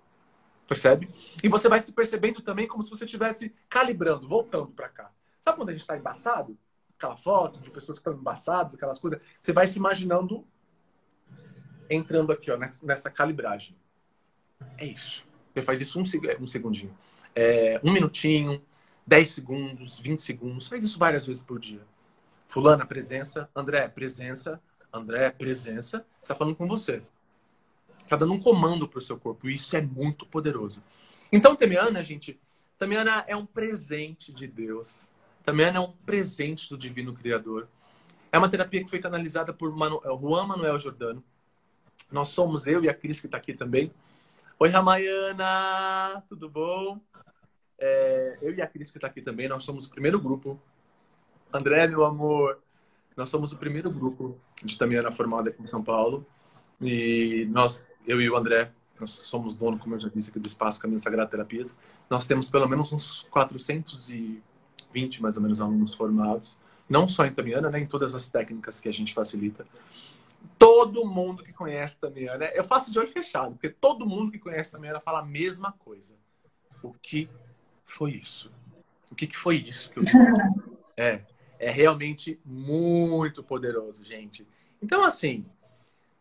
Percebe? 0.68 1.10
E 1.44 1.48
você 1.48 1.68
vai 1.68 1.82
se 1.82 1.92
percebendo 1.92 2.42
também 2.42 2.68
como 2.68 2.84
se 2.84 2.90
você 2.90 3.06
estivesse 3.06 3.54
calibrando, 3.70 4.28
voltando 4.28 4.68
para 4.68 4.90
cá. 4.90 5.12
Sabe 5.40 5.58
quando 5.58 5.70
a 5.70 5.72
gente 5.74 5.82
está 5.82 5.98
embaçado? 5.98 6.58
Aquela 6.98 7.18
foto 7.18 7.60
de 7.60 7.70
pessoas 7.70 7.98
que 8.00 8.08
estão 8.08 8.20
embaçadas, 8.20 8.74
aquelas 8.74 8.98
coisas. 8.98 9.20
Você 9.40 9.52
vai 9.52 9.68
se 9.68 9.78
imaginando 9.78 10.46
entrando 11.90 12.32
aqui, 12.32 12.50
ó, 12.50 12.58
nessa, 12.58 13.12
calibragem. 13.12 13.76
É 14.78 14.86
isso. 14.86 15.26
Você 15.54 15.62
faz 15.62 15.82
isso 15.82 16.00
um, 16.00 16.04
um 16.42 16.48
segundinho 16.48 16.96
é, 17.36 17.80
um 17.84 17.92
minutinho, 17.92 18.62
10 19.06 19.30
segundos, 19.30 20.00
20 20.00 20.22
segundos. 20.22 20.68
Faz 20.68 20.84
isso 20.84 20.98
várias 20.98 21.28
vezes 21.28 21.44
por 21.44 21.60
dia. 21.60 21.82
Fulana, 22.48 22.86
presença. 22.86 23.50
André, 23.54 23.88
presença. 23.90 24.62
André, 24.96 25.30
presença. 25.30 26.06
Está 26.22 26.34
falando 26.34 26.56
com 26.56 26.68
você. 26.68 27.02
Está 27.98 28.16
dando 28.16 28.34
um 28.34 28.40
comando 28.40 28.88
para 28.88 29.00
o 29.00 29.02
seu 29.02 29.20
corpo. 29.20 29.50
E 29.50 29.56
isso 29.56 29.76
é 29.76 29.82
muito 29.82 30.26
poderoso. 30.26 30.82
Então, 31.32 31.56
Temiana, 31.56 32.04
gente, 32.04 32.40
Temiana 32.78 33.26
é 33.28 33.36
um 33.36 33.46
presente 33.46 34.32
de 34.32 34.48
Deus. 34.48 35.10
Temiana 35.44 35.78
é 35.78 35.82
um 35.82 35.92
presente 35.92 36.70
do 36.70 36.78
Divino 36.78 37.14
Criador. 37.14 37.68
É 38.32 38.38
uma 38.38 38.50
terapia 38.50 38.84
que 38.84 38.90
foi 38.90 39.00
canalizada 39.00 39.54
por 39.54 39.76
Manu... 39.76 40.02
É, 40.04 40.10
Juan 40.10 40.48
Manuel 40.48 40.80
Jordano. 40.80 41.24
Nós 42.12 42.30
somos 42.30 42.68
eu 42.68 42.84
e 42.84 42.90
a 42.90 42.94
Cris, 42.94 43.20
que 43.20 43.28
está 43.28 43.38
aqui 43.38 43.54
também. 43.54 43.92
Oi, 44.60 44.70
Ramayana! 44.70 46.24
Tudo 46.30 46.50
bom? 46.50 47.02
É, 47.78 48.38
eu 48.42 48.54
e 48.54 48.62
a 48.62 48.68
Cris, 48.68 48.92
que 48.92 48.98
está 48.98 49.08
aqui 49.08 49.22
também, 49.22 49.50
nós 49.50 49.64
somos 49.64 49.86
o 49.86 49.90
primeiro 49.90 50.20
grupo. 50.20 50.60
André, 51.52 51.88
meu 51.88 52.06
amor, 52.06 52.62
nós 53.16 53.30
somos 53.30 53.52
o 53.52 53.58
primeiro 53.58 53.90
grupo 53.90 54.38
de 54.64 54.78
Tamiana 54.78 55.12
formado 55.12 55.50
aqui 55.50 55.62
em 55.62 55.66
São 55.66 55.84
Paulo. 55.84 56.26
E 56.82 57.48
nós, 57.50 57.94
eu 58.06 58.22
e 58.22 58.30
o 58.30 58.36
André, 58.36 58.72
nós 59.00 59.12
somos 59.12 59.56
dono, 59.56 59.78
como 59.78 59.96
eu 59.96 60.00
já 60.00 60.10
disse, 60.10 60.30
aqui 60.30 60.40
do 60.40 60.48
Espaço 60.48 60.80
Caminho 60.80 61.00
Sagrado 61.00 61.30
Terapias. 61.30 61.78
Nós 62.10 62.28
temos 62.28 62.50
pelo 62.50 62.68
menos 62.68 62.92
uns 62.92 63.24
420, 63.30 65.22
mais 65.22 65.38
ou 65.38 65.44
menos, 65.44 65.62
alunos 65.62 65.94
formados. 65.94 66.58
Não 66.90 67.08
só 67.08 67.26
em 67.26 67.34
Tamiana, 67.34 67.70
né? 67.70 67.80
Em 67.80 67.88
todas 67.88 68.14
as 68.14 68.30
técnicas 68.30 68.80
que 68.80 68.90
a 68.90 68.94
gente 68.94 69.14
facilita. 69.14 69.66
Todo 70.60 71.06
mundo 71.06 71.44
que 71.44 71.52
conhece 71.52 72.00
Tamiana, 72.00 72.46
eu 72.54 72.64
faço 72.64 72.92
de 72.92 73.00
olho 73.00 73.08
fechado, 73.08 73.54
porque 73.54 73.70
todo 73.70 74.06
mundo 74.06 74.32
que 74.32 74.40
conhece 74.40 74.72
Tamiana 74.72 75.00
fala 75.00 75.20
a 75.20 75.26
mesma 75.26 75.72
coisa. 75.72 76.16
O 76.84 76.94
que 76.94 77.28
foi 77.84 78.12
isso? 78.12 78.52
O 79.10 79.16
que, 79.16 79.26
que 79.26 79.38
foi 79.38 79.56
isso 79.58 79.90
que 79.92 80.00
eu 80.00 80.04
disse? 80.04 80.18
É, 80.98 81.24
é 81.60 81.72
realmente 81.72 82.40
muito 82.46 83.44
poderoso, 83.44 84.04
gente. 84.04 84.48
Então, 84.82 85.04
assim, 85.04 85.46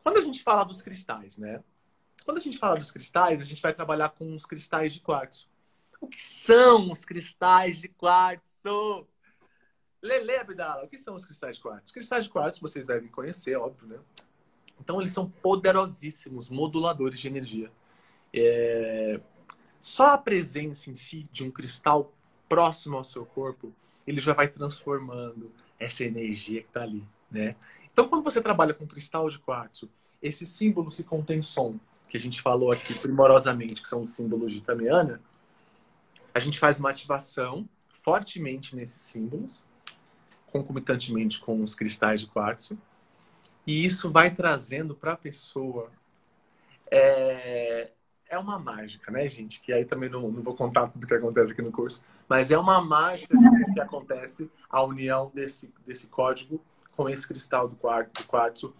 quando 0.02 0.18
a 0.18 0.20
gente 0.20 0.42
fala 0.42 0.64
dos 0.64 0.82
cristais, 0.82 1.38
né? 1.38 1.62
Quando 2.24 2.38
a 2.38 2.40
gente 2.40 2.58
fala 2.58 2.76
dos 2.76 2.90
cristais, 2.90 3.40
a 3.40 3.44
gente 3.44 3.60
vai 3.60 3.74
trabalhar 3.74 4.10
com 4.10 4.34
os 4.34 4.46
cristais 4.46 4.92
de 4.92 5.00
quartzo. 5.00 5.48
O 6.00 6.06
que 6.06 6.20
são 6.20 6.90
os 6.90 7.04
cristais 7.04 7.78
de 7.78 7.88
quartzo? 7.88 9.06
Lele 10.00 10.36
Abdala, 10.36 10.84
o 10.84 10.88
que 10.88 10.98
são 10.98 11.14
os 11.14 11.24
cristais 11.24 11.56
de 11.56 11.62
quartzo? 11.62 11.86
Os 11.86 11.92
cristais 11.92 12.24
de 12.24 12.30
quartzo 12.30 12.60
vocês 12.60 12.86
devem 12.86 13.08
conhecer, 13.08 13.56
óbvio, 13.56 13.88
né? 13.88 13.98
Então, 14.80 15.00
eles 15.00 15.12
são 15.12 15.28
poderosíssimos 15.28 16.50
moduladores 16.50 17.18
de 17.20 17.28
energia. 17.28 17.70
É... 18.32 19.20
Só 19.80 20.08
a 20.08 20.18
presença 20.18 20.90
em 20.90 20.96
si 20.96 21.24
de 21.30 21.44
um 21.44 21.50
cristal 21.50 22.12
próximo 22.48 22.96
ao 22.96 23.04
seu 23.04 23.24
corpo, 23.24 23.74
ele 24.06 24.20
já 24.20 24.32
vai 24.32 24.48
transformando 24.48 25.50
essa 25.78 26.04
energia 26.04 26.60
que 26.60 26.68
está 26.68 26.82
ali, 26.82 27.04
né? 27.30 27.56
Então, 27.92 28.08
quando 28.08 28.24
você 28.24 28.40
trabalha 28.40 28.74
com 28.74 28.86
cristal 28.86 29.28
de 29.28 29.38
quartzo, 29.38 29.88
esse 30.20 30.46
símbolo 30.46 30.90
se 30.90 31.04
contém 31.04 31.42
som, 31.42 31.78
que 32.08 32.16
a 32.16 32.20
gente 32.20 32.40
falou 32.40 32.72
aqui 32.72 32.94
primorosamente, 32.94 33.82
que 33.82 33.88
são 33.88 34.02
os 34.02 34.10
símbolos 34.10 34.52
de 34.52 34.60
Tamiana, 34.60 35.20
a 36.34 36.40
gente 36.40 36.58
faz 36.58 36.80
uma 36.80 36.90
ativação 36.90 37.68
fortemente 37.88 38.74
nesses 38.74 39.00
símbolos, 39.00 39.66
concomitantemente 40.46 41.40
com 41.40 41.62
os 41.62 41.74
cristais 41.74 42.20
de 42.20 42.26
quartzo, 42.26 42.78
e 43.66 43.84
isso 43.84 44.10
vai 44.10 44.30
trazendo 44.30 44.94
para 44.94 45.12
a 45.12 45.16
pessoa. 45.16 45.90
É, 46.90 47.90
é 48.28 48.38
uma 48.38 48.58
mágica, 48.58 49.10
né, 49.10 49.28
gente? 49.28 49.60
Que 49.60 49.72
aí 49.72 49.84
também 49.84 50.08
não, 50.08 50.30
não 50.30 50.42
vou 50.42 50.54
contar 50.54 50.88
tudo 50.88 51.06
que 51.06 51.14
acontece 51.14 51.52
aqui 51.52 51.62
no 51.62 51.72
curso, 51.72 52.02
mas 52.28 52.50
é 52.50 52.58
uma 52.58 52.80
mágica 52.80 53.36
que 53.72 53.80
acontece 53.80 54.50
a 54.68 54.82
união 54.82 55.30
desse, 55.34 55.72
desse 55.86 56.08
código 56.08 56.60
com 56.96 57.08
esse 57.08 57.26
cristal 57.26 57.68
do 57.68 57.76
quartzo, 57.76 58.12
do 58.22 58.28
quartzo. 58.28 58.74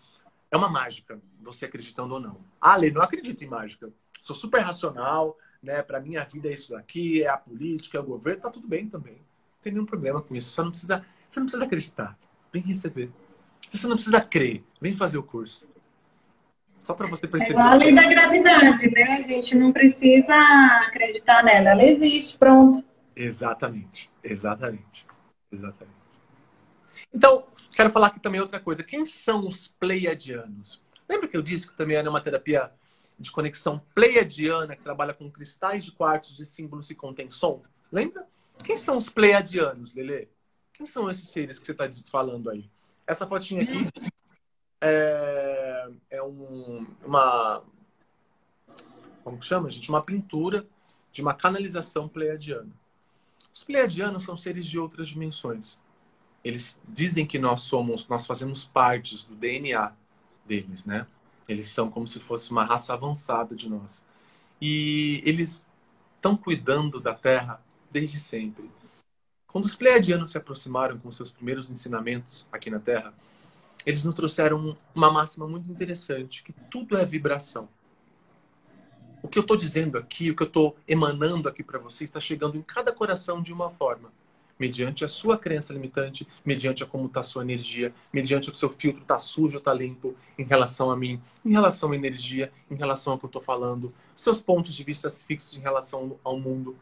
É 0.51 0.57
uma 0.57 0.68
mágica, 0.68 1.20
você 1.42 1.64
acreditando 1.64 2.14
ou 2.14 2.20
não. 2.20 2.38
Ah, 2.61 2.76
Lê, 2.76 2.90
não 2.90 3.03
acredito 3.03 3.42
em 3.42 3.49
mágica. 3.49 3.92
Sou 4.22 4.34
super 4.34 4.61
racional, 4.61 5.36
né? 5.62 5.82
Para 5.82 6.01
mim 6.01 6.16
a 6.16 6.24
vida 6.24 6.49
é 6.49 6.55
isso 6.55 6.72
daqui, 6.72 7.22
é 7.22 7.28
a 7.28 7.36
política, 7.36 7.99
é 7.99 8.01
o 8.01 8.05
governo, 8.05 8.42
tá 8.42 8.51
tudo 8.51 8.66
bem 8.66 8.88
também. 8.88 9.14
Não 9.14 9.61
tem 9.61 9.72
nenhum 9.72 9.86
problema 9.86 10.22
com 10.22 10.34
isso. 10.34 10.51
Só 10.51 10.62
não 10.62 10.70
precisa, 10.70 11.05
você 11.28 11.40
não 11.40 11.47
precisa 11.47 11.64
acreditar. 11.64 12.18
Vem 12.53 12.62
receber. 12.62 13.11
Você 13.70 13.86
não 13.86 13.97
precisa 13.97 14.20
crer. 14.20 14.62
Vem 14.80 14.95
fazer 14.95 15.18
o 15.18 15.22
curso. 15.22 15.66
Só 16.85 16.93
para 16.93 17.07
você 17.07 17.26
perceber. 17.26 17.55
É 17.55 17.62
igual 17.62 17.72
a 17.72 17.74
lei 17.76 17.95
da 17.95 18.07
gravidade, 18.07 18.91
né? 18.91 19.05
A 19.05 19.22
gente 19.22 19.55
não 19.55 19.72
precisa 19.72 20.35
acreditar 20.87 21.43
nela. 21.43 21.70
Ela 21.70 21.82
existe, 21.82 22.37
pronto. 22.37 22.85
Exatamente. 23.16 24.11
Exatamente. 24.22 25.07
Exatamente. 25.51 26.20
Então, 27.11 27.47
quero 27.74 27.89
falar 27.89 28.09
aqui 28.09 28.20
também 28.20 28.39
outra 28.39 28.61
coisa. 28.61 28.82
Quem 28.82 29.07
são 29.07 29.49
os 29.49 29.66
pleiadianos? 29.66 30.82
Lembra 31.09 31.26
que 31.26 31.35
eu 31.39 31.41
disse 31.41 31.70
que 31.70 31.74
também 31.74 31.97
é 31.97 32.07
uma 32.07 32.20
terapia 32.20 32.70
de 33.18 33.32
conexão 33.32 33.80
pleiadiana 33.95 34.76
que 34.76 34.82
trabalha 34.82 35.14
com 35.14 35.30
cristais 35.30 35.87
de 35.87 35.93
quartos 35.93 36.37
de 36.37 36.45
símbolos 36.45 36.91
e 36.91 36.95
contém 36.95 37.30
som? 37.30 37.62
Lembra? 37.91 38.26
Quem 38.62 38.76
são 38.76 38.99
os 38.99 39.09
pleiadianos, 39.09 39.95
Lele? 39.95 40.28
Quem 40.74 40.85
são 40.85 41.09
esses 41.09 41.30
seres 41.30 41.59
que 41.59 41.64
você 41.64 41.72
está 41.72 41.89
falando 42.12 42.51
aí? 42.51 42.68
Essa 43.07 43.26
fotinha 43.26 43.62
aqui 43.62 43.87
é, 44.87 45.64
é 46.11 46.22
um, 46.22 46.87
uma. 47.05 47.62
Como 49.22 49.39
que 49.39 49.47
chama, 49.47 49.70
gente? 49.70 49.89
Uma 49.89 50.03
pintura 50.03 50.66
de 51.12 51.22
uma 51.22 51.35
canalização 51.35 52.09
pleiadiana. 52.09 52.70
Os 53.53 53.62
pleiadianos 53.62 54.24
são 54.24 54.37
seres 54.37 54.66
de 54.66 54.78
outras 54.78 55.09
dimensões. 55.09 55.78
Eles 56.43 56.80
dizem 56.89 57.26
que 57.26 57.39
nós 57.39 57.62
somos, 57.62 58.07
nós 58.09 58.26
fazemos 58.26 58.64
partes 58.64 59.24
do 59.24 59.35
DNA 59.35 59.93
deles, 60.45 60.85
né? 60.85 61.07
Eles 61.49 61.68
são 61.68 61.91
como 61.91 62.07
se 62.09 62.20
fosse 62.20 62.51
uma 62.51 62.64
raça 62.64 62.93
avançada 62.93 63.55
de 63.55 63.68
nós. 63.68 64.05
E 64.61 65.22
eles 65.24 65.66
estão 66.16 66.37
cuidando 66.37 67.01
da 67.01 67.14
Terra 67.14 67.62
desde 67.91 68.18
sempre. 68.18 68.70
Quando 69.47 69.66
os 69.66 69.76
pleiadianos 69.76 70.30
se 70.30 70.39
aproximaram 70.39 70.99
com 70.99 71.11
seus 71.11 71.30
primeiros 71.30 71.70
ensinamentos 71.70 72.47
aqui 72.51 72.70
na 72.70 72.80
Terra, 72.80 73.14
eles 73.87 74.05
nos 74.05 74.14
trouxeram 74.14 74.76
uma 74.95 75.11
máxima 75.11 75.47
muito 75.47 75.70
interessante, 75.70 76.43
que 76.43 76.53
tudo 76.70 76.97
é 76.97 77.05
vibração. 77.05 77.68
O 79.22 79.28
que 79.28 79.39
eu 79.39 79.43
estou 79.43 79.57
dizendo 79.57 79.97
aqui, 79.97 80.30
o 80.30 80.37
que 80.37 80.43
eu 80.43 80.47
estou 80.47 80.76
emanando 80.87 81.49
aqui 81.49 81.62
para 81.62 81.78
você, 81.78 82.05
está 82.05 82.20
chegando 82.20 82.57
em 82.57 82.62
cada 82.62 82.93
coração 82.93 83.43
de 83.43 83.53
uma 83.53 83.70
forma. 83.70 84.12
Mediante 84.59 85.05
a 85.05 85.09
sua 85.09 85.37
crença 85.37 85.72
limitante, 85.72 86.28
mediante 86.45 86.82
a 86.82 86.87
como 86.87 87.07
está 87.07 87.20
a 87.20 87.22
sua 87.24 87.43
energia, 87.43 87.93
mediante 88.12 88.51
o 88.51 88.55
seu 88.55 88.70
filtro 88.70 89.03
está 89.03 89.18
sujo 89.18 89.55
ou 89.55 89.59
está 89.59 89.72
limpo 89.72 90.14
em 90.39 90.45
relação 90.45 90.91
a 90.91 90.97
mim, 90.97 91.20
em 91.45 91.51
relação 91.51 91.93
à 91.93 91.97
energia, 91.97 92.53
em 92.70 92.76
relação 92.76 93.14
ao 93.14 93.18
que 93.18 93.24
eu 93.24 93.28
estou 93.28 93.43
falando, 93.43 93.93
seus 94.14 94.41
pontos 94.41 94.74
de 94.74 94.85
vista 94.85 95.11
fixos 95.11 95.57
em 95.57 95.61
relação 95.61 96.18
ao 96.22 96.39
mundo. 96.39 96.76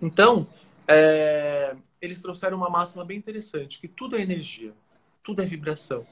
Então, 0.00 0.46
é, 0.86 1.74
eles 2.00 2.22
trouxeram 2.22 2.56
uma 2.56 2.70
máxima 2.70 3.04
bem 3.04 3.18
interessante, 3.18 3.80
que 3.80 3.88
tudo 3.88 4.16
é 4.16 4.20
energia, 4.20 4.72
tudo 5.22 5.42
é 5.42 5.44
vibração. 5.44 6.06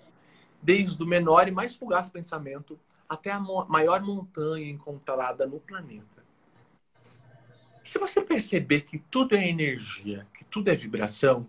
Desde 0.63 1.03
o 1.03 1.07
menor 1.07 1.49
e 1.49 1.51
mais 1.51 1.77
fugaz 1.77 2.09
pensamento 2.09 2.79
até 3.09 3.31
a 3.31 3.41
maior 3.41 4.03
montanha 4.03 4.69
encontrada 4.69 5.47
no 5.47 5.61
planeta. 5.61 6.19
Se 7.83 7.99
você 7.99 8.21
perceber 8.21 8.83
que 8.83 8.99
tudo 8.99 9.35
é 9.35 9.49
energia, 9.49 10.27
que 10.35 10.45
tudo 10.45 10.69
é 10.69 10.75
vibração, 10.75 11.49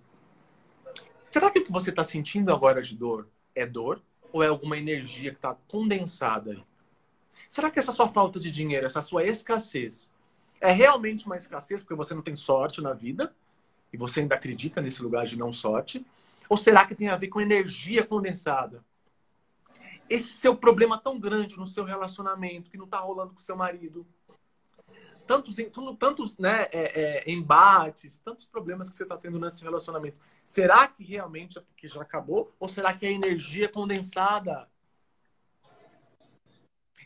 será 1.29 1.51
que 1.51 1.59
o 1.59 1.65
que 1.65 1.71
você 1.71 1.89
está 1.89 2.03
sentindo 2.03 2.53
agora 2.53 2.81
de 2.81 2.95
dor 2.95 3.27
é 3.53 3.65
dor 3.65 4.01
ou 4.31 4.41
é 4.41 4.47
alguma 4.47 4.77
energia 4.77 5.31
que 5.31 5.37
está 5.37 5.53
condensada 5.67 6.51
aí? 6.51 6.63
Será 7.49 7.69
que 7.69 7.79
essa 7.79 7.91
sua 7.91 8.07
falta 8.07 8.39
de 8.39 8.51
dinheiro, 8.51 8.85
essa 8.85 9.01
sua 9.01 9.25
escassez, 9.25 10.11
é 10.61 10.71
realmente 10.71 11.25
uma 11.25 11.35
escassez 11.35 11.81
porque 11.81 11.95
você 11.95 12.13
não 12.13 12.21
tem 12.21 12.35
sorte 12.35 12.81
na 12.81 12.93
vida 12.93 13.33
e 13.91 13.97
você 13.97 14.21
ainda 14.21 14.35
acredita 14.35 14.81
nesse 14.81 15.01
lugar 15.01 15.25
de 15.25 15.37
não 15.37 15.51
sorte? 15.51 16.05
Ou 16.49 16.57
será 16.57 16.85
que 16.85 16.95
tem 16.95 17.07
a 17.07 17.15
ver 17.15 17.27
com 17.27 17.39
energia 17.39 18.03
condensada? 18.03 18.83
Esse 20.09 20.29
seu 20.29 20.55
problema 20.55 20.97
tão 20.97 21.19
grande 21.19 21.55
no 21.55 21.67
seu 21.67 21.83
relacionamento 21.83 22.71
que 22.71 22.77
não 22.77 22.85
está 22.85 22.97
rolando 22.97 23.33
com 23.33 23.39
seu 23.39 23.55
marido, 23.55 24.05
tantos, 25.27 25.55
tantos 25.99 26.37
né, 26.39 26.63
é, 26.71 27.27
é, 27.27 27.31
embates, 27.31 28.17
tantos 28.25 28.47
problemas 28.47 28.89
que 28.89 28.97
você 28.97 29.03
está 29.03 29.15
tendo 29.15 29.39
nesse 29.39 29.63
relacionamento. 29.63 30.17
Será 30.43 30.87
que 30.87 31.03
realmente 31.03 31.59
é 31.59 31.61
porque 31.61 31.87
já 31.87 32.01
acabou? 32.01 32.51
Ou 32.59 32.67
será 32.67 32.91
que 32.91 33.05
é 33.05 33.11
energia 33.11 33.69
condensada? 33.69 34.67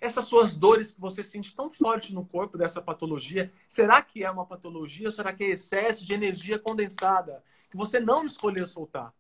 essas 0.03 0.25
suas 0.25 0.57
dores 0.57 0.91
que 0.91 0.99
você 0.99 1.23
sente 1.23 1.55
tão 1.55 1.71
forte 1.71 2.13
no 2.13 2.25
corpo 2.25 2.57
dessa 2.57 2.81
patologia, 2.81 3.49
será 3.69 4.01
que 4.01 4.21
é 4.21 4.29
uma 4.29 4.45
patologia 4.45 5.07
ou 5.07 5.11
será 5.13 5.31
que 5.31 5.45
é 5.45 5.51
excesso 5.51 6.05
de 6.05 6.13
energia 6.13 6.59
condensada 6.59 7.41
que 7.71 7.77
você 7.77 8.01
não 8.01 8.25
escolheu 8.25 8.67
soltar? 8.67 9.13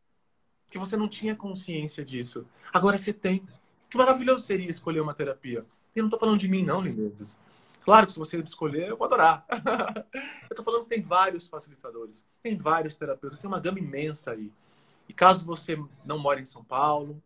Que 0.73 0.79
você 0.79 0.97
não 0.97 1.07
tinha 1.07 1.35
consciência 1.35 2.03
disso. 2.03 2.47
Agora 2.73 2.97
você 2.97 3.13
tem. 3.13 3.47
Que 3.91 3.95
maravilhoso 3.95 4.43
seria 4.43 4.71
escolher 4.71 5.01
uma 5.01 5.13
terapia. 5.13 5.63
Eu 5.95 6.01
não 6.01 6.07
estou 6.07 6.19
falando 6.19 6.39
de 6.39 6.47
mim, 6.47 6.65
não, 6.65 6.81
lindezas. 6.81 7.39
Claro 7.85 8.07
que 8.07 8.13
se 8.13 8.17
você 8.17 8.39
escolher, 8.39 8.89
eu 8.89 8.97
vou 8.97 9.05
adorar. 9.05 9.45
eu 9.53 10.47
estou 10.49 10.65
falando 10.65 10.85
que 10.85 10.89
tem 10.89 11.03
vários 11.03 11.47
facilitadores, 11.47 12.25
tem 12.41 12.57
vários 12.57 12.95
terapeutas, 12.95 13.39
tem 13.39 13.47
uma 13.47 13.59
gama 13.59 13.77
imensa 13.77 14.31
aí. 14.31 14.51
E 15.07 15.13
caso 15.13 15.45
você 15.45 15.77
não 16.03 16.17
mora 16.17 16.39
em 16.41 16.45
São 16.45 16.63
Paulo, 16.63 17.21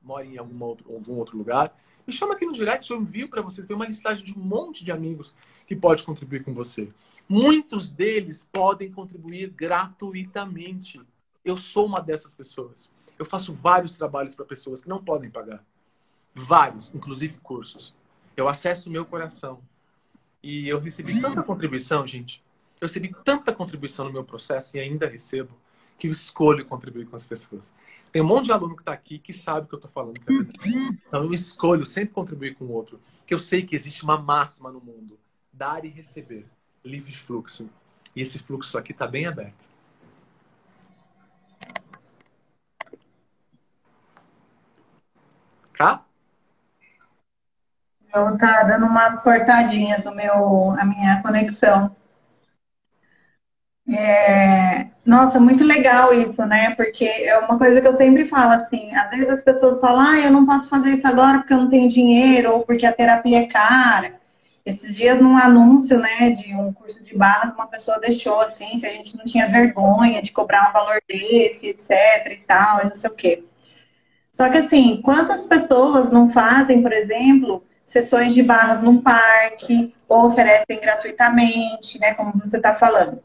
mora 0.00 0.24
em 0.24 0.38
algum 0.38 0.64
outro, 0.64 0.94
algum 0.94 1.16
outro 1.16 1.36
lugar, 1.36 1.76
me 2.06 2.12
chama 2.12 2.32
aqui 2.32 2.46
no 2.46 2.54
direct, 2.54 2.90
eu 2.90 3.02
envio 3.02 3.28
para 3.28 3.42
você. 3.42 3.66
Tem 3.66 3.76
uma 3.76 3.84
listagem 3.84 4.24
de 4.24 4.32
um 4.32 4.42
monte 4.42 4.82
de 4.82 4.90
amigos 4.90 5.34
que 5.66 5.76
pode 5.76 6.04
contribuir 6.04 6.42
com 6.42 6.54
você. 6.54 6.90
Muitos 7.28 7.90
deles 7.90 8.48
podem 8.50 8.90
contribuir 8.90 9.50
gratuitamente. 9.50 11.02
Eu 11.44 11.56
sou 11.56 11.86
uma 11.86 12.00
dessas 12.00 12.34
pessoas. 12.34 12.90
Eu 13.18 13.24
faço 13.24 13.52
vários 13.52 13.96
trabalhos 13.96 14.34
para 14.34 14.44
pessoas 14.44 14.82
que 14.82 14.88
não 14.88 15.02
podem 15.02 15.30
pagar. 15.30 15.64
Vários, 16.34 16.94
inclusive 16.94 17.38
cursos. 17.42 17.94
Eu 18.36 18.48
acesso 18.48 18.88
o 18.88 18.92
meu 18.92 19.04
coração. 19.04 19.60
E 20.42 20.68
eu 20.68 20.80
recebi 20.80 21.20
tanta 21.20 21.42
contribuição, 21.42 22.06
gente. 22.06 22.42
Eu 22.80 22.88
recebi 22.88 23.14
tanta 23.24 23.52
contribuição 23.52 24.06
no 24.06 24.12
meu 24.12 24.24
processo 24.24 24.76
e 24.76 24.80
ainda 24.80 25.06
recebo 25.06 25.54
que 25.98 26.08
eu 26.08 26.12
escolho 26.12 26.66
contribuir 26.66 27.06
com 27.06 27.14
as 27.14 27.26
pessoas. 27.26 27.72
Tem 28.10 28.20
um 28.20 28.26
monte 28.26 28.46
de 28.46 28.52
aluno 28.52 28.74
que 28.74 28.82
está 28.82 28.92
aqui 28.92 29.18
que 29.18 29.32
sabe 29.32 29.66
o 29.66 29.68
que 29.68 29.74
eu 29.74 29.78
estou 29.78 29.90
falando. 29.90 30.20
Então 31.06 31.24
eu 31.24 31.32
escolho 31.32 31.86
sempre 31.86 32.12
contribuir 32.12 32.54
com 32.54 32.64
o 32.64 32.72
outro. 32.72 33.00
Que 33.26 33.32
eu 33.32 33.38
sei 33.38 33.62
que 33.64 33.76
existe 33.76 34.02
uma 34.02 34.18
máxima 34.18 34.70
no 34.72 34.80
mundo: 34.80 35.18
dar 35.52 35.84
e 35.84 35.88
receber, 35.88 36.46
livre 36.84 37.12
fluxo. 37.12 37.70
E 38.16 38.20
esse 38.20 38.38
fluxo 38.38 38.76
aqui 38.76 38.92
está 38.92 39.06
bem 39.06 39.26
aberto. 39.26 39.70
Cá? 45.72 46.04
Eu 48.14 48.36
tá 48.38 48.62
dando 48.62 48.86
umas 48.86 49.20
cortadinhas 49.22 50.06
o 50.06 50.14
meu, 50.14 50.70
a 50.78 50.84
minha 50.84 51.20
conexão. 51.22 51.94
É, 53.88 54.86
nossa, 55.04 55.40
muito 55.40 55.64
legal 55.64 56.12
isso, 56.12 56.44
né? 56.46 56.74
Porque 56.76 57.04
é 57.04 57.36
uma 57.38 57.58
coisa 57.58 57.80
que 57.80 57.88
eu 57.88 57.96
sempre 57.96 58.26
falo 58.28 58.52
assim, 58.52 58.94
às 58.94 59.10
vezes 59.10 59.28
as 59.28 59.42
pessoas 59.42 59.80
falam, 59.80 60.00
ah, 60.00 60.20
eu 60.20 60.30
não 60.30 60.46
posso 60.46 60.68
fazer 60.68 60.90
isso 60.92 61.06
agora 61.06 61.38
porque 61.38 61.52
eu 61.52 61.58
não 61.58 61.68
tenho 61.68 61.90
dinheiro, 61.90 62.52
ou 62.52 62.60
porque 62.64 62.86
a 62.86 62.92
terapia 62.92 63.40
é 63.40 63.46
cara. 63.46 64.20
Esses 64.64 64.94
dias, 64.94 65.20
num 65.20 65.36
anúncio, 65.36 65.98
né, 65.98 66.30
de 66.30 66.54
um 66.54 66.72
curso 66.72 67.02
de 67.02 67.16
barras, 67.16 67.52
uma 67.54 67.66
pessoa 67.66 67.98
deixou 67.98 68.40
assim, 68.40 68.78
se 68.78 68.86
a 68.86 68.90
gente 68.90 69.16
não 69.16 69.24
tinha 69.24 69.48
vergonha 69.48 70.22
de 70.22 70.30
cobrar 70.32 70.70
um 70.70 70.72
valor 70.72 71.02
desse, 71.08 71.66
etc 71.66 71.90
e 72.30 72.36
tal, 72.46 72.82
e 72.82 72.84
não 72.84 72.94
sei 72.94 73.10
o 73.10 73.14
quê. 73.14 73.44
Só 74.32 74.48
que 74.48 74.58
assim, 74.58 75.00
quantas 75.02 75.44
pessoas 75.44 76.10
não 76.10 76.30
fazem, 76.30 76.82
por 76.82 76.92
exemplo, 76.92 77.62
sessões 77.86 78.34
de 78.34 78.42
barras 78.42 78.82
num 78.82 79.00
parque, 79.00 79.94
ou 80.08 80.26
oferecem 80.26 80.80
gratuitamente, 80.80 81.98
né, 82.00 82.14
como 82.14 82.32
você 82.38 82.56
está 82.56 82.74
falando 82.74 83.22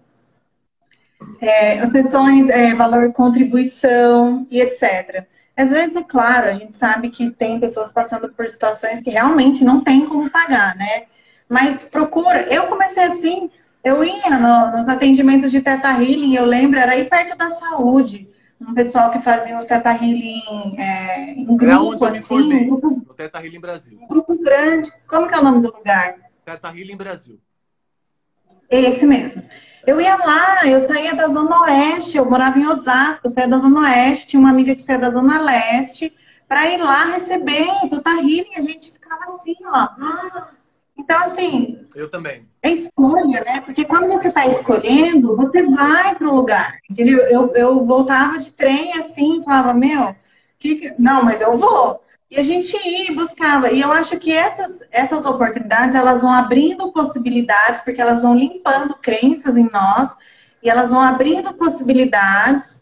é, 1.41 1.85
sessões, 1.87 2.49
é, 2.49 2.73
valor 2.73 3.11
contribuição 3.13 4.45
e 4.49 4.61
etc. 4.61 5.25
Às 5.55 5.71
vezes, 5.71 5.95
é 5.95 6.03
claro, 6.03 6.47
a 6.47 6.53
gente 6.53 6.77
sabe 6.77 7.09
que 7.09 7.31
tem 7.31 7.59
pessoas 7.59 7.91
passando 7.91 8.29
por 8.29 8.47
situações 8.49 9.01
que 9.01 9.09
realmente 9.09 9.63
não 9.63 9.83
tem 9.83 10.05
como 10.05 10.29
pagar, 10.29 10.75
né? 10.75 11.03
Mas 11.49 11.83
procura. 11.83 12.41
Eu 12.53 12.67
comecei 12.67 13.03
assim, 13.03 13.49
eu 13.83 14.03
ia 14.03 14.37
no, 14.37 14.77
nos 14.77 14.87
atendimentos 14.87 15.49
de 15.49 15.61
Teta 15.61 15.89
Healing, 15.89 16.35
eu 16.35 16.45
lembro, 16.45 16.79
era 16.79 16.91
aí 16.91 17.05
perto 17.05 17.35
da 17.35 17.49
saúde. 17.51 18.29
Um 18.59 18.73
pessoal 18.73 19.11
que 19.11 19.21
fazia 19.21 19.57
os 19.57 19.65
Teta 19.65 19.91
Healing 19.91 20.75
é, 20.77 21.31
em 21.31 21.45
grupo, 21.57 22.05
é 22.05 22.17
assim. 22.17 22.33
Um 22.41 22.67
grupo, 22.67 22.89
no 23.07 23.13
Teta 23.13 23.45
Healing 23.45 23.59
Brasil. 23.59 23.99
Um 24.01 24.07
grupo 24.07 24.41
grande. 24.41 24.91
Como 25.07 25.27
que 25.27 25.35
é 25.35 25.39
o 25.39 25.43
nome 25.43 25.61
do 25.61 25.75
lugar? 25.75 26.15
Teta 26.43 26.69
Healing 26.69 26.97
Brasil. 26.97 27.39
Esse 28.69 29.05
mesmo. 29.05 29.43
Eu 29.85 30.01
ia 30.01 30.17
lá, 30.17 30.67
eu 30.67 30.85
saía 30.85 31.15
da 31.15 31.27
Zona 31.29 31.61
Oeste, 31.61 32.17
eu 32.17 32.29
morava 32.29 32.59
em 32.59 32.67
Osasco, 32.67 33.27
eu 33.27 33.31
saía 33.31 33.47
da 33.47 33.57
Zona 33.57 33.81
Oeste, 33.81 34.27
tinha 34.27 34.39
uma 34.39 34.49
amiga 34.49 34.75
que 34.75 34.83
saía 34.83 34.99
da 34.99 35.11
Zona 35.11 35.39
Leste, 35.39 36.13
para 36.47 36.69
ir 36.69 36.77
lá 36.77 37.05
receber 37.05 37.67
do 37.89 38.01
Healing, 38.05 38.55
a 38.55 38.61
gente 38.61 38.91
ficava 38.91 39.23
assim, 39.23 39.55
ó. 39.65 39.87
Então, 41.07 41.23
assim. 41.23 41.79
Eu 41.95 42.09
também. 42.09 42.41
É 42.61 42.69
escolha, 42.69 43.41
né? 43.45 43.61
Porque 43.61 43.85
quando 43.85 44.07
você 44.09 44.27
está 44.27 44.45
escolhendo, 44.45 45.37
você 45.37 45.63
vai 45.63 46.13
para 46.15 46.27
o 46.27 46.35
lugar. 46.35 46.79
Entendeu? 46.89 47.19
Eu, 47.19 47.55
eu 47.55 47.85
voltava 47.85 48.37
de 48.37 48.51
trem 48.51 48.91
assim, 48.99 49.41
falava, 49.41 49.73
meu, 49.73 50.13
que, 50.59 50.75
que... 50.75 50.93
não, 50.99 51.23
mas 51.23 51.39
eu 51.39 51.57
vou. 51.57 52.03
E 52.29 52.37
a 52.37 52.43
gente 52.43 52.75
ia 52.75 53.09
e 53.09 53.15
buscava. 53.15 53.71
E 53.71 53.79
eu 53.79 53.89
acho 53.89 54.19
que 54.19 54.33
essas, 54.33 54.79
essas 54.91 55.23
oportunidades, 55.23 55.95
elas 55.95 56.21
vão 56.21 56.31
abrindo 56.31 56.91
possibilidades, 56.91 57.79
porque 57.79 58.01
elas 58.01 58.21
vão 58.21 58.35
limpando 58.35 58.93
crenças 58.95 59.55
em 59.55 59.69
nós, 59.71 60.13
e 60.61 60.69
elas 60.69 60.89
vão 60.89 60.99
abrindo 60.99 61.53
possibilidades 61.53 62.81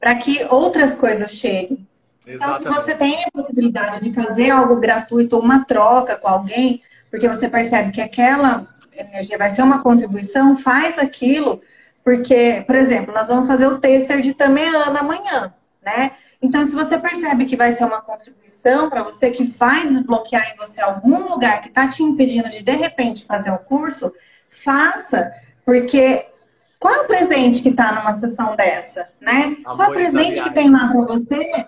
para 0.00 0.14
que 0.14 0.42
outras 0.48 0.94
coisas 0.94 1.32
cheguem. 1.32 1.86
Exatamente. 2.26 2.62
Então, 2.62 2.72
se 2.72 2.80
você 2.80 2.94
tem 2.94 3.24
a 3.24 3.30
possibilidade 3.30 4.08
de 4.08 4.14
fazer 4.14 4.50
algo 4.50 4.76
gratuito 4.76 5.36
ou 5.36 5.42
uma 5.42 5.66
troca 5.66 6.16
com 6.16 6.28
alguém, 6.28 6.80
porque 7.16 7.28
você 7.30 7.48
percebe 7.48 7.92
que 7.92 8.00
aquela 8.02 8.66
energia 8.94 9.38
vai 9.38 9.50
ser 9.50 9.62
uma 9.62 9.82
contribuição, 9.82 10.54
faz 10.54 10.98
aquilo, 10.98 11.62
porque, 12.04 12.62
por 12.66 12.76
exemplo, 12.76 13.12
nós 13.14 13.26
vamos 13.28 13.46
fazer 13.46 13.66
o 13.66 13.78
tester 13.78 14.20
de 14.20 14.34
Tameana 14.34 15.00
amanhã, 15.00 15.54
né? 15.82 16.12
Então, 16.42 16.62
se 16.66 16.74
você 16.74 16.98
percebe 16.98 17.46
que 17.46 17.56
vai 17.56 17.72
ser 17.72 17.84
uma 17.84 18.02
contribuição 18.02 18.90
para 18.90 19.02
você, 19.02 19.30
que 19.30 19.44
vai 19.44 19.88
desbloquear 19.88 20.52
em 20.52 20.58
você 20.58 20.82
algum 20.82 21.26
lugar 21.26 21.62
que 21.62 21.68
está 21.68 21.88
te 21.88 22.02
impedindo 22.02 22.50
de, 22.50 22.62
de 22.62 22.72
repente, 22.72 23.24
fazer 23.24 23.50
o 23.50 23.58
curso, 23.60 24.12
faça, 24.62 25.32
porque 25.64 26.26
qual 26.78 26.96
é 26.96 27.00
o 27.00 27.06
presente 27.06 27.62
que 27.62 27.70
está 27.70 27.92
numa 27.92 28.12
sessão 28.16 28.54
dessa, 28.54 29.08
né? 29.18 29.56
Amor 29.64 29.76
qual 29.76 29.88
é 29.88 29.90
o 29.90 29.94
presente 29.94 30.42
que 30.42 30.52
tem 30.52 30.70
lá 30.70 30.86
para 30.86 31.00
você 31.00 31.66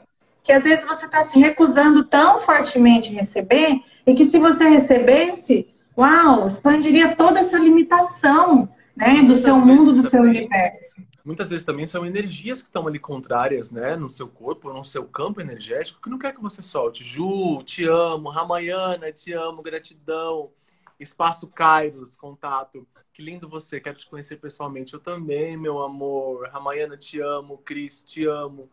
que 0.49 0.53
às 0.53 0.65
vezes 0.65 0.87
você 0.87 1.05
está 1.05 1.23
se 1.25 1.39
recusando 1.39 2.05
tão 2.05 2.41
fortemente 2.41 3.13
receber 3.13 3.83
e 4.09 4.15
que 4.15 4.27
se 4.27 4.39
você 4.39 4.69
recebesse, 4.69 5.69
uau, 5.97 6.49
expandiria 6.49 7.15
toda 7.15 7.41
essa 7.41 7.59
limitação, 7.59 8.69
né, 8.97 9.23
do 9.23 9.37
seu 9.37 9.57
mundo, 9.57 9.93
do 9.93 10.09
seu 10.09 10.23
universo 10.23 10.97
muitas 11.29 11.51
vezes 11.51 11.67
também 11.67 11.87
são 11.87 12.07
energias 12.07 12.63
que 12.63 12.71
estão 12.71 12.87
ali 12.89 12.99
contrárias, 12.99 13.71
né, 13.71 13.95
no 13.97 14.09
seu 14.09 14.27
corpo, 14.27 14.73
no 14.73 14.83
seu 14.83 15.05
campo 15.05 15.43
energético, 15.43 16.01
que 16.01 16.09
não 16.09 16.19
quer 16.19 16.35
que 16.35 16.41
você 16.41 16.63
solte. 16.63 17.05
Ju, 17.05 17.63
te 17.65 17.85
amo. 17.85 18.31
Ramayana, 18.31 19.13
te 19.13 19.35
amo. 19.35 19.63
Gratidão. 19.63 20.51
Espaço 20.99 21.47
Kairos, 21.47 22.17
contato. 22.17 22.89
Que 23.13 23.23
lindo 23.23 23.47
você, 23.47 23.79
quero 23.79 23.99
te 23.99 24.09
conhecer 24.09 24.37
pessoalmente. 24.37 24.95
Eu 24.95 25.01
também, 25.01 25.55
meu 25.55 25.83
amor. 25.83 26.49
Ramayana, 26.49 26.97
te 26.97 27.21
amo. 27.21 27.59
Cris, 27.59 28.03
te 28.03 28.25
amo. 28.25 28.71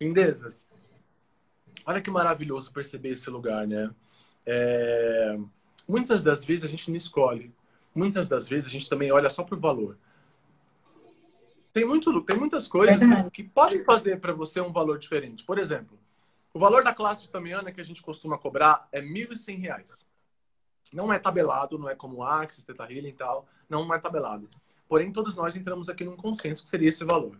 Lindezas. 0.00 0.68
Olha 1.84 2.00
que 2.00 2.12
maravilhoso 2.12 2.72
perceber 2.72 3.10
esse 3.10 3.28
lugar, 3.28 3.66
né? 3.66 3.90
É... 4.50 5.38
Muitas 5.86 6.22
das 6.22 6.42
vezes 6.42 6.64
a 6.64 6.68
gente 6.68 6.90
não 6.90 6.96
escolhe. 6.96 7.52
Muitas 7.94 8.28
das 8.28 8.48
vezes 8.48 8.68
a 8.68 8.72
gente 8.72 8.88
também 8.88 9.12
olha 9.12 9.28
só 9.28 9.42
por 9.44 9.58
valor. 9.58 9.98
Tem, 11.72 11.84
muito, 11.84 12.22
tem 12.22 12.36
muitas 12.36 12.66
coisas 12.66 12.98
que, 13.30 13.44
podem 13.44 13.84
fazer 13.84 14.18
para 14.20 14.32
você 14.32 14.60
um 14.60 14.72
valor 14.72 14.98
diferente. 14.98 15.44
Por 15.44 15.58
exemplo, 15.58 15.98
o 16.54 16.58
valor 16.58 16.82
da 16.82 16.94
classe 16.94 17.22
de 17.22 17.28
Tamiana 17.28 17.70
que 17.70 17.80
a 17.80 17.84
gente 17.84 18.02
costuma 18.02 18.38
cobrar 18.38 18.88
é 18.90 19.00
R$ 19.00 19.06
1.100. 19.06 20.04
Não 20.92 21.12
é 21.12 21.18
tabelado, 21.18 21.78
não 21.78 21.88
é 21.88 21.94
como 21.94 22.22
Axis, 22.22 22.64
Teta 22.64 22.90
Healing 22.90 23.08
e 23.08 23.12
tal. 23.12 23.46
Não 23.68 23.92
é 23.92 23.98
tabelado. 23.98 24.48
Porém, 24.88 25.12
todos 25.12 25.36
nós 25.36 25.54
entramos 25.54 25.90
aqui 25.90 26.04
num 26.04 26.16
consenso 26.16 26.64
que 26.64 26.70
seria 26.70 26.88
esse 26.88 27.04
valor. 27.04 27.38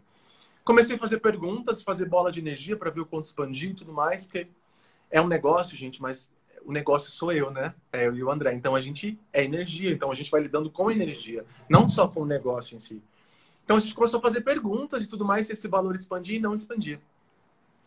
Comecei 0.62 0.96
a 0.96 0.98
fazer 0.98 1.18
perguntas, 1.20 1.82
fazer 1.82 2.04
bola 2.04 2.30
de 2.30 2.40
energia 2.40 2.76
para 2.76 2.90
ver 2.90 3.00
o 3.00 3.06
quanto 3.06 3.24
expandir 3.24 3.70
e 3.70 3.74
tudo 3.74 3.92
mais, 3.92 4.24
porque 4.24 4.48
é 5.10 5.18
um 5.18 5.26
negócio, 5.26 5.74
gente, 5.76 6.02
mas 6.02 6.30
o 6.64 6.72
negócio 6.72 7.10
sou 7.10 7.32
eu, 7.32 7.50
né? 7.50 7.74
É 7.92 8.06
eu 8.06 8.14
e 8.16 8.22
o 8.22 8.30
André. 8.30 8.52
Então 8.54 8.74
a 8.74 8.80
gente 8.80 9.18
é 9.32 9.44
energia, 9.44 9.90
então 9.90 10.10
a 10.10 10.14
gente 10.14 10.30
vai 10.30 10.42
lidando 10.42 10.70
com 10.70 10.90
energia, 10.90 11.44
não 11.68 11.88
só 11.88 12.08
com 12.08 12.22
o 12.22 12.26
negócio 12.26 12.76
em 12.76 12.80
si. 12.80 13.02
Então 13.64 13.76
a 13.76 13.80
gente 13.80 13.94
começou 13.94 14.18
a 14.18 14.22
fazer 14.22 14.40
perguntas 14.40 15.04
e 15.04 15.08
tudo 15.08 15.24
mais, 15.24 15.46
se 15.46 15.52
esse 15.52 15.68
valor 15.68 15.94
expandia 15.94 16.36
e 16.36 16.40
não 16.40 16.54
expandia. 16.54 17.00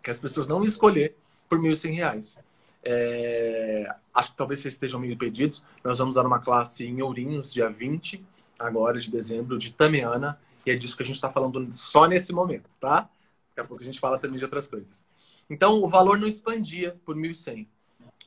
Que 0.03 0.11
as 0.11 0.19
pessoas 0.19 0.47
não 0.47 0.57
iam 0.57 0.65
escolher 0.65 1.15
por 1.49 1.59
R$ 1.59 1.69
1.100. 1.69 2.37
É... 2.83 3.93
Acho 4.13 4.31
que 4.31 4.37
talvez 4.37 4.59
vocês 4.59 4.75
estejam 4.75 4.99
meio 4.99 5.17
pedidos. 5.17 5.65
Nós 5.83 5.97
vamos 5.97 6.15
dar 6.15 6.25
uma 6.25 6.39
classe 6.39 6.85
em 6.85 7.01
Ourinhos, 7.01 7.53
dia 7.53 7.69
20, 7.69 8.23
agora 8.59 8.99
de 8.99 9.09
dezembro, 9.09 9.57
de 9.57 9.73
Tamiana. 9.73 10.39
E 10.65 10.71
é 10.71 10.75
disso 10.75 10.95
que 10.95 11.03
a 11.03 11.05
gente 11.05 11.15
está 11.15 11.29
falando 11.29 11.67
só 11.73 12.05
nesse 12.05 12.31
momento, 12.31 12.69
tá? 12.79 13.09
Daqui 13.49 13.61
a 13.61 13.63
pouco 13.63 13.81
a 13.81 13.85
gente 13.85 13.99
fala 13.99 14.19
também 14.19 14.37
de 14.37 14.43
outras 14.43 14.67
coisas. 14.67 15.03
Então, 15.49 15.83
o 15.83 15.89
valor 15.89 16.17
não 16.17 16.27
expandia 16.27 16.95
por 17.03 17.15
1.100. 17.15 17.67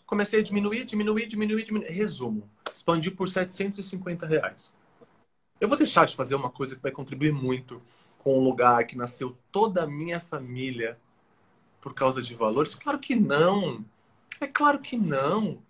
Comecei 0.07 0.41
a 0.41 0.43
diminuir, 0.43 0.85
diminuir, 0.85 1.27
diminuir, 1.27 1.65
diminuir. 1.65 1.91
Resumo, 1.91 2.49
expandi 2.73 3.11
por 3.11 3.29
750 3.29 4.27
reais. 4.27 4.75
Eu 5.61 5.69
vou 5.69 5.79
deixar 5.79 6.07
de 6.07 6.15
fazer 6.15 6.35
uma 6.35 6.51
coisa 6.51 6.77
que 6.77 6.83
vai 6.83 6.93
contribuir 6.93 7.33
muito 7.33 7.81
com 8.19 8.39
o 8.39 8.43
lugar 8.43 8.87
que 8.87 8.97
nasceu 8.97 9.37
toda 9.53 9.83
a 9.83 9.87
minha 9.87 10.19
família 10.21 10.99
por 11.85 11.93
causa 11.93 12.23
de 12.23 12.35
valores? 12.35 12.75
Claro 12.75 12.99
que 12.99 13.15
não. 13.15 13.85
É 14.41 14.47
claro 14.47 14.79
que 14.79 14.97
não. 14.97 15.63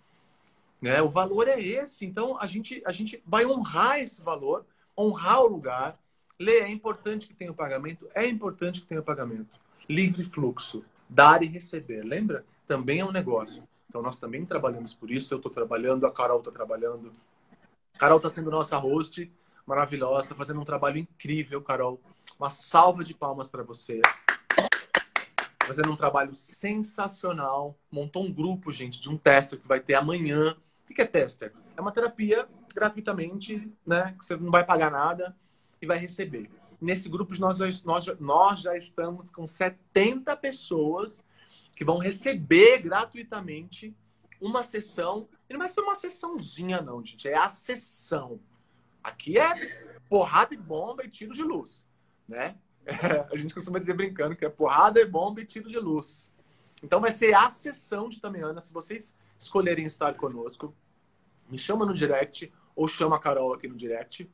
Né? 0.81 1.01
O 1.01 1.09
valor 1.09 1.45
é 1.49 1.59
esse. 1.59 2.05
Então 2.05 2.39
a 2.39 2.47
gente, 2.47 2.81
a 2.85 2.91
gente 2.93 3.21
vai 3.25 3.45
honrar 3.45 3.99
esse 3.99 4.21
valor, 4.21 4.65
honrar 4.97 5.41
o 5.41 5.47
lugar. 5.47 5.99
Lê, 6.39 6.59
é 6.59 6.69
importante 6.69 7.27
que 7.27 7.33
tenha 7.33 7.51
o 7.51 7.55
pagamento, 7.55 8.09
é 8.13 8.25
importante 8.25 8.79
que 8.79 8.87
tenha 8.87 9.01
o 9.01 9.03
pagamento. 9.03 9.59
Livre 9.89 10.23
fluxo, 10.23 10.85
dar 11.09 11.43
e 11.43 11.47
receber. 11.47 12.03
Lembra? 12.03 12.45
Também 12.65 12.99
é 12.99 13.05
um 13.05 13.11
negócio. 13.11 13.63
Então 13.95 14.03
nós 14.03 14.17
também 14.17 14.45
trabalhamos 14.45 14.93
por 14.93 15.09
isso. 15.09 15.33
Eu 15.33 15.37
estou 15.37 15.49
trabalhando, 15.49 16.05
a 16.05 16.11
Carol 16.11 16.39
está 16.39 16.51
trabalhando. 16.51 17.13
A 17.93 17.97
Carol 17.97 18.17
está 18.17 18.29
sendo 18.29 18.51
nossa 18.51 18.75
host 18.75 19.31
maravilhosa, 19.65 20.25
está 20.25 20.35
fazendo 20.35 20.59
um 20.59 20.65
trabalho 20.65 20.97
incrível, 20.97 21.61
Carol. 21.61 22.01
Uma 22.37 22.49
salva 22.49 23.05
de 23.05 23.13
palmas 23.13 23.47
para 23.47 23.63
você. 23.63 24.01
Fazendo 25.65 25.93
um 25.93 25.95
trabalho 25.95 26.35
sensacional. 26.35 27.73
Montou 27.89 28.25
um 28.25 28.33
grupo, 28.33 28.69
gente, 28.69 28.99
de 28.99 29.07
um 29.09 29.17
tester 29.17 29.61
que 29.61 29.65
vai 29.65 29.79
ter 29.79 29.93
amanhã. 29.93 30.57
O 30.83 30.93
que 30.93 31.01
é 31.01 31.05
tester? 31.05 31.53
É 31.77 31.79
uma 31.79 31.93
terapia 31.93 32.49
gratuitamente, 32.73 33.71
né? 33.87 34.13
Que 34.19 34.25
você 34.25 34.35
não 34.35 34.51
vai 34.51 34.65
pagar 34.65 34.91
nada 34.91 35.33
e 35.81 35.85
vai 35.85 35.97
receber. 35.97 36.51
Nesse 36.81 37.07
grupo, 37.07 37.33
nós, 37.39 37.59
nós, 37.85 38.05
nós 38.19 38.59
já 38.59 38.75
estamos 38.75 39.31
com 39.31 39.47
70 39.47 40.35
pessoas 40.35 41.23
que 41.75 41.83
vão 41.83 41.97
receber 41.97 42.81
gratuitamente 42.81 43.95
uma 44.39 44.63
sessão. 44.63 45.27
E 45.49 45.53
não 45.53 45.59
vai 45.59 45.69
ser 45.69 45.81
uma 45.81 45.95
sessãozinha, 45.95 46.81
não, 46.81 47.03
gente. 47.05 47.27
É 47.27 47.37
a 47.37 47.49
sessão. 47.49 48.39
Aqui 49.03 49.37
é 49.37 49.99
porrada 50.09 50.53
e 50.53 50.57
bomba 50.57 51.03
e 51.03 51.09
tiro 51.09 51.33
de 51.33 51.43
luz, 51.43 51.85
né? 52.27 52.57
É, 52.85 53.27
a 53.31 53.35
gente 53.35 53.53
costuma 53.53 53.79
dizer 53.79 53.93
brincando 53.93 54.35
que 54.35 54.45
é 54.45 54.49
porrada 54.49 54.99
e 54.99 55.05
bomba 55.05 55.41
e 55.41 55.45
tiro 55.45 55.69
de 55.69 55.77
luz. 55.77 56.33
Então 56.81 57.01
vai 57.01 57.11
ser 57.11 57.35
a 57.35 57.51
sessão 57.51 58.09
de 58.09 58.19
Tamiana. 58.19 58.61
Se 58.61 58.73
vocês 58.73 59.15
escolherem 59.37 59.85
estar 59.85 60.13
conosco, 60.15 60.73
me 61.49 61.57
chama 61.57 61.85
no 61.85 61.93
direct 61.93 62.51
ou 62.75 62.87
chama 62.87 63.15
a 63.15 63.19
Carol 63.19 63.53
aqui 63.53 63.67
no 63.67 63.75
direct. 63.75 64.29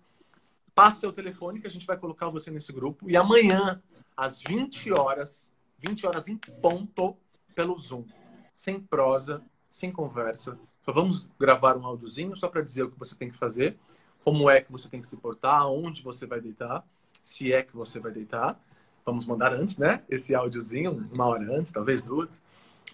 Passe 0.74 1.02
seu 1.02 1.12
telefone 1.12 1.60
que 1.60 1.68
a 1.68 1.72
gente 1.72 1.86
vai 1.86 1.98
colocar 1.98 2.30
você 2.30 2.50
nesse 2.50 2.72
grupo. 2.72 3.10
E 3.10 3.18
amanhã, 3.18 3.82
às 4.16 4.42
20 4.42 4.92
horas, 4.94 5.52
20 5.80 6.08
horas 6.08 6.28
em 6.28 6.38
ponto, 6.38 7.18
pelo 7.62 7.78
Zoom. 7.78 8.04
Sem 8.52 8.80
prosa, 8.80 9.44
sem 9.70 9.92
conversa. 9.92 10.58
Só 10.84 10.92
vamos 10.92 11.30
gravar 11.40 11.78
um 11.78 11.86
áudiozinho 11.86 12.36
só 12.36 12.48
para 12.48 12.64
dizer 12.64 12.84
o 12.84 12.90
que 12.90 12.98
você 12.98 13.16
tem 13.16 13.30
que 13.30 13.38
fazer, 13.38 13.78
como 14.24 14.50
é 14.50 14.62
que 14.62 14.72
você 14.72 14.90
tem 14.90 15.00
que 15.00 15.08
se 15.08 15.16
portar, 15.16 15.68
onde 15.68 16.02
você 16.02 16.26
vai 16.26 16.42
deitar 16.42 16.84
se 17.22 17.54
é 17.54 17.62
que 17.62 17.76
você 17.78 18.00
vai 18.00 18.12
deitar. 18.12 18.60
Vamos 19.06 19.28
mandar 19.28 19.54
antes, 19.54 19.78
né? 19.78 20.04
Esse 20.10 20.34
áudiozinho, 20.34 21.08
uma 21.14 21.28
hora 21.28 21.56
antes, 21.56 21.72
talvez 21.72 22.02
duas, 22.02 22.42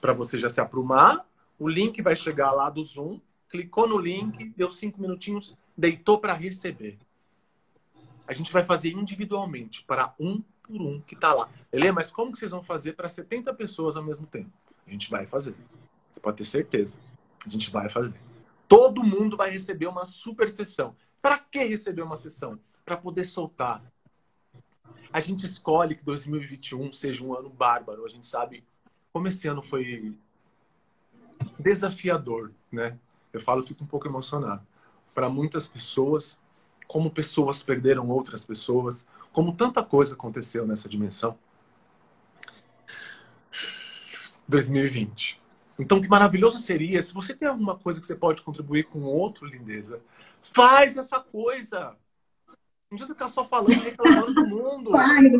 para 0.01 0.11
você 0.11 0.37
já 0.37 0.49
se 0.49 0.59
aprumar. 0.59 1.25
O 1.57 1.69
link 1.69 2.01
vai 2.01 2.15
chegar 2.15 2.51
lá 2.51 2.69
do 2.69 2.83
Zoom. 2.83 3.21
Clicou 3.47 3.87
no 3.87 3.97
link, 3.97 4.53
deu 4.57 4.69
cinco 4.69 4.99
minutinhos, 4.99 5.55
deitou 5.77 6.19
para 6.19 6.33
receber. 6.33 6.97
A 8.27 8.33
gente 8.33 8.51
vai 8.51 8.65
fazer 8.65 8.91
individualmente, 8.91 9.85
para 9.85 10.13
um 10.19 10.43
por 10.67 10.81
um 10.81 10.99
que 11.01 11.15
está 11.15 11.33
lá. 11.33 11.49
Ele, 11.71 11.91
mas 11.91 12.11
como 12.11 12.31
que 12.31 12.39
vocês 12.39 12.51
vão 12.51 12.63
fazer 12.63 12.93
para 12.93 13.07
70 13.09 13.53
pessoas 13.53 13.95
ao 13.95 14.03
mesmo 14.03 14.27
tempo? 14.27 14.51
A 14.85 14.91
gente 14.91 15.09
vai 15.09 15.25
fazer. 15.25 15.55
Você 16.11 16.19
pode 16.19 16.37
ter 16.37 16.45
certeza. 16.45 16.99
A 17.45 17.49
gente 17.49 17.71
vai 17.71 17.89
fazer. 17.89 18.19
Todo 18.67 19.03
mundo 19.03 19.37
vai 19.37 19.49
receber 19.49 19.87
uma 19.87 20.05
super 20.05 20.49
sessão. 20.49 20.95
Para 21.21 21.37
que 21.37 21.63
receber 21.63 22.01
uma 22.01 22.17
sessão? 22.17 22.59
Para 22.85 22.97
poder 22.97 23.25
soltar, 23.25 23.83
a 25.11 25.19
gente 25.19 25.45
escolhe 25.45 25.95
que 25.95 26.03
2021 26.03 26.91
seja 26.93 27.23
um 27.23 27.33
ano 27.33 27.49
bárbaro. 27.49 28.05
A 28.05 28.09
gente 28.09 28.25
sabe 28.25 28.63
como 29.11 29.27
esse 29.27 29.47
ano 29.47 29.61
foi 29.61 30.15
desafiador, 31.59 32.51
né? 32.71 32.97
Eu 33.31 33.41
falo, 33.41 33.63
fico 33.63 33.83
um 33.83 33.87
pouco 33.87 34.07
emocionado. 34.07 34.65
Para 35.13 35.29
muitas 35.29 35.67
pessoas, 35.67 36.37
como 36.87 37.11
pessoas 37.11 37.61
perderam 37.61 38.07
outras 38.09 38.45
pessoas, 38.45 39.05
como 39.37 39.55
tanta 39.55 39.83
coisa 39.83 40.15
aconteceu 40.15 40.65
nessa 40.65 40.89
dimensão. 40.89 41.37
2020. 44.47 45.39
Então, 45.77 46.01
que 46.01 46.07
maravilhoso 46.07 46.57
seria 46.57 46.99
se 47.03 47.13
você 47.13 47.35
tem 47.35 47.47
alguma 47.47 47.77
coisa 47.77 48.01
que 48.01 48.07
você 48.07 48.15
pode 48.15 48.41
contribuir 48.41 48.85
com 48.85 49.03
outro, 49.03 49.45
lindeza. 49.45 50.01
Faz 50.41 50.97
essa 50.97 51.19
coisa. 51.19 51.95
Não 52.89 52.95
adianta 52.95 53.13
ficar 53.13 53.29
só 53.29 53.45
falando, 53.45 53.79
reclamando 53.79 54.33
do 54.33 54.47
mundo. 54.47 54.89
Faz. 54.89 55.31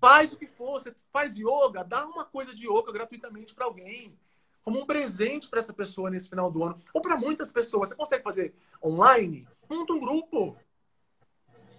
Faz 0.00 0.32
o 0.32 0.36
que 0.36 0.46
for. 0.46 0.80
Você 0.80 0.94
faz 1.12 1.36
yoga, 1.36 1.82
dá 1.82 2.06
uma 2.06 2.24
coisa 2.24 2.54
de 2.54 2.68
yoga 2.68 2.92
gratuitamente 2.92 3.56
para 3.56 3.64
alguém. 3.64 4.16
Como 4.62 4.78
um 4.78 4.86
presente 4.86 5.48
para 5.48 5.58
essa 5.58 5.72
pessoa 5.72 6.10
nesse 6.10 6.28
final 6.28 6.48
do 6.48 6.62
ano. 6.62 6.80
Ou 6.94 7.02
para 7.02 7.16
muitas 7.16 7.50
pessoas. 7.50 7.88
Você 7.88 7.96
consegue 7.96 8.22
fazer 8.22 8.54
online? 8.80 9.48
Monta 9.68 9.94
um 9.94 9.98
grupo. 9.98 10.56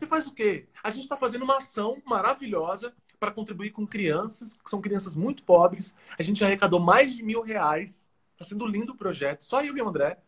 E 0.01 0.05
faz 0.05 0.27
o 0.27 0.33
quê? 0.33 0.67
A 0.83 0.89
gente 0.89 1.03
está 1.03 1.17
fazendo 1.17 1.43
uma 1.43 1.57
ação 1.57 2.01
maravilhosa 2.05 2.93
para 3.19 3.31
contribuir 3.31 3.71
com 3.71 3.85
crianças, 3.85 4.57
que 4.57 4.69
são 4.69 4.81
crianças 4.81 5.15
muito 5.15 5.43
pobres. 5.43 5.95
A 6.17 6.23
gente 6.23 6.43
arrecadou 6.43 6.79
mais 6.79 7.15
de 7.15 7.23
mil 7.23 7.41
reais. 7.41 8.07
Está 8.33 8.45
sendo 8.45 8.67
lindo 8.67 8.93
o 8.93 8.97
projeto. 8.97 9.43
Só 9.43 9.63
eu 9.63 9.75
e 9.75 9.81
o 9.81 9.87
André. 9.87 10.19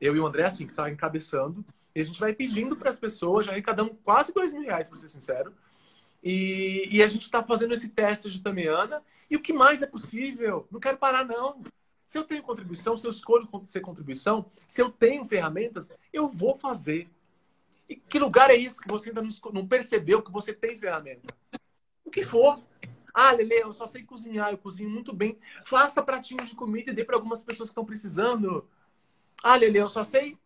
Eu 0.00 0.14
e 0.14 0.20
o 0.20 0.26
André, 0.26 0.44
assim, 0.44 0.66
que 0.66 0.72
está 0.72 0.88
encabeçando. 0.90 1.64
E 1.94 2.00
a 2.00 2.04
gente 2.04 2.20
vai 2.20 2.32
pedindo 2.32 2.76
para 2.76 2.90
as 2.90 2.98
pessoas, 2.98 3.46
já 3.46 3.52
arrecadamos 3.52 3.94
quase 4.04 4.32
dois 4.32 4.52
mil 4.52 4.62
reais, 4.62 4.88
para 4.88 4.98
ser 4.98 5.08
sincero. 5.08 5.52
E, 6.22 6.88
e 6.90 7.02
a 7.02 7.08
gente 7.08 7.22
está 7.22 7.42
fazendo 7.42 7.74
esse 7.74 7.88
teste 7.88 8.30
de 8.30 8.40
Tamiana. 8.40 9.02
E 9.28 9.36
o 9.36 9.40
que 9.40 9.52
mais 9.52 9.82
é 9.82 9.86
possível? 9.86 10.66
Não 10.70 10.78
quero 10.78 10.96
parar, 10.96 11.24
não. 11.24 11.62
Se 12.06 12.18
eu 12.18 12.24
tenho 12.24 12.42
contribuição, 12.42 12.96
se 12.96 13.06
eu 13.06 13.10
escolho 13.10 13.48
ser 13.64 13.80
contribuição, 13.80 14.50
se 14.68 14.80
eu 14.80 14.90
tenho 14.90 15.24
ferramentas, 15.24 15.90
eu 16.12 16.28
vou 16.28 16.54
fazer. 16.54 17.08
Que 17.96 18.18
lugar 18.18 18.50
é 18.50 18.56
esse 18.56 18.80
que 18.80 18.88
você 18.88 19.08
ainda 19.08 19.22
não 19.52 19.66
percebeu 19.66 20.22
que 20.22 20.30
você 20.30 20.52
tem 20.52 20.76
ferramenta? 20.76 21.34
O 22.04 22.10
que 22.10 22.24
for. 22.24 22.62
Ah, 23.14 23.32
Lele, 23.32 23.56
eu 23.56 23.72
só 23.72 23.86
sei 23.86 24.02
cozinhar, 24.02 24.50
eu 24.50 24.58
cozinho 24.58 24.88
muito 24.88 25.12
bem. 25.12 25.38
Faça 25.64 26.02
pratinhos 26.02 26.48
de 26.48 26.54
comida 26.54 26.90
e 26.90 26.94
dê 26.94 27.04
para 27.04 27.16
algumas 27.16 27.42
pessoas 27.42 27.68
que 27.68 27.72
estão 27.72 27.84
precisando. 27.84 28.66
Ah, 29.42 29.56
Lele, 29.56 29.78
eu 29.78 29.88
só 29.88 30.02
sei 30.02 30.38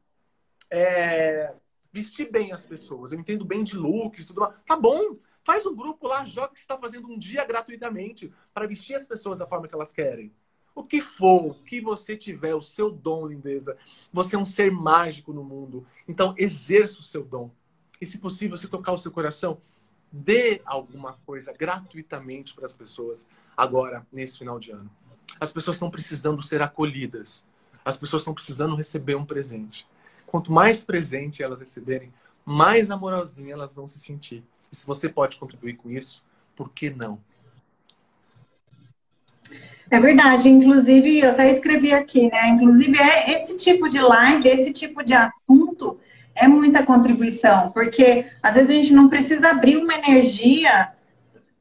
é, 0.70 1.57
vestir 1.92 2.30
bem 2.30 2.53
as 2.53 2.66
pessoas. 2.66 3.12
Eu 3.12 3.20
entendo 3.20 3.44
bem 3.44 3.62
de 3.62 3.76
looks, 3.76 4.26
tudo 4.26 4.40
mais. 4.40 4.55
Tá 4.66 4.76
bom, 4.76 5.16
faz 5.44 5.64
um 5.64 5.74
grupo 5.74 6.09
lá, 6.09 6.24
joga 6.24 6.53
que 6.53 6.59
você 6.59 6.64
está 6.64 6.76
fazendo 6.76 7.09
um 7.09 7.18
dia 7.18 7.44
gratuitamente 7.44 8.32
para 8.53 8.66
vestir 8.66 8.97
as 8.97 9.07
pessoas 9.07 9.38
da 9.38 9.47
forma 9.47 9.68
que 9.68 9.74
elas 9.74 9.92
querem. 9.92 10.32
O 10.77 10.85
que 10.85 11.01
for, 11.01 11.47
o 11.47 11.55
que 11.55 11.81
você 11.81 12.14
tiver, 12.14 12.55
o 12.55 12.61
seu 12.61 12.91
dom, 12.91 13.27
lindeza. 13.27 13.79
Você 14.12 14.37
é 14.37 14.39
um 14.39 14.45
ser 14.45 14.70
mágico 14.70 15.33
no 15.33 15.43
mundo. 15.43 15.87
Então, 16.07 16.35
exerça 16.37 17.01
o 17.01 17.03
seu 17.03 17.24
dom. 17.24 17.51
E, 17.99 18.05
se 18.05 18.18
possível, 18.18 18.59
se 18.59 18.68
tocar 18.68 18.93
o 18.93 18.99
seu 18.99 19.11
coração, 19.11 19.59
dê 20.12 20.61
alguma 20.66 21.14
coisa 21.24 21.51
gratuitamente 21.51 22.55
para 22.55 22.66
as 22.66 22.74
pessoas 22.74 23.27
agora, 23.57 24.07
nesse 24.12 24.37
final 24.37 24.61
de 24.61 24.70
ano. 24.70 24.91
As 25.41 25.51
pessoas 25.51 25.77
estão 25.77 25.91
precisando 25.91 26.43
ser 26.43 26.61
acolhidas. 26.61 27.47
As 27.83 27.97
pessoas 27.97 28.20
estão 28.20 28.35
precisando 28.35 28.77
receber 28.77 29.14
um 29.14 29.24
presente. 29.24 29.89
Quanto 30.27 30.53
mais 30.53 30.85
presente 30.85 31.43
elas 31.43 31.59
receberem, 31.59 32.12
mais 32.45 32.91
amorosinha 32.91 33.55
elas 33.55 33.74
vão 33.74 33.89
se 33.89 33.99
sentir. 33.99 34.45
E 34.70 34.77
se 34.77 34.87
você 34.87 35.09
pode 35.09 35.39
contribuir 35.39 35.79
com 35.79 35.91
isso, 35.91 36.22
por 36.55 36.70
que 36.70 36.91
não? 36.91 37.18
É 39.91 40.01
verdade, 40.01 40.49
inclusive 40.49 41.20
eu 41.20 41.30
até 41.30 41.51
escrevi 41.51 41.93
aqui, 41.93 42.28
né? 42.30 42.49
Inclusive, 42.49 42.99
é 43.01 43.32
esse 43.32 43.57
tipo 43.57 43.89
de 43.89 44.01
live, 44.01 44.49
esse 44.49 44.72
tipo 44.72 45.05
de 45.05 45.14
assunto 45.14 45.99
é 46.34 46.47
muita 46.49 46.84
contribuição, 46.84 47.70
porque 47.70 48.26
às 48.43 48.55
vezes 48.55 48.70
a 48.70 48.74
gente 48.74 48.93
não 48.93 49.09
precisa 49.09 49.51
abrir 49.51 49.76
uma 49.78 49.95
energia, 49.95 50.89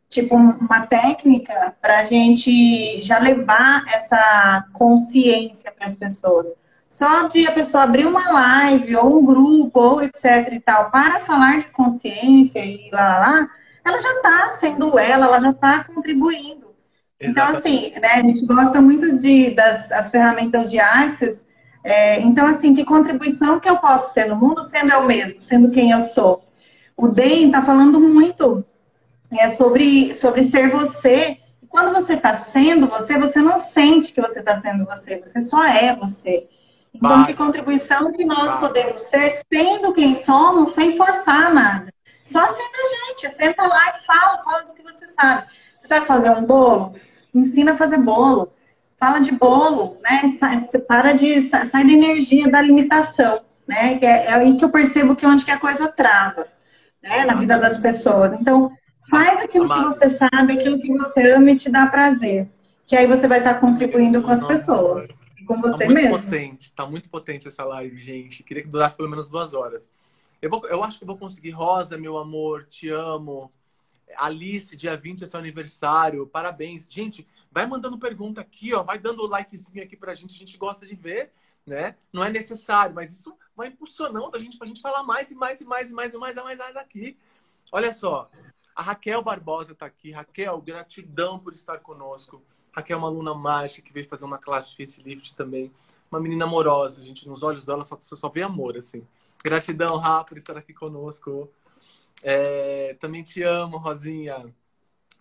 tipo 0.09 0.35
uma 0.35 0.81
técnica, 0.87 1.75
para 1.81 1.99
a 1.99 2.03
gente 2.03 3.01
já 3.03 3.19
levar 3.19 3.85
essa 3.93 4.65
consciência 4.73 5.71
para 5.71 5.85
as 5.85 5.95
pessoas. 5.95 6.47
Só 6.89 7.27
de 7.27 7.45
a 7.45 7.51
pessoa 7.51 7.83
abrir 7.83 8.05
uma 8.05 8.31
live 8.31 8.95
ou 8.95 9.19
um 9.19 9.25
grupo 9.25 9.79
ou 9.79 10.01
etc 10.01 10.51
e 10.51 10.59
tal 10.59 10.89
para 10.89 11.19
falar 11.19 11.59
de 11.59 11.67
consciência 11.67 12.59
e 12.59 12.89
lá, 12.91 13.19
lá, 13.19 13.19
lá 13.19 13.49
ela 13.85 14.01
já 14.01 14.11
está 14.13 14.51
sendo 14.59 14.97
ela, 14.97 15.27
ela 15.27 15.39
já 15.39 15.51
está 15.51 15.83
contribuindo. 15.83 16.64
Então, 17.19 17.47
assim, 17.47 17.91
né, 17.99 18.13
a 18.13 18.21
gente 18.21 18.45
gosta 18.45 18.81
muito 18.81 19.17
de, 19.17 19.51
das 19.51 19.91
as 19.91 20.11
ferramentas 20.11 20.69
de 20.69 20.79
Axis. 20.79 21.37
É, 21.83 22.19
então, 22.21 22.45
assim, 22.47 22.73
que 22.73 22.83
contribuição 22.83 23.59
que 23.59 23.69
eu 23.69 23.77
posso 23.77 24.13
ser 24.13 24.25
no 24.25 24.35
mundo 24.35 24.63
sendo 24.63 24.91
eu 24.91 25.05
mesmo, 25.05 25.41
sendo 25.41 25.71
quem 25.71 25.91
eu 25.91 26.01
sou? 26.01 26.43
O 26.97 27.07
DEM 27.07 27.47
está 27.47 27.61
falando 27.61 27.99
muito 27.99 28.65
é, 29.31 29.49
sobre, 29.49 30.13
sobre 30.13 30.43
ser 30.43 30.69
você. 30.69 31.37
E 31.61 31.67
quando 31.67 31.93
você 31.93 32.13
está 32.13 32.35
sendo 32.37 32.87
você, 32.87 33.17
você 33.17 33.39
não 33.39 33.59
sente 33.59 34.11
que 34.11 34.21
você 34.21 34.39
está 34.39 34.59
sendo 34.61 34.85
você, 34.85 35.17
você 35.17 35.41
só 35.41 35.63
é 35.63 35.95
você. 35.95 36.47
Então, 36.93 37.25
que 37.25 37.33
contribuição 37.33 38.11
que 38.13 38.23
nós 38.23 38.55
podemos 38.55 39.01
ser 39.03 39.29
sendo 39.51 39.93
quem 39.93 40.15
somos, 40.15 40.73
sem 40.73 40.95
forçar 40.95 41.53
nada. 41.53 41.93
Só 42.31 42.45
sendo 42.47 42.75
a 42.75 43.11
gente. 43.11 43.35
Senta 43.35 43.63
lá 43.63 43.89
e 43.89 44.05
fala, 44.05 44.43
fala 44.43 44.63
do 44.63 44.73
que 44.73 44.81
você 44.81 45.07
sabe. 45.09 45.45
Você 45.85 45.93
sabe 45.93 46.05
fazer 46.07 46.31
um 46.31 46.45
bolo? 46.45 46.95
Ensina 47.33 47.73
a 47.73 47.77
fazer 47.77 47.97
bolo. 47.97 48.51
Fala 48.99 49.19
de 49.19 49.31
bolo, 49.31 49.97
né? 50.01 50.35
Sai, 50.39 50.67
para 50.87 51.13
de. 51.13 51.47
Sai 51.49 51.85
da 51.85 51.91
energia 51.91 52.49
da 52.49 52.61
limitação, 52.61 53.41
né? 53.67 53.97
Que 53.97 54.05
é, 54.05 54.25
é 54.25 54.33
aí 54.33 54.57
que 54.57 54.65
eu 54.65 54.71
percebo 54.71 55.15
que 55.15 55.25
é 55.25 55.27
onde 55.27 55.45
que 55.45 55.51
a 55.51 55.59
coisa 55.59 55.87
trava, 55.87 56.47
né? 57.03 57.25
Na 57.25 57.35
vida 57.35 57.59
das 57.59 57.77
pessoas. 57.77 58.33
Então, 58.39 58.71
faz 59.09 59.43
aquilo 59.43 59.69
que 59.69 59.81
você 59.81 60.09
sabe, 60.09 60.53
aquilo 60.53 60.79
que 60.79 60.91
você 60.91 61.33
ama 61.33 61.51
e 61.51 61.57
te 61.57 61.69
dá 61.69 61.85
prazer. 61.87 62.47
Que 62.87 62.95
aí 62.95 63.05
você 63.05 63.27
vai 63.27 63.39
estar 63.39 63.55
contribuindo 63.55 64.21
com 64.21 64.31
as 64.31 64.43
pessoas 64.43 65.07
com 65.45 65.61
você 65.61 65.77
tá 65.77 65.85
muito 65.85 66.01
mesmo. 66.01 66.19
Potente, 66.19 66.73
tá 66.73 66.85
muito 66.85 67.09
potente 67.09 67.47
essa 67.47 67.63
live, 67.63 67.97
gente. 67.99 68.43
Queria 68.43 68.63
que 68.63 68.69
durasse 68.69 68.97
pelo 68.97 69.09
menos 69.09 69.27
duas 69.27 69.53
horas. 69.53 69.91
Eu, 70.41 70.49
vou, 70.49 70.67
eu 70.67 70.83
acho 70.83 70.97
que 70.97 71.03
eu 71.03 71.07
vou 71.07 71.17
conseguir. 71.17 71.51
Rosa, 71.51 71.97
meu 71.97 72.17
amor, 72.17 72.65
te 72.65 72.89
amo. 72.89 73.51
Alice, 74.17 74.75
dia 74.75 74.95
20 74.95 75.23
é 75.23 75.27
seu 75.27 75.39
aniversário. 75.39 76.27
Parabéns. 76.27 76.87
Gente, 76.89 77.27
vai 77.51 77.65
mandando 77.65 77.97
pergunta 77.97 78.41
aqui, 78.41 78.73
ó. 78.73 78.83
Vai 78.83 78.99
dando 78.99 79.27
likezinho 79.27 79.83
aqui 79.83 79.95
pra 79.95 80.13
gente. 80.13 80.35
A 80.35 80.37
gente 80.37 80.57
gosta 80.57 80.85
de 80.85 80.95
ver, 80.95 81.31
né? 81.65 81.95
Não 82.11 82.23
é 82.23 82.29
necessário, 82.29 82.93
mas 82.93 83.11
isso 83.11 83.37
vai 83.55 83.67
impulsionando 83.67 84.35
a 84.35 84.39
gente 84.39 84.57
pra 84.57 84.67
gente 84.67 84.81
falar 84.81 85.03
mais 85.03 85.31
e 85.31 85.35
mais 85.35 85.61
e 85.61 85.65
mais 85.65 85.89
e 85.89 85.93
mais 85.93 86.13
e 86.13 86.17
mais 86.17 86.35
e 86.35 86.41
mais, 86.41 86.57
mais 86.57 86.75
aqui. 86.75 87.17
Olha 87.71 87.93
só. 87.93 88.29
A 88.75 88.81
Raquel 88.81 89.21
Barbosa 89.21 89.73
tá 89.73 89.85
aqui. 89.85 90.11
Raquel, 90.11 90.61
gratidão 90.61 91.39
por 91.39 91.53
estar 91.53 91.79
conosco. 91.79 92.43
Raquel 92.73 92.97
é 92.97 92.99
uma 92.99 93.07
aluna 93.07 93.33
mágica 93.33 93.81
que 93.81 93.93
veio 93.93 94.07
fazer 94.07 94.25
uma 94.25 94.37
classe 94.37 94.75
de 94.75 94.85
facelift 94.85 95.33
também. 95.35 95.71
Uma 96.11 96.19
menina 96.19 96.43
amorosa, 96.43 97.01
gente. 97.01 97.27
Nos 97.27 97.41
olhos 97.41 97.65
dela 97.65 97.85
só, 97.85 97.97
só 97.99 98.29
vê 98.29 98.41
amor, 98.41 98.77
assim. 98.77 99.07
Gratidão, 99.43 99.97
Rá, 99.97 100.23
por 100.23 100.37
estar 100.37 100.57
aqui 100.57 100.73
conosco. 100.73 101.49
É, 102.27 102.95
também 102.95 103.21
te 103.21 103.43
amo, 103.43 103.77
Rosinha. 103.77 104.51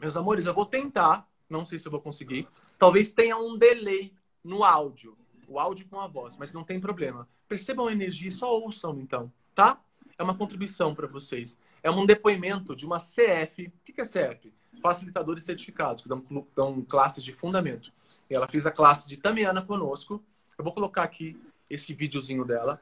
Meus 0.00 0.16
amores, 0.16 0.46
eu 0.46 0.54
vou 0.54 0.64
tentar. 0.64 1.28
Não 1.50 1.66
sei 1.66 1.78
se 1.78 1.86
eu 1.86 1.92
vou 1.92 2.00
conseguir. 2.00 2.48
Talvez 2.78 3.12
tenha 3.12 3.36
um 3.36 3.58
delay 3.58 4.14
no 4.42 4.64
áudio. 4.64 5.14
O 5.46 5.60
áudio 5.60 5.86
com 5.86 6.00
a 6.00 6.06
voz, 6.06 6.34
mas 6.38 6.54
não 6.54 6.64
tem 6.64 6.80
problema. 6.80 7.28
Percebam 7.46 7.88
a 7.88 7.92
energia 7.92 8.30
e 8.30 8.32
só 8.32 8.58
ouçam, 8.58 8.98
então, 8.98 9.30
tá? 9.54 9.78
É 10.18 10.22
uma 10.22 10.34
contribuição 10.34 10.94
para 10.94 11.06
vocês. 11.06 11.60
É 11.82 11.90
um 11.90 12.06
depoimento 12.06 12.74
de 12.74 12.86
uma 12.86 12.98
CF. 12.98 13.66
O 13.66 13.92
que 13.92 14.00
é 14.00 14.04
CF? 14.06 14.50
Facilitadores 14.80 15.44
certificados, 15.44 16.02
que 16.02 16.08
dão, 16.08 16.24
dão 16.56 16.80
classes 16.80 17.22
de 17.22 17.34
fundamento. 17.34 17.92
E 18.30 18.34
ela 18.34 18.48
fez 18.48 18.64
a 18.64 18.70
classe 18.70 19.06
de 19.06 19.18
Tamiana 19.18 19.60
conosco. 19.60 20.24
Eu 20.56 20.64
vou 20.64 20.72
colocar 20.72 21.02
aqui 21.02 21.38
esse 21.68 21.92
videozinho 21.92 22.46
dela. 22.46 22.78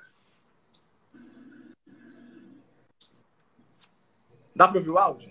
Dá 4.55 4.69
para 4.69 4.79
ouvir 4.79 4.91
o 4.91 4.99
áudio? 4.99 5.31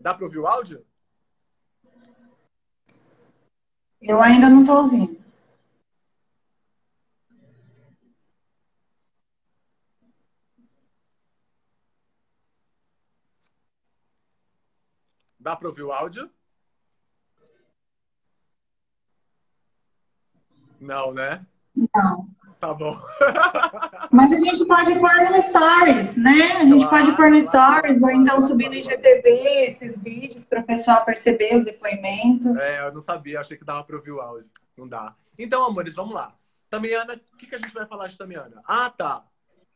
Dá 0.00 0.14
para 0.14 0.24
ouvir 0.24 0.38
o 0.38 0.46
áudio? 0.46 0.86
Eu 4.00 4.20
ainda 4.20 4.48
não 4.48 4.62
estou 4.62 4.78
ouvindo. 4.78 5.22
Dá 15.38 15.56
para 15.56 15.68
ouvir 15.68 15.82
o 15.82 15.92
áudio? 15.92 16.30
Não, 20.80 21.12
né? 21.12 21.46
Não. 21.94 22.31
Tá 22.62 22.72
bom. 22.72 22.96
Mas 24.12 24.30
a 24.30 24.36
gente 24.36 24.64
pode 24.66 24.94
pôr 25.00 25.30
no 25.32 25.42
Stories, 25.42 26.16
né? 26.16 26.52
A 26.58 26.64
gente 26.64 26.86
claro, 26.86 27.06
pode 27.06 27.16
pôr 27.16 27.28
no 27.28 27.42
Stories 27.42 27.98
claro, 27.98 28.14
ou 28.14 28.22
então 28.22 28.46
subir 28.46 28.68
no 28.68 28.74
IGTV 28.76 29.30
esses 29.66 30.00
vídeos 30.00 30.44
para 30.44 30.60
o 30.60 30.62
pessoal 30.62 31.04
perceber 31.04 31.56
os 31.56 31.64
depoimentos. 31.64 32.56
É, 32.56 32.86
eu 32.86 32.94
não 32.94 33.00
sabia, 33.00 33.40
achei 33.40 33.56
que 33.56 33.64
dava 33.64 33.82
para 33.82 33.96
ouvir 33.96 34.12
o 34.12 34.20
áudio. 34.20 34.48
Não 34.78 34.86
dá. 34.86 35.12
Então, 35.36 35.66
amores, 35.66 35.96
vamos 35.96 36.14
lá. 36.14 36.36
Tamiana, 36.70 37.14
o 37.14 37.36
que, 37.36 37.48
que 37.48 37.54
a 37.56 37.58
gente 37.58 37.74
vai 37.74 37.84
falar 37.84 38.06
de 38.06 38.16
Tamiana? 38.16 38.62
Ah, 38.64 38.88
tá. 38.90 39.24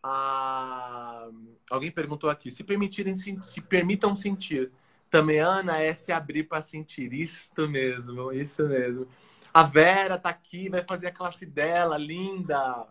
Ah, 0.01 1.29
alguém 1.69 1.91
perguntou 1.91 2.31
aqui. 2.31 2.53
Se 2.53 2.63
permitirem, 2.63 3.17
se 3.17 3.61
permitam 3.63 4.15
sentir. 4.15 4.71
Tamiana 5.11 5.79
é 5.79 5.93
se 5.93 6.13
abrir 6.13 6.45
para 6.45 6.63
sentir. 6.63 7.13
Isso 7.13 7.69
mesmo, 7.69 8.33
isso 8.33 8.65
mesmo. 8.69 9.09
A 9.57 9.63
Vera 9.63 10.19
tá 10.19 10.29
aqui, 10.29 10.69
vai 10.69 10.83
fazer 10.83 11.07
a 11.07 11.11
classe 11.11 11.47
dela, 11.47 11.97
linda. 11.97 12.85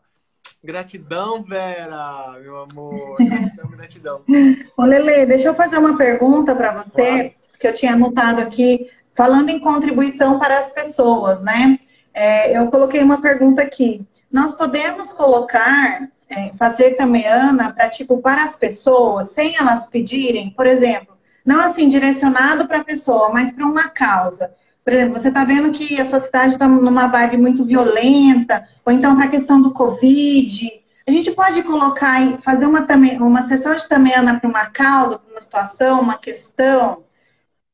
Gratidão, 0.64 1.44
Vera, 1.44 2.40
meu 2.42 2.58
amor. 2.58 3.18
Gratidão, 3.18 3.70
gratidão. 3.70 4.22
Ô, 4.76 4.84
Lele, 4.84 5.28
deixa 5.28 5.48
eu 5.48 5.54
fazer 5.54 5.78
uma 5.78 5.96
pergunta 5.96 6.56
para 6.56 6.82
você, 6.82 7.06
claro. 7.06 7.34
que 7.60 7.68
eu 7.68 7.74
tinha 7.76 7.94
anotado 7.94 8.42
aqui, 8.42 8.90
falando 9.14 9.50
em 9.50 9.60
contribuição 9.60 10.40
para 10.40 10.58
as 10.58 10.72
pessoas, 10.72 11.40
né? 11.44 11.78
É, 12.12 12.58
eu 12.58 12.66
coloquei 12.72 13.04
uma 13.04 13.22
pergunta 13.22 13.62
aqui. 13.62 14.04
Nós 14.32 14.56
podemos 14.56 15.14
colocar, 15.14 16.10
é, 16.28 16.52
fazer 16.58 16.96
também, 16.96 17.28
Ana, 17.28 17.72
para 17.74 17.90
tipo, 17.90 18.24
para 18.24 18.44
as 18.44 18.56
pessoas, 18.56 19.30
sem 19.34 19.56
elas 19.56 19.86
pedirem, 19.86 20.50
por 20.50 20.66
exemplo, 20.66 21.16
não 21.46 21.60
assim 21.60 21.88
direcionado 21.88 22.68
para 22.68 22.80
a 22.80 22.84
pessoa, 22.84 23.30
mas 23.30 23.52
para 23.52 23.68
uma 23.68 23.88
causa. 23.88 24.52
Por 24.86 24.94
exemplo, 24.94 25.20
você 25.20 25.30
está 25.30 25.44
vendo 25.44 25.72
que 25.72 26.00
a 26.00 26.06
sua 26.06 26.20
cidade 26.20 26.54
está 26.54 26.68
numa 26.68 27.08
vibe 27.08 27.38
muito 27.38 27.66
violenta, 27.66 28.70
ou 28.86 28.94
então 28.94 29.16
para 29.16 29.26
a 29.26 29.30
questão 29.30 29.60
do 29.60 29.74
Covid. 29.74 30.84
A 31.08 31.12
gente 31.12 31.32
pode 31.32 31.64
colocar, 31.64 32.40
fazer 32.42 32.68
uma, 32.68 32.86
uma 33.20 33.48
sessão 33.48 33.76
de 33.76 33.88
tamena 33.88 34.40
para 34.40 34.48
uma 34.48 34.68
causa, 34.68 35.18
para 35.18 35.32
uma 35.32 35.42
situação, 35.42 36.02
uma 36.02 36.20
questão, 36.20 37.04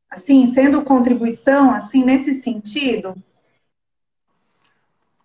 assim, 0.09 0.53
sendo 0.53 0.83
contribuição, 0.83 1.71
assim, 1.71 2.01
nesse 2.01 2.41
sentido? 2.41 3.13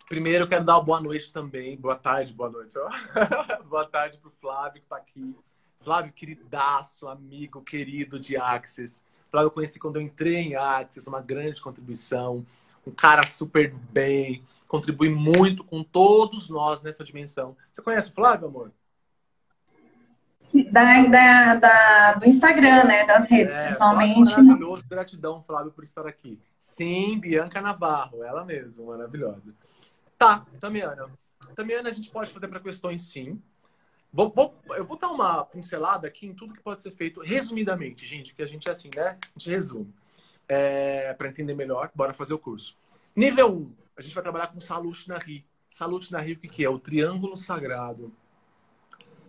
Primeiro, 0.09 0.45
eu 0.45 0.49
quero 0.49 0.65
dar 0.65 0.79
uma 0.79 0.85
boa 0.85 1.01
noite 1.01 1.33
também. 1.33 1.77
Boa 1.77 1.97
tarde, 1.97 2.33
boa 2.33 2.51
noite. 2.51 2.75
boa 3.71 3.87
tarde 3.87 4.19
para 4.19 4.29
o 4.29 4.33
Flávio, 4.41 4.81
que 4.81 4.87
está 4.87 4.97
aqui. 4.97 5.37
Flávio, 5.81 6.13
queridaço, 6.13 7.07
amigo 7.07 7.63
querido 7.63 8.19
de 8.19 8.37
Axis. 8.37 9.05
Flávio 9.31 9.49
eu 9.49 9.51
conheci 9.51 9.79
quando 9.79 9.97
eu 9.97 10.03
entrei 10.03 10.37
em 10.37 10.55
Axis, 10.55 11.07
uma 11.07 11.21
grande 11.21 11.61
contribuição, 11.61 12.45
um 12.87 12.91
cara 12.91 13.27
super 13.27 13.73
bem, 13.91 14.43
contribui 14.69 15.09
muito 15.09 15.65
com 15.65 15.83
todos 15.83 16.49
nós 16.49 16.81
nessa 16.83 17.05
dimensão. 17.05 17.57
Você 17.73 17.83
conhece 17.83 18.11
o 18.11 18.15
Flávio, 18.15 18.49
amor? 18.49 18.73
Da, 20.71 21.07
da, 21.07 21.55
da, 21.57 22.13
do 22.15 22.29
Instagram, 22.29 22.85
né? 22.85 23.05
Das 23.05 23.29
redes, 23.29 23.57
é, 23.57 23.69
pessoalmente. 23.69 24.41
Maravilhoso, 24.41 24.85
gratidão, 24.89 25.43
Flávio, 25.43 25.73
por 25.73 25.83
estar 25.83 26.07
aqui. 26.07 26.39
Sim, 26.59 27.19
Bianca 27.19 27.61
Navarro, 27.61 28.23
ela 28.23 28.45
mesma, 28.45 28.85
maravilhosa. 28.85 29.55
Tá, 30.17 30.47
Tamiana. 30.61 31.07
Tamiana, 31.55 31.89
a 31.89 31.93
gente 31.93 32.11
pode 32.11 32.31
fazer 32.31 32.49
para 32.49 32.61
questões 32.61 33.03
sim. 33.03 33.43
Vou, 34.17 34.33
vou, 34.35 34.55
eu 34.71 34.87
vou 34.87 34.97
dar 34.97 35.11
uma 35.11 35.45
pincelada 35.45 36.09
aqui 36.09 36.27
em 36.27 36.33
tudo 36.33 36.55
que 36.55 36.63
pode 36.63 36.81
ser 36.81 36.91
feito 36.91 37.21
resumidamente, 37.21 38.07
gente, 38.07 38.31
porque 38.31 38.43
a 38.43 38.47
gente 38.47 38.67
é 38.67 38.73
assim, 38.73 38.89
né? 38.97 39.19
A 39.23 39.39
gente 39.39 39.51
resume. 39.51 39.93
É, 40.49 41.13
para 41.13 41.29
entender 41.29 41.53
melhor, 41.53 41.91
bora 41.95 42.15
fazer 42.15 42.33
o 42.33 42.39
curso. 42.39 42.79
Nível 43.15 43.55
1, 43.55 43.73
a 43.95 44.01
gente 44.01 44.15
vai 44.15 44.23
trabalhar 44.23 44.47
com 44.47 44.59
Salute 44.59 45.07
na 45.07 45.19
Ri. 45.19 45.45
Salute 45.69 46.11
na 46.11 46.19
Ri, 46.19 46.33
o 46.33 46.39
que, 46.39 46.49
que 46.49 46.65
é? 46.65 46.71
O 46.71 46.79
triângulo 46.79 47.37
sagrado. 47.37 48.11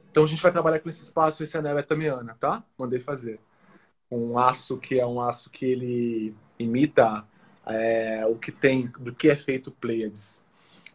Então 0.10 0.24
a 0.24 0.28
gente 0.28 0.42
vai 0.42 0.54
trabalhar 0.54 0.80
com 0.80 0.88
esse 0.88 1.04
espaço, 1.04 1.44
esse 1.44 1.58
anel 1.58 1.78
é 1.78 1.84
tamiana, 1.84 2.38
tá? 2.40 2.64
Mandei 2.78 3.02
fazer. 3.02 3.42
Um 4.10 4.40
aço 4.40 4.78
que 4.78 4.98
é 4.98 5.06
um 5.06 5.20
aço 5.20 5.50
que 5.50 5.66
ele 5.66 6.34
imita 6.58 7.28
é, 7.66 8.26
o 8.26 8.38
que 8.38 8.54
tem, 8.54 8.88
do 8.98 9.14
que 9.14 9.28
é 9.28 9.36
feito 9.36 9.70
Pleiades. 9.70 10.46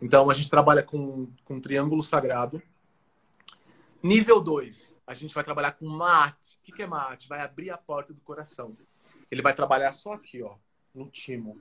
Então 0.01 0.31
a 0.31 0.35
gente 0.35 0.49
trabalha 0.49 0.83
com, 0.83 1.29
com 1.45 1.57
um 1.57 1.61
triângulo 1.61 2.03
sagrado 2.03 2.63
Nível 4.03 4.41
2, 4.41 4.97
a 5.07 5.15
gente 5.15 5.33
vai 5.33 5.45
trabalhar 5.45 5.73
com 5.73 5.87
mate. 5.87 6.59
O 6.59 6.73
que 6.73 6.83
é 6.83 6.87
mate? 6.87 7.29
Vai 7.29 7.41
abrir 7.41 7.71
a 7.71 7.79
porta 7.79 8.13
do 8.13 8.21
coração. 8.21 8.77
Ele 9.31 9.41
vai 9.41 9.55
trabalhar 9.55 9.93
só 9.93 10.15
aqui, 10.15 10.43
ó, 10.43 10.57
no 10.93 11.09
timo. 11.09 11.57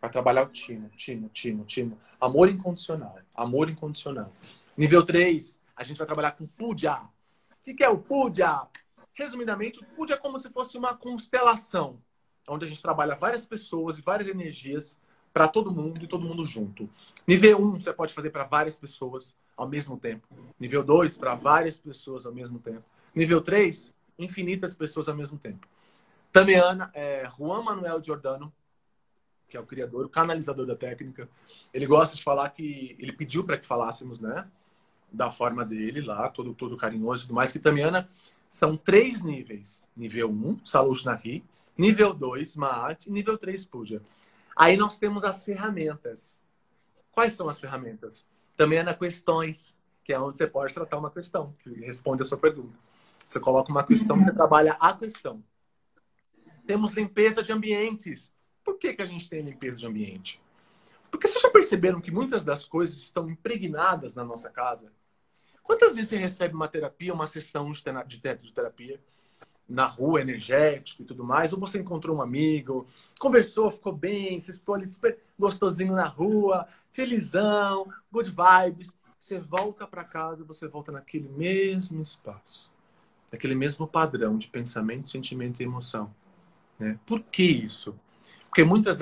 Vai 0.00 0.10
trabalhar 0.10 0.42
o 0.42 0.48
timo, 0.48 0.90
timo, 0.96 1.28
timo, 1.28 1.64
timo. 1.64 2.00
Amor 2.20 2.48
incondicional. 2.48 3.16
Amor 3.32 3.70
incondicional. 3.70 4.32
Nível 4.76 5.04
3, 5.04 5.60
a 5.76 5.84
gente 5.84 5.98
vai 5.98 6.06
trabalhar 6.06 6.32
com 6.32 6.48
puja. 6.48 7.00
O 7.00 7.56
que 7.60 7.84
é 7.84 7.88
o 7.88 7.98
puja? 7.98 8.66
Resumidamente, 9.14 9.78
o 9.78 9.86
puja 9.94 10.14
é 10.14 10.16
como 10.16 10.40
se 10.40 10.50
fosse 10.50 10.76
uma 10.76 10.96
constelação, 10.96 12.02
onde 12.48 12.64
a 12.64 12.68
gente 12.68 12.82
trabalha 12.82 13.14
várias 13.14 13.46
pessoas 13.46 13.98
e 13.98 14.02
várias 14.02 14.28
energias 14.28 14.98
para 15.32 15.46
todo 15.46 15.70
mundo 15.70 16.04
e 16.04 16.08
todo 16.08 16.26
mundo 16.26 16.44
junto. 16.44 16.90
Nível 17.24 17.62
1, 17.62 17.80
você 17.80 17.92
pode 17.92 18.12
fazer 18.12 18.30
para 18.30 18.42
várias 18.42 18.76
pessoas 18.76 19.32
ao 19.56 19.68
mesmo 19.68 19.98
tempo. 19.98 20.26
Nível 20.58 20.82
2, 20.82 21.16
para 21.16 21.34
várias 21.34 21.78
pessoas 21.78 22.26
ao 22.26 22.32
mesmo 22.32 22.58
tempo. 22.58 22.84
Nível 23.14 23.40
3, 23.40 23.92
infinitas 24.18 24.74
pessoas 24.74 25.08
ao 25.08 25.14
mesmo 25.14 25.38
tempo. 25.38 25.66
Tamiana, 26.32 26.90
é, 26.94 27.28
Juan 27.36 27.62
Manuel 27.62 28.02
Giordano, 28.02 28.52
que 29.48 29.56
é 29.56 29.60
o 29.60 29.66
criador, 29.66 30.06
o 30.06 30.08
canalizador 30.08 30.64
da 30.64 30.74
técnica, 30.74 31.28
ele 31.74 31.86
gosta 31.86 32.16
de 32.16 32.22
falar 32.22 32.48
que 32.50 32.96
ele 32.98 33.12
pediu 33.12 33.44
para 33.44 33.58
que 33.58 33.66
falássemos, 33.66 34.18
né, 34.18 34.48
da 35.12 35.30
forma 35.30 35.62
dele 35.62 36.00
lá, 36.00 36.26
todo 36.30 36.54
todo 36.54 36.74
carinhoso 36.74 37.24
e 37.24 37.26
tudo 37.26 37.34
mais, 37.34 37.52
que 37.52 37.58
Tamiana 37.58 38.08
são 38.48 38.76
três 38.76 39.22
níveis. 39.22 39.86
Nível 39.94 40.30
1, 40.30 40.32
um, 40.32 40.64
Salush 40.64 41.04
Nahi, 41.04 41.44
nível 41.76 42.14
2, 42.14 42.56
Maat, 42.56 43.06
e 43.06 43.10
nível 43.10 43.36
3, 43.36 43.66
Puja. 43.66 44.00
Aí 44.56 44.76
nós 44.76 44.98
temos 44.98 45.24
as 45.24 45.44
ferramentas. 45.44 46.40
Quais 47.10 47.34
são 47.34 47.48
as 47.48 47.60
ferramentas? 47.60 48.26
Também 48.56 48.78
é 48.78 48.82
na 48.82 48.94
questões, 48.94 49.76
que 50.04 50.12
é 50.12 50.20
onde 50.20 50.38
você 50.38 50.46
pode 50.46 50.74
tratar 50.74 50.98
uma 50.98 51.10
questão, 51.10 51.54
que 51.60 51.70
responde 51.80 52.22
a 52.22 52.24
sua 52.24 52.38
pergunta. 52.38 52.76
Você 53.28 53.40
coloca 53.40 53.70
uma 53.70 53.84
questão 53.84 54.22
você 54.22 54.32
trabalha 54.32 54.76
a 54.80 54.92
questão. 54.92 55.42
Temos 56.66 56.92
limpeza 56.92 57.42
de 57.42 57.52
ambientes. 57.52 58.32
Por 58.62 58.78
que, 58.78 58.94
que 58.94 59.02
a 59.02 59.06
gente 59.06 59.28
tem 59.28 59.42
limpeza 59.42 59.78
de 59.78 59.86
ambiente? 59.86 60.40
Porque 61.10 61.26
vocês 61.26 61.42
já 61.42 61.50
perceberam 61.50 62.00
que 62.00 62.10
muitas 62.10 62.44
das 62.44 62.64
coisas 62.64 62.96
estão 62.98 63.28
impregnadas 63.28 64.14
na 64.14 64.24
nossa 64.24 64.50
casa? 64.50 64.92
Quantas 65.62 65.94
vezes 65.94 66.10
você 66.10 66.16
recebe 66.16 66.54
uma 66.54 66.68
terapia, 66.68 67.12
uma 67.12 67.26
sessão 67.26 67.70
de 67.70 68.20
terapia 68.20 69.00
na 69.72 69.86
rua, 69.86 70.20
energético 70.20 71.02
e 71.02 71.04
tudo 71.04 71.24
mais, 71.24 71.52
ou 71.52 71.58
você 71.58 71.78
encontrou 71.78 72.16
um 72.16 72.22
amigo, 72.22 72.86
conversou, 73.18 73.70
ficou 73.70 73.92
bem, 73.92 74.40
você 74.40 74.52
ficou 74.52 74.74
ali 74.74 74.86
super 74.86 75.18
gostosinho 75.38 75.94
na 75.94 76.06
rua, 76.06 76.68
felizão, 76.92 77.90
good 78.12 78.30
vibes. 78.30 78.94
Você 79.18 79.38
volta 79.38 79.86
para 79.86 80.04
casa, 80.04 80.44
você 80.44 80.68
volta 80.68 80.92
naquele 80.92 81.28
mesmo 81.28 82.02
espaço, 82.02 82.70
naquele 83.30 83.54
mesmo 83.54 83.86
padrão 83.86 84.36
de 84.36 84.48
pensamento, 84.48 85.08
sentimento 85.08 85.60
e 85.60 85.64
emoção. 85.64 86.12
Né? 86.78 86.98
Por 87.06 87.20
que 87.20 87.44
isso? 87.44 87.94
Porque 88.48 88.64
muitas 88.64 88.98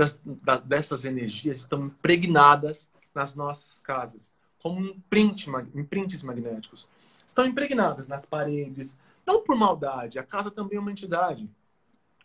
dessas 0.64 1.04
energias 1.04 1.58
estão 1.58 1.86
impregnadas 1.86 2.88
nas 3.12 3.34
nossas 3.34 3.80
casas, 3.80 4.32
como 4.62 4.80
imprint, 4.80 5.48
imprints 5.74 6.22
magnéticos. 6.22 6.88
Estão 7.26 7.46
impregnadas 7.46 8.06
nas 8.06 8.26
paredes, 8.26 8.96
não 9.26 9.42
por 9.42 9.56
maldade, 9.56 10.18
a 10.18 10.22
casa 10.22 10.50
também 10.50 10.76
é 10.76 10.80
uma 10.80 10.90
entidade. 10.90 11.48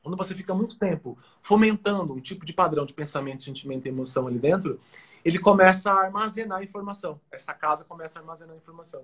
Quando 0.02 0.18
você 0.18 0.36
fica 0.36 0.54
muito 0.54 0.78
tempo 0.78 1.18
fomentando 1.41 2.14
um 2.14 2.20
tipo 2.20 2.46
de 2.46 2.54
padrão 2.54 2.86
de 2.86 2.93
pensamento, 2.93 3.43
sentimento 3.43 3.86
e 3.86 3.89
emoção 3.89 4.28
ali 4.28 4.38
dentro, 4.38 4.80
ele 5.24 5.39
começa 5.39 5.91
a 5.91 6.02
armazenar 6.02 6.62
informação. 6.62 7.20
Essa 7.32 7.54
casa 7.54 7.84
começa 7.84 8.20
a 8.20 8.22
armazenar 8.22 8.56
informação. 8.56 9.04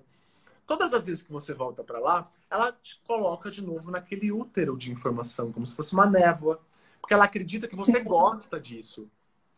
Todas 0.68 0.94
as 0.94 1.08
vezes 1.08 1.24
que 1.24 1.32
você 1.32 1.54
volta 1.54 1.84
para 1.84 2.00
lá, 2.00 2.32
ela 2.50 2.72
te 2.72 3.02
coloca 3.08 3.50
de 3.50 3.64
novo 3.64 3.89
naquele 3.89 4.32
útero 4.32 4.78
de 4.78 4.92
informação, 4.92 5.52
como 5.52 5.66
se 5.66 5.76
fosse 5.76 5.94
uma 5.94 6.06
névoa, 6.06 6.62
porque 7.02 7.16
ela 7.16 7.26
acredita 7.26 7.68
que 7.68 7.76
você 7.76 8.00
gosta 8.06 8.60
disso. 8.60 9.10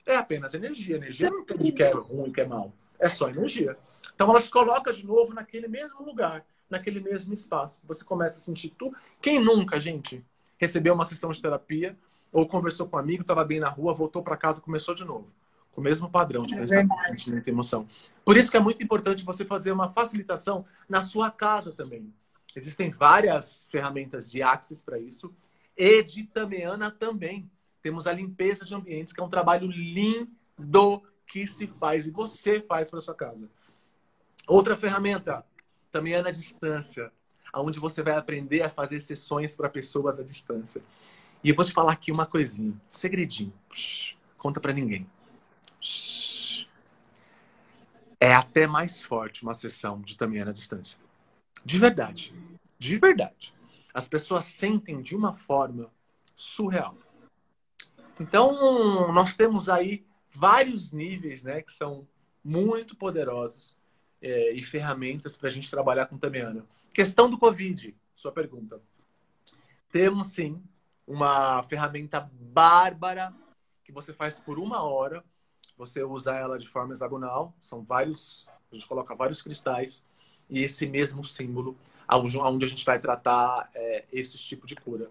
É 0.06 0.16
apenas 0.16 0.54
energia. 0.54 0.96
Energia 0.96 1.30
não 1.30 1.44
tem 1.44 1.72
que 1.72 1.84
é 1.84 1.92
ruim, 1.92 2.32
que 2.32 2.42
é 2.42 2.48
mal. 2.48 2.72
É 2.98 3.10
só 3.10 3.30
energia. 3.30 3.78
Então 4.16 4.30
ela 4.30 4.42
te 4.42 4.50
coloca 4.50 4.94
de 4.94 5.06
novo 5.06 5.34
naquele 5.34 5.68
mesmo 5.68 6.04
lugar, 6.04 6.46
naquele 6.74 7.00
mesmo 7.00 7.34
espaço. 7.34 7.82
Você 7.86 8.04
começa 8.04 8.38
a 8.38 8.42
sentir 8.42 8.70
tu. 8.70 8.94
Quem 9.22 9.40
nunca, 9.40 9.80
gente, 9.80 10.24
recebeu 10.58 10.94
uma 10.94 11.06
sessão 11.06 11.32
de 11.32 11.42
terapia 11.42 11.98
ou 12.32 12.48
conversou 12.48 12.88
com 12.88 12.98
um 12.98 13.00
amigo, 13.00 13.22
estava 13.22 13.46
bem 13.46 13.60
na 13.60 13.70
rua, 13.70 13.94
voltou 13.94 14.22
para 14.22 14.36
casa, 14.36 14.60
começou 14.60 14.94
de 14.94 15.06
novo 15.06 15.32
com 15.74 15.82
o 15.82 15.84
mesmo 15.84 16.10
padrão 16.10 16.44
de 16.44 16.54
é 16.54 16.60
pensamento, 16.60 16.94
sentimento 17.08 17.48
e 17.48 17.50
emoção. 17.50 17.88
Por 18.24 18.38
isso 18.38 18.50
que 18.50 18.58
é 18.58 18.60
muito 18.60 18.82
importante 18.84 19.26
você 19.26 19.44
fazer 19.44 19.72
uma 19.72 19.90
facilitação 19.90 20.66
na 20.88 21.02
sua 21.02 21.32
casa 21.32 21.72
também. 21.72 22.14
Existem 22.56 22.92
várias 22.92 23.68
ferramentas 23.72 24.32
de 24.32 24.44
Axis 24.44 24.84
para 24.84 25.00
isso 25.00 25.34
e 25.76 26.04
de 26.04 26.24
Tameana 26.26 26.92
também. 26.92 27.50
Temos 27.82 28.06
a 28.06 28.14
limpeza 28.14 28.64
de 28.64 28.76
ambientes, 28.76 29.12
que 29.12 29.20
é 29.20 29.24
um 29.24 29.30
trabalho 29.30 29.68
lindo 29.68 31.02
que 31.26 31.48
se 31.48 31.66
faz 31.66 32.06
e 32.06 32.12
você 32.12 32.62
faz 32.62 32.92
para 32.92 33.02
sua 33.02 33.16
casa. 33.16 33.50
Outra 34.48 34.78
ferramenta, 34.78 35.44
Tameana 35.94 36.30
à 36.30 36.32
distância, 36.32 37.12
onde 37.54 37.80
você 37.80 38.02
vai 38.02 38.16
aprender 38.16 38.64
a 38.64 38.70
fazer 38.70 39.00
sessões 39.00 39.56
para 39.56 39.70
pessoas 39.70 40.20
à 40.20 40.24
distância. 40.24 40.82
E 41.44 41.50
eu 41.50 41.56
vou 41.56 41.64
te 41.64 41.72
falar 41.72 41.94
aqui 41.94 42.12
uma 42.12 42.26
coisinha, 42.26 42.74
segredinho. 42.90 43.54
conta 44.36 44.60
para 44.60 44.74
ninguém. 44.74 45.08
É 48.20 48.34
até 48.34 48.66
mais 48.66 49.04
forte 49.04 49.44
uma 49.44 49.54
sessão 49.54 50.02
de 50.02 50.18
Tamiana 50.18 50.50
à 50.50 50.54
distância. 50.54 50.98
De 51.64 51.78
verdade. 51.78 52.34
De 52.80 52.98
verdade. 52.98 53.54
As 53.94 54.08
pessoas 54.08 54.46
sentem 54.46 55.00
de 55.00 55.16
uma 55.16 55.36
forma 55.36 55.92
surreal. 56.36 56.98
Então, 58.20 59.12
nós 59.12 59.36
temos 59.36 59.70
aí 59.70 60.04
vários 60.32 60.92
níveis, 60.92 61.44
né, 61.44 61.62
que 61.62 61.72
são 61.72 62.08
muito 62.44 62.96
poderosos 62.96 63.78
é, 64.24 64.54
e 64.54 64.64
ferramentas 64.64 65.38
para 65.38 65.50
a 65.50 65.52
gente 65.52 65.70
trabalhar 65.70 66.08
com 66.08 66.18
Tamiana. 66.18 66.66
Questão 66.92 67.30
do 67.30 67.38
Covid, 67.38 67.96
sua 68.16 68.32
pergunta. 68.32 68.82
Temos 69.92 70.28
sim 70.28 70.60
uma 71.06 71.62
ferramenta 71.64 72.32
bárbara 72.40 73.32
que 73.84 73.92
você 73.92 74.12
faz 74.14 74.40
por 74.40 74.58
uma 74.58 74.82
hora 74.82 75.24
você 75.78 76.04
usa 76.04 76.36
ela 76.36 76.58
de 76.58 76.68
forma 76.68 76.94
hexagonal, 76.94 77.54
são 77.60 77.84
vários, 77.84 78.48
a 78.72 78.76
gente 78.76 78.88
coloca 78.88 79.16
vários 79.16 79.42
cristais 79.42 80.04
e 80.50 80.62
esse 80.62 80.86
mesmo 80.86 81.24
símbolo, 81.24 81.76
onde 82.10 82.66
a 82.66 82.68
gente 82.68 82.86
vai 82.86 83.00
tratar 83.00 83.70
é, 83.74 84.06
esse 84.12 84.38
tipo 84.38 84.68
de 84.68 84.76
cura. 84.76 85.10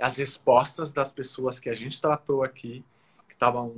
As 0.00 0.16
respostas 0.16 0.92
das 0.92 1.12
pessoas 1.12 1.58
que 1.58 1.68
a 1.68 1.74
gente 1.74 2.00
tratou 2.00 2.44
aqui, 2.44 2.84
que 3.26 3.34
estavam 3.34 3.74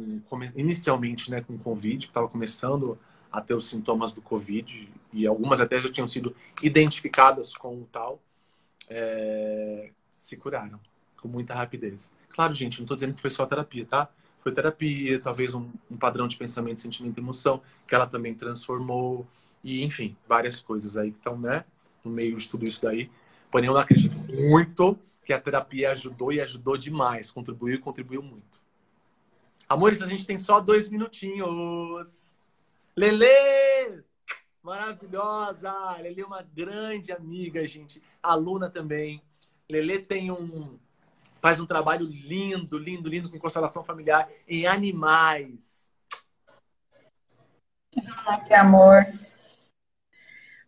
inicialmente 0.55 1.31
né, 1.31 1.41
com 1.41 1.57
Covid, 1.57 2.07
que 2.07 2.11
estavam 2.11 2.29
começando 2.29 2.99
a 3.31 3.41
ter 3.41 3.55
os 3.55 3.69
sintomas 3.69 4.13
do 4.13 4.21
Covid, 4.21 4.89
e 5.13 5.27
algumas 5.27 5.61
até 5.61 5.79
já 5.79 5.91
tinham 5.91 6.09
sido 6.09 6.35
identificadas 6.63 7.55
com 7.55 7.75
o 7.75 7.89
tal, 7.91 8.21
é, 8.89 9.91
se 10.11 10.37
curaram 10.37 10.81
com 11.17 11.29
muita 11.29 11.55
rapidez. 11.55 12.13
Claro, 12.29 12.55
gente, 12.55 12.79
não 12.79 12.85
estou 12.85 12.97
dizendo 12.97 13.15
que 13.15 13.21
foi 13.21 13.31
só 13.31 13.47
terapia, 13.47 13.85
tá? 13.87 14.11
foi 14.41 14.53
terapia, 14.53 15.21
talvez 15.21 15.55
um, 15.55 15.71
um, 15.91 15.97
padrão 15.97 16.27
de 16.27 16.37
pensamento, 16.37 16.81
sentimento 16.81 17.19
e 17.19 17.21
emoção, 17.21 17.63
que 17.87 17.95
ela 17.95 18.07
também 18.07 18.35
transformou, 18.35 19.27
e 19.63 19.85
enfim, 19.85 20.17
várias 20.27 20.63
coisas 20.63 20.97
aí 20.97 21.11
que 21.11 21.19
estão, 21.19 21.39
né, 21.39 21.65
no 22.03 22.11
meio 22.11 22.37
de 22.37 22.49
tudo 22.49 22.67
isso 22.67 22.83
daí. 22.83 23.11
Porém, 23.51 23.69
eu 23.69 23.77
acredito 23.77 24.17
muito 24.33 24.99
que 25.25 25.33
a 25.33 25.41
terapia 25.41 25.93
ajudou 25.93 26.33
e 26.33 26.41
ajudou 26.41 26.77
demais, 26.77 27.31
contribuiu 27.31 27.75
e 27.75 27.79
contribuiu 27.79 28.23
muito. 28.23 28.61
Amores, 29.69 30.03
a 30.03 30.09
gente 30.09 30.27
tem 30.27 30.39
só 30.39 30.59
dois 30.59 30.89
minutinhos. 30.89 32.35
Lele! 33.01 34.05
Maravilhosa! 34.63 35.73
Lele 36.03 36.21
é 36.21 36.27
uma 36.27 36.43
grande 36.43 37.11
amiga, 37.11 37.67
gente. 37.67 38.03
Aluna 38.23 38.69
também. 38.69 39.23
Lele 39.71 40.01
tem 40.01 40.31
um, 40.31 40.79
faz 41.41 41.59
um 41.59 41.65
trabalho 41.65 42.05
lindo, 42.05 42.77
lindo, 42.77 43.09
lindo 43.09 43.31
com 43.31 43.39
constelação 43.39 43.83
familiar 43.83 44.29
em 44.47 44.67
animais. 44.67 45.91
Ah, 48.27 48.39
que 48.39 48.53
amor. 48.53 49.07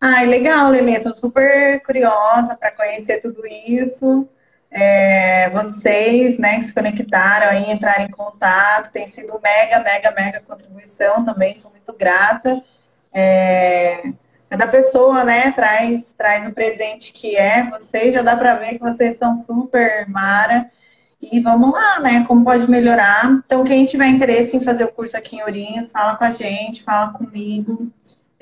Ai, 0.01 0.25
legal, 0.25 0.71
Lelê. 0.71 0.93
Estou 0.93 1.15
super 1.15 1.83
curiosa 1.83 2.57
para 2.57 2.71
conhecer 2.71 3.21
tudo 3.21 3.45
isso. 3.45 4.27
É, 4.75 5.51
vocês, 5.51 6.39
né, 6.39 6.57
que 6.57 6.65
se 6.65 6.73
conectaram 6.73 7.47
aí, 7.47 7.71
entraram 7.71 8.05
em 8.05 8.09
contato, 8.09 8.91
tem 8.91 9.05
sido 9.05 9.39
mega, 9.39 9.79
mega, 9.79 10.09
mega 10.11 10.41
contribuição 10.41 11.23
também, 11.23 11.55
sou 11.59 11.69
muito 11.69 11.93
grata. 11.93 12.59
É, 13.13 14.01
cada 14.49 14.67
pessoa, 14.67 15.23
né, 15.23 15.51
traz, 15.51 16.03
traz 16.17 16.47
o 16.47 16.53
presente 16.53 17.13
que 17.13 17.35
é. 17.35 17.69
Vocês 17.69 18.15
já 18.15 18.23
dá 18.23 18.35
para 18.35 18.55
ver 18.55 18.73
que 18.73 18.79
vocês 18.79 19.15
são 19.17 19.35
super 19.35 20.09
mara. 20.09 20.71
E 21.21 21.39
vamos 21.39 21.71
lá, 21.71 21.99
né? 21.99 22.25
Como 22.27 22.43
pode 22.43 22.69
melhorar. 22.69 23.25
Então, 23.45 23.63
quem 23.63 23.85
tiver 23.85 24.07
interesse 24.07 24.57
em 24.57 24.61
fazer 24.61 24.83
o 24.83 24.91
curso 24.91 25.15
aqui 25.15 25.37
em 25.37 25.41
Ourinhos, 25.41 25.89
fala 25.89 26.17
com 26.17 26.25
a 26.25 26.31
gente, 26.31 26.83
fala 26.83 27.13
comigo. 27.13 27.87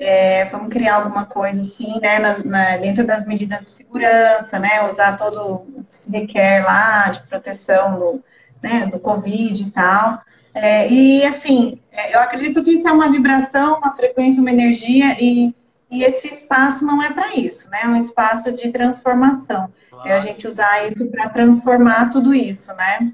É, 0.04 0.44
vamos 0.46 0.68
criar 0.68 0.96
alguma 0.96 1.24
coisa 1.24 1.60
assim, 1.60 2.00
né? 2.00 2.18
Na, 2.18 2.38
na, 2.38 2.76
dentro 2.78 3.06
das 3.06 3.24
medidas 3.24 3.60
de 3.60 3.70
segurança, 3.70 4.58
né? 4.58 4.88
Usar 4.90 5.16
todo 5.16 5.66
o 5.76 5.84
que 5.84 5.96
se 5.96 6.10
requer 6.10 6.64
lá 6.64 7.08
de 7.08 7.22
proteção 7.22 7.98
do, 7.98 8.24
né, 8.62 8.86
do 8.86 8.98
Covid 8.98 9.62
e 9.62 9.70
tal. 9.70 10.20
É, 10.54 10.88
e 10.88 11.24
assim, 11.24 11.80
é, 11.90 12.14
eu 12.14 12.20
acredito 12.20 12.62
que 12.62 12.72
isso 12.72 12.86
é 12.86 12.92
uma 12.92 13.10
vibração, 13.10 13.78
uma 13.78 13.94
frequência, 13.96 14.40
uma 14.40 14.50
energia, 14.50 15.16
e 15.20 15.54
e 15.92 16.02
esse 16.04 16.26
espaço 16.26 16.86
não 16.86 17.02
é 17.02 17.12
para 17.12 17.36
isso, 17.36 17.68
né? 17.68 17.80
É 17.82 17.86
um 17.86 17.96
espaço 17.96 18.50
de 18.50 18.70
transformação. 18.70 19.70
Claro. 19.90 20.08
É 20.08 20.16
a 20.16 20.20
gente 20.20 20.48
usar 20.48 20.88
isso 20.88 21.06
para 21.10 21.28
transformar 21.28 22.08
tudo 22.08 22.32
isso, 22.32 22.74
né? 22.74 23.12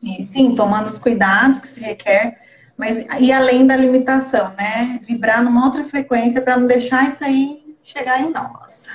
E 0.00 0.22
sim, 0.22 0.54
tomando 0.54 0.86
os 0.86 0.98
cuidados 0.98 1.58
que 1.58 1.66
se 1.66 1.80
requer, 1.80 2.38
mas 2.76 3.06
e 3.20 3.32
além 3.32 3.66
da 3.66 3.76
limitação, 3.76 4.54
né? 4.54 5.00
Vibrar 5.06 5.42
numa 5.42 5.64
outra 5.64 5.84
frequência 5.84 6.42
para 6.42 6.56
não 6.56 6.66
deixar 6.66 7.08
isso 7.08 7.24
aí 7.24 7.76
chegar 7.82 8.20
em 8.20 8.30
nós. 8.30 8.86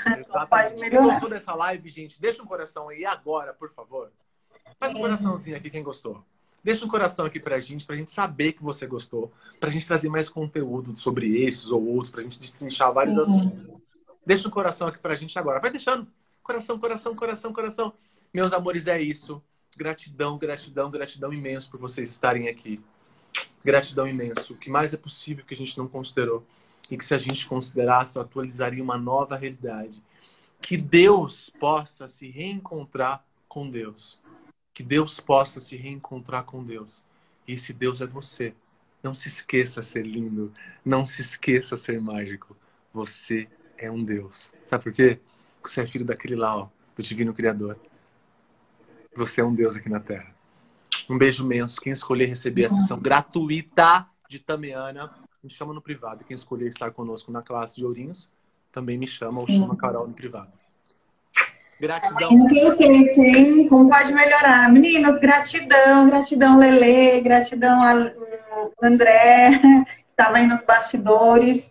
Pode 0.49 0.80
melhorar. 0.80 0.89
Quem 0.89 1.11
gostou 1.11 1.30
dessa 1.30 1.53
live, 1.53 1.89
gente, 1.89 2.19
deixa 2.19 2.41
um 2.41 2.45
coração 2.45 2.89
aí 2.89 3.05
agora, 3.05 3.53
por 3.53 3.71
favor. 3.71 4.11
Faz 4.80 4.93
um 4.93 4.99
coraçãozinho 4.99 5.57
aqui 5.57 5.69
quem 5.69 5.84
gostou. 5.84 6.23
Deixa 6.63 6.84
um 6.84 6.89
coração 6.89 7.25
aqui 7.25 7.39
pra 7.39 7.59
gente, 7.59 7.86
pra 7.86 7.95
gente 7.95 8.11
saber 8.11 8.51
que 8.51 8.61
você 8.61 8.86
gostou, 8.86 9.32
pra 9.59 9.69
gente 9.69 9.88
trazer 9.88 10.09
mais 10.09 10.27
conteúdo 10.27 10.97
sobre 10.97 11.45
esses 11.45 11.71
ou 11.71 11.86
outros, 11.86 12.09
pra 12.09 12.21
gente 12.21 12.39
destrinchar 12.39 12.91
vários 12.91 13.15
uhum. 13.15 13.23
assuntos. 13.23 13.65
Deixa 14.25 14.47
um 14.47 14.51
coração 14.51 14.88
aqui 14.88 14.97
pra 14.97 15.15
gente 15.15 15.38
agora. 15.39 15.59
Vai 15.59 15.71
deixando. 15.71 16.07
Coração, 16.43 16.77
coração, 16.77 17.15
coração, 17.15 17.53
coração. 17.53 17.93
Meus 18.34 18.51
amores, 18.51 18.88
é 18.88 19.01
isso. 19.01 19.41
Gratidão, 19.77 20.38
gratidão, 20.38 20.91
gratidão 20.91 21.32
imenso 21.32 21.69
por 21.69 21.80
vocês 21.80 22.09
estarem 22.09 22.49
aqui. 22.49 22.82
Gratidão 23.63 24.07
imenso. 24.07 24.53
O 24.53 24.57
que 24.57 24.69
mais 24.69 24.93
é 24.93 24.97
possível 24.97 25.45
que 25.45 25.53
a 25.53 25.57
gente 25.57 25.77
não 25.77 25.88
considerou. 25.88 26.45
E 26.89 26.97
que 26.97 27.05
se 27.05 27.13
a 27.13 27.17
gente 27.17 27.45
considerasse, 27.47 28.17
atualizaria 28.17 28.84
uma 28.84 28.97
nova 28.97 29.36
realidade. 29.36 30.01
Que 30.61 30.75
Deus 30.75 31.49
possa 31.59 32.07
se 32.07 32.30
reencontrar 32.30 33.23
com 33.47 33.69
Deus 33.69 34.19
que 34.80 34.84
Deus 34.84 35.19
possa 35.19 35.59
se 35.59 35.75
reencontrar 35.75 36.45
com 36.45 36.63
Deus. 36.63 37.03
E 37.45 37.51
esse 37.51 37.73
Deus 37.73 37.99
é 37.99 38.07
você. 38.07 38.53
Não 39.03 39.13
se 39.13 39.27
esqueça 39.27 39.84
ser 39.84 40.05
lindo. 40.05 40.53
Não 40.86 41.05
se 41.05 41.21
esqueça 41.21 41.75
ser 41.75 41.99
mágico. 41.99 42.55
Você 42.93 43.49
é 43.77 43.91
um 43.91 44.01
Deus. 44.01 44.53
Sabe 44.65 44.86
por 44.86 44.93
quê? 44.93 45.19
Porque 45.57 45.75
você 45.75 45.82
é 45.82 45.86
filho 45.86 46.05
daquele 46.05 46.38
lá, 46.38 46.55
ó, 46.55 46.69
do 46.95 47.03
Divino 47.03 47.34
Criador. 47.34 47.77
Você 49.13 49.41
é 49.41 49.43
um 49.43 49.53
Deus 49.53 49.75
aqui 49.75 49.89
na 49.89 49.99
Terra. 49.99 50.34
Um 51.10 51.18
beijo 51.18 51.43
imenso. 51.43 51.82
Quem 51.82 51.91
escolher 51.91 52.26
receber 52.26 52.66
a 52.66 52.70
sessão 52.70 52.99
gratuita 52.99 54.05
de 54.30 54.38
Tameana, 54.39 55.12
me 55.43 55.49
chama 55.49 55.74
no 55.74 55.82
privado. 55.82 56.24
Quem 56.24 56.36
escolher 56.36 56.68
estar 56.68 56.91
conosco 56.91 57.32
na 57.32 57.41
classe 57.41 57.76
de 57.78 57.86
Ourinhos, 57.86 58.30
também 58.72 58.97
me 58.97 59.07
chama 59.07 59.39
ou 59.39 59.47
chama 59.47 59.76
Carol 59.76 60.07
no 60.07 60.14
privado. 60.14 60.51
Gratidão. 61.80 62.30
Tem 62.47 62.76
texto, 62.76 63.20
hein? 63.22 63.68
Como 63.70 63.89
pode 63.89 64.14
melhorar? 64.14 64.72
Meninas, 64.72 65.20
gratidão, 65.20 66.07
gratidão, 66.07 66.60
Lele, 66.60 67.22
gratidão 67.22 67.82
a 67.82 68.14
André, 68.84 69.60
que 69.95 70.05
estava 70.12 70.38
aí 70.38 70.45
nos 70.45 70.62
bastidores. 70.64 71.66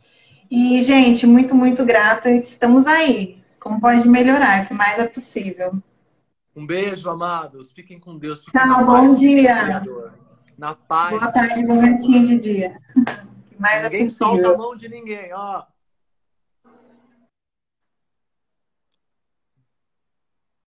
E, 0.51 0.83
gente, 0.83 1.27
muito, 1.27 1.55
muito 1.55 1.85
grata. 1.85 2.31
Estamos 2.31 2.87
aí. 2.87 3.39
Como 3.61 3.81
pode 3.81 4.09
melhorar? 4.09 4.65
O 4.65 4.67
que 4.67 4.75
mais 4.75 4.99
é 4.99 5.07
possível. 5.07 5.81
Um 6.59 6.67
beijo, 6.67 7.09
amados. 7.09 7.71
Fiquem 7.71 8.01
com 8.01 8.19
Deus. 8.19 8.45
Fiquem 8.45 8.61
Tchau, 8.61 8.85
bom 8.85 9.15
dia. 9.15 9.81
Na 10.59 10.75
paz. 10.75 11.11
Boa 11.11 11.31
tarde, 11.31 11.65
bom 11.65 11.79
restinho 11.79 12.27
de 12.27 12.37
dia. 12.37 12.81
Que 13.49 13.61
mais 13.61 13.85
ninguém 13.85 14.01
é 14.01 14.05
possível. 14.07 14.27
solta 14.27 14.49
a 14.55 14.59
mão 14.59 14.75
de 14.75 14.89
ninguém, 14.89 15.33
ó. 15.33 15.63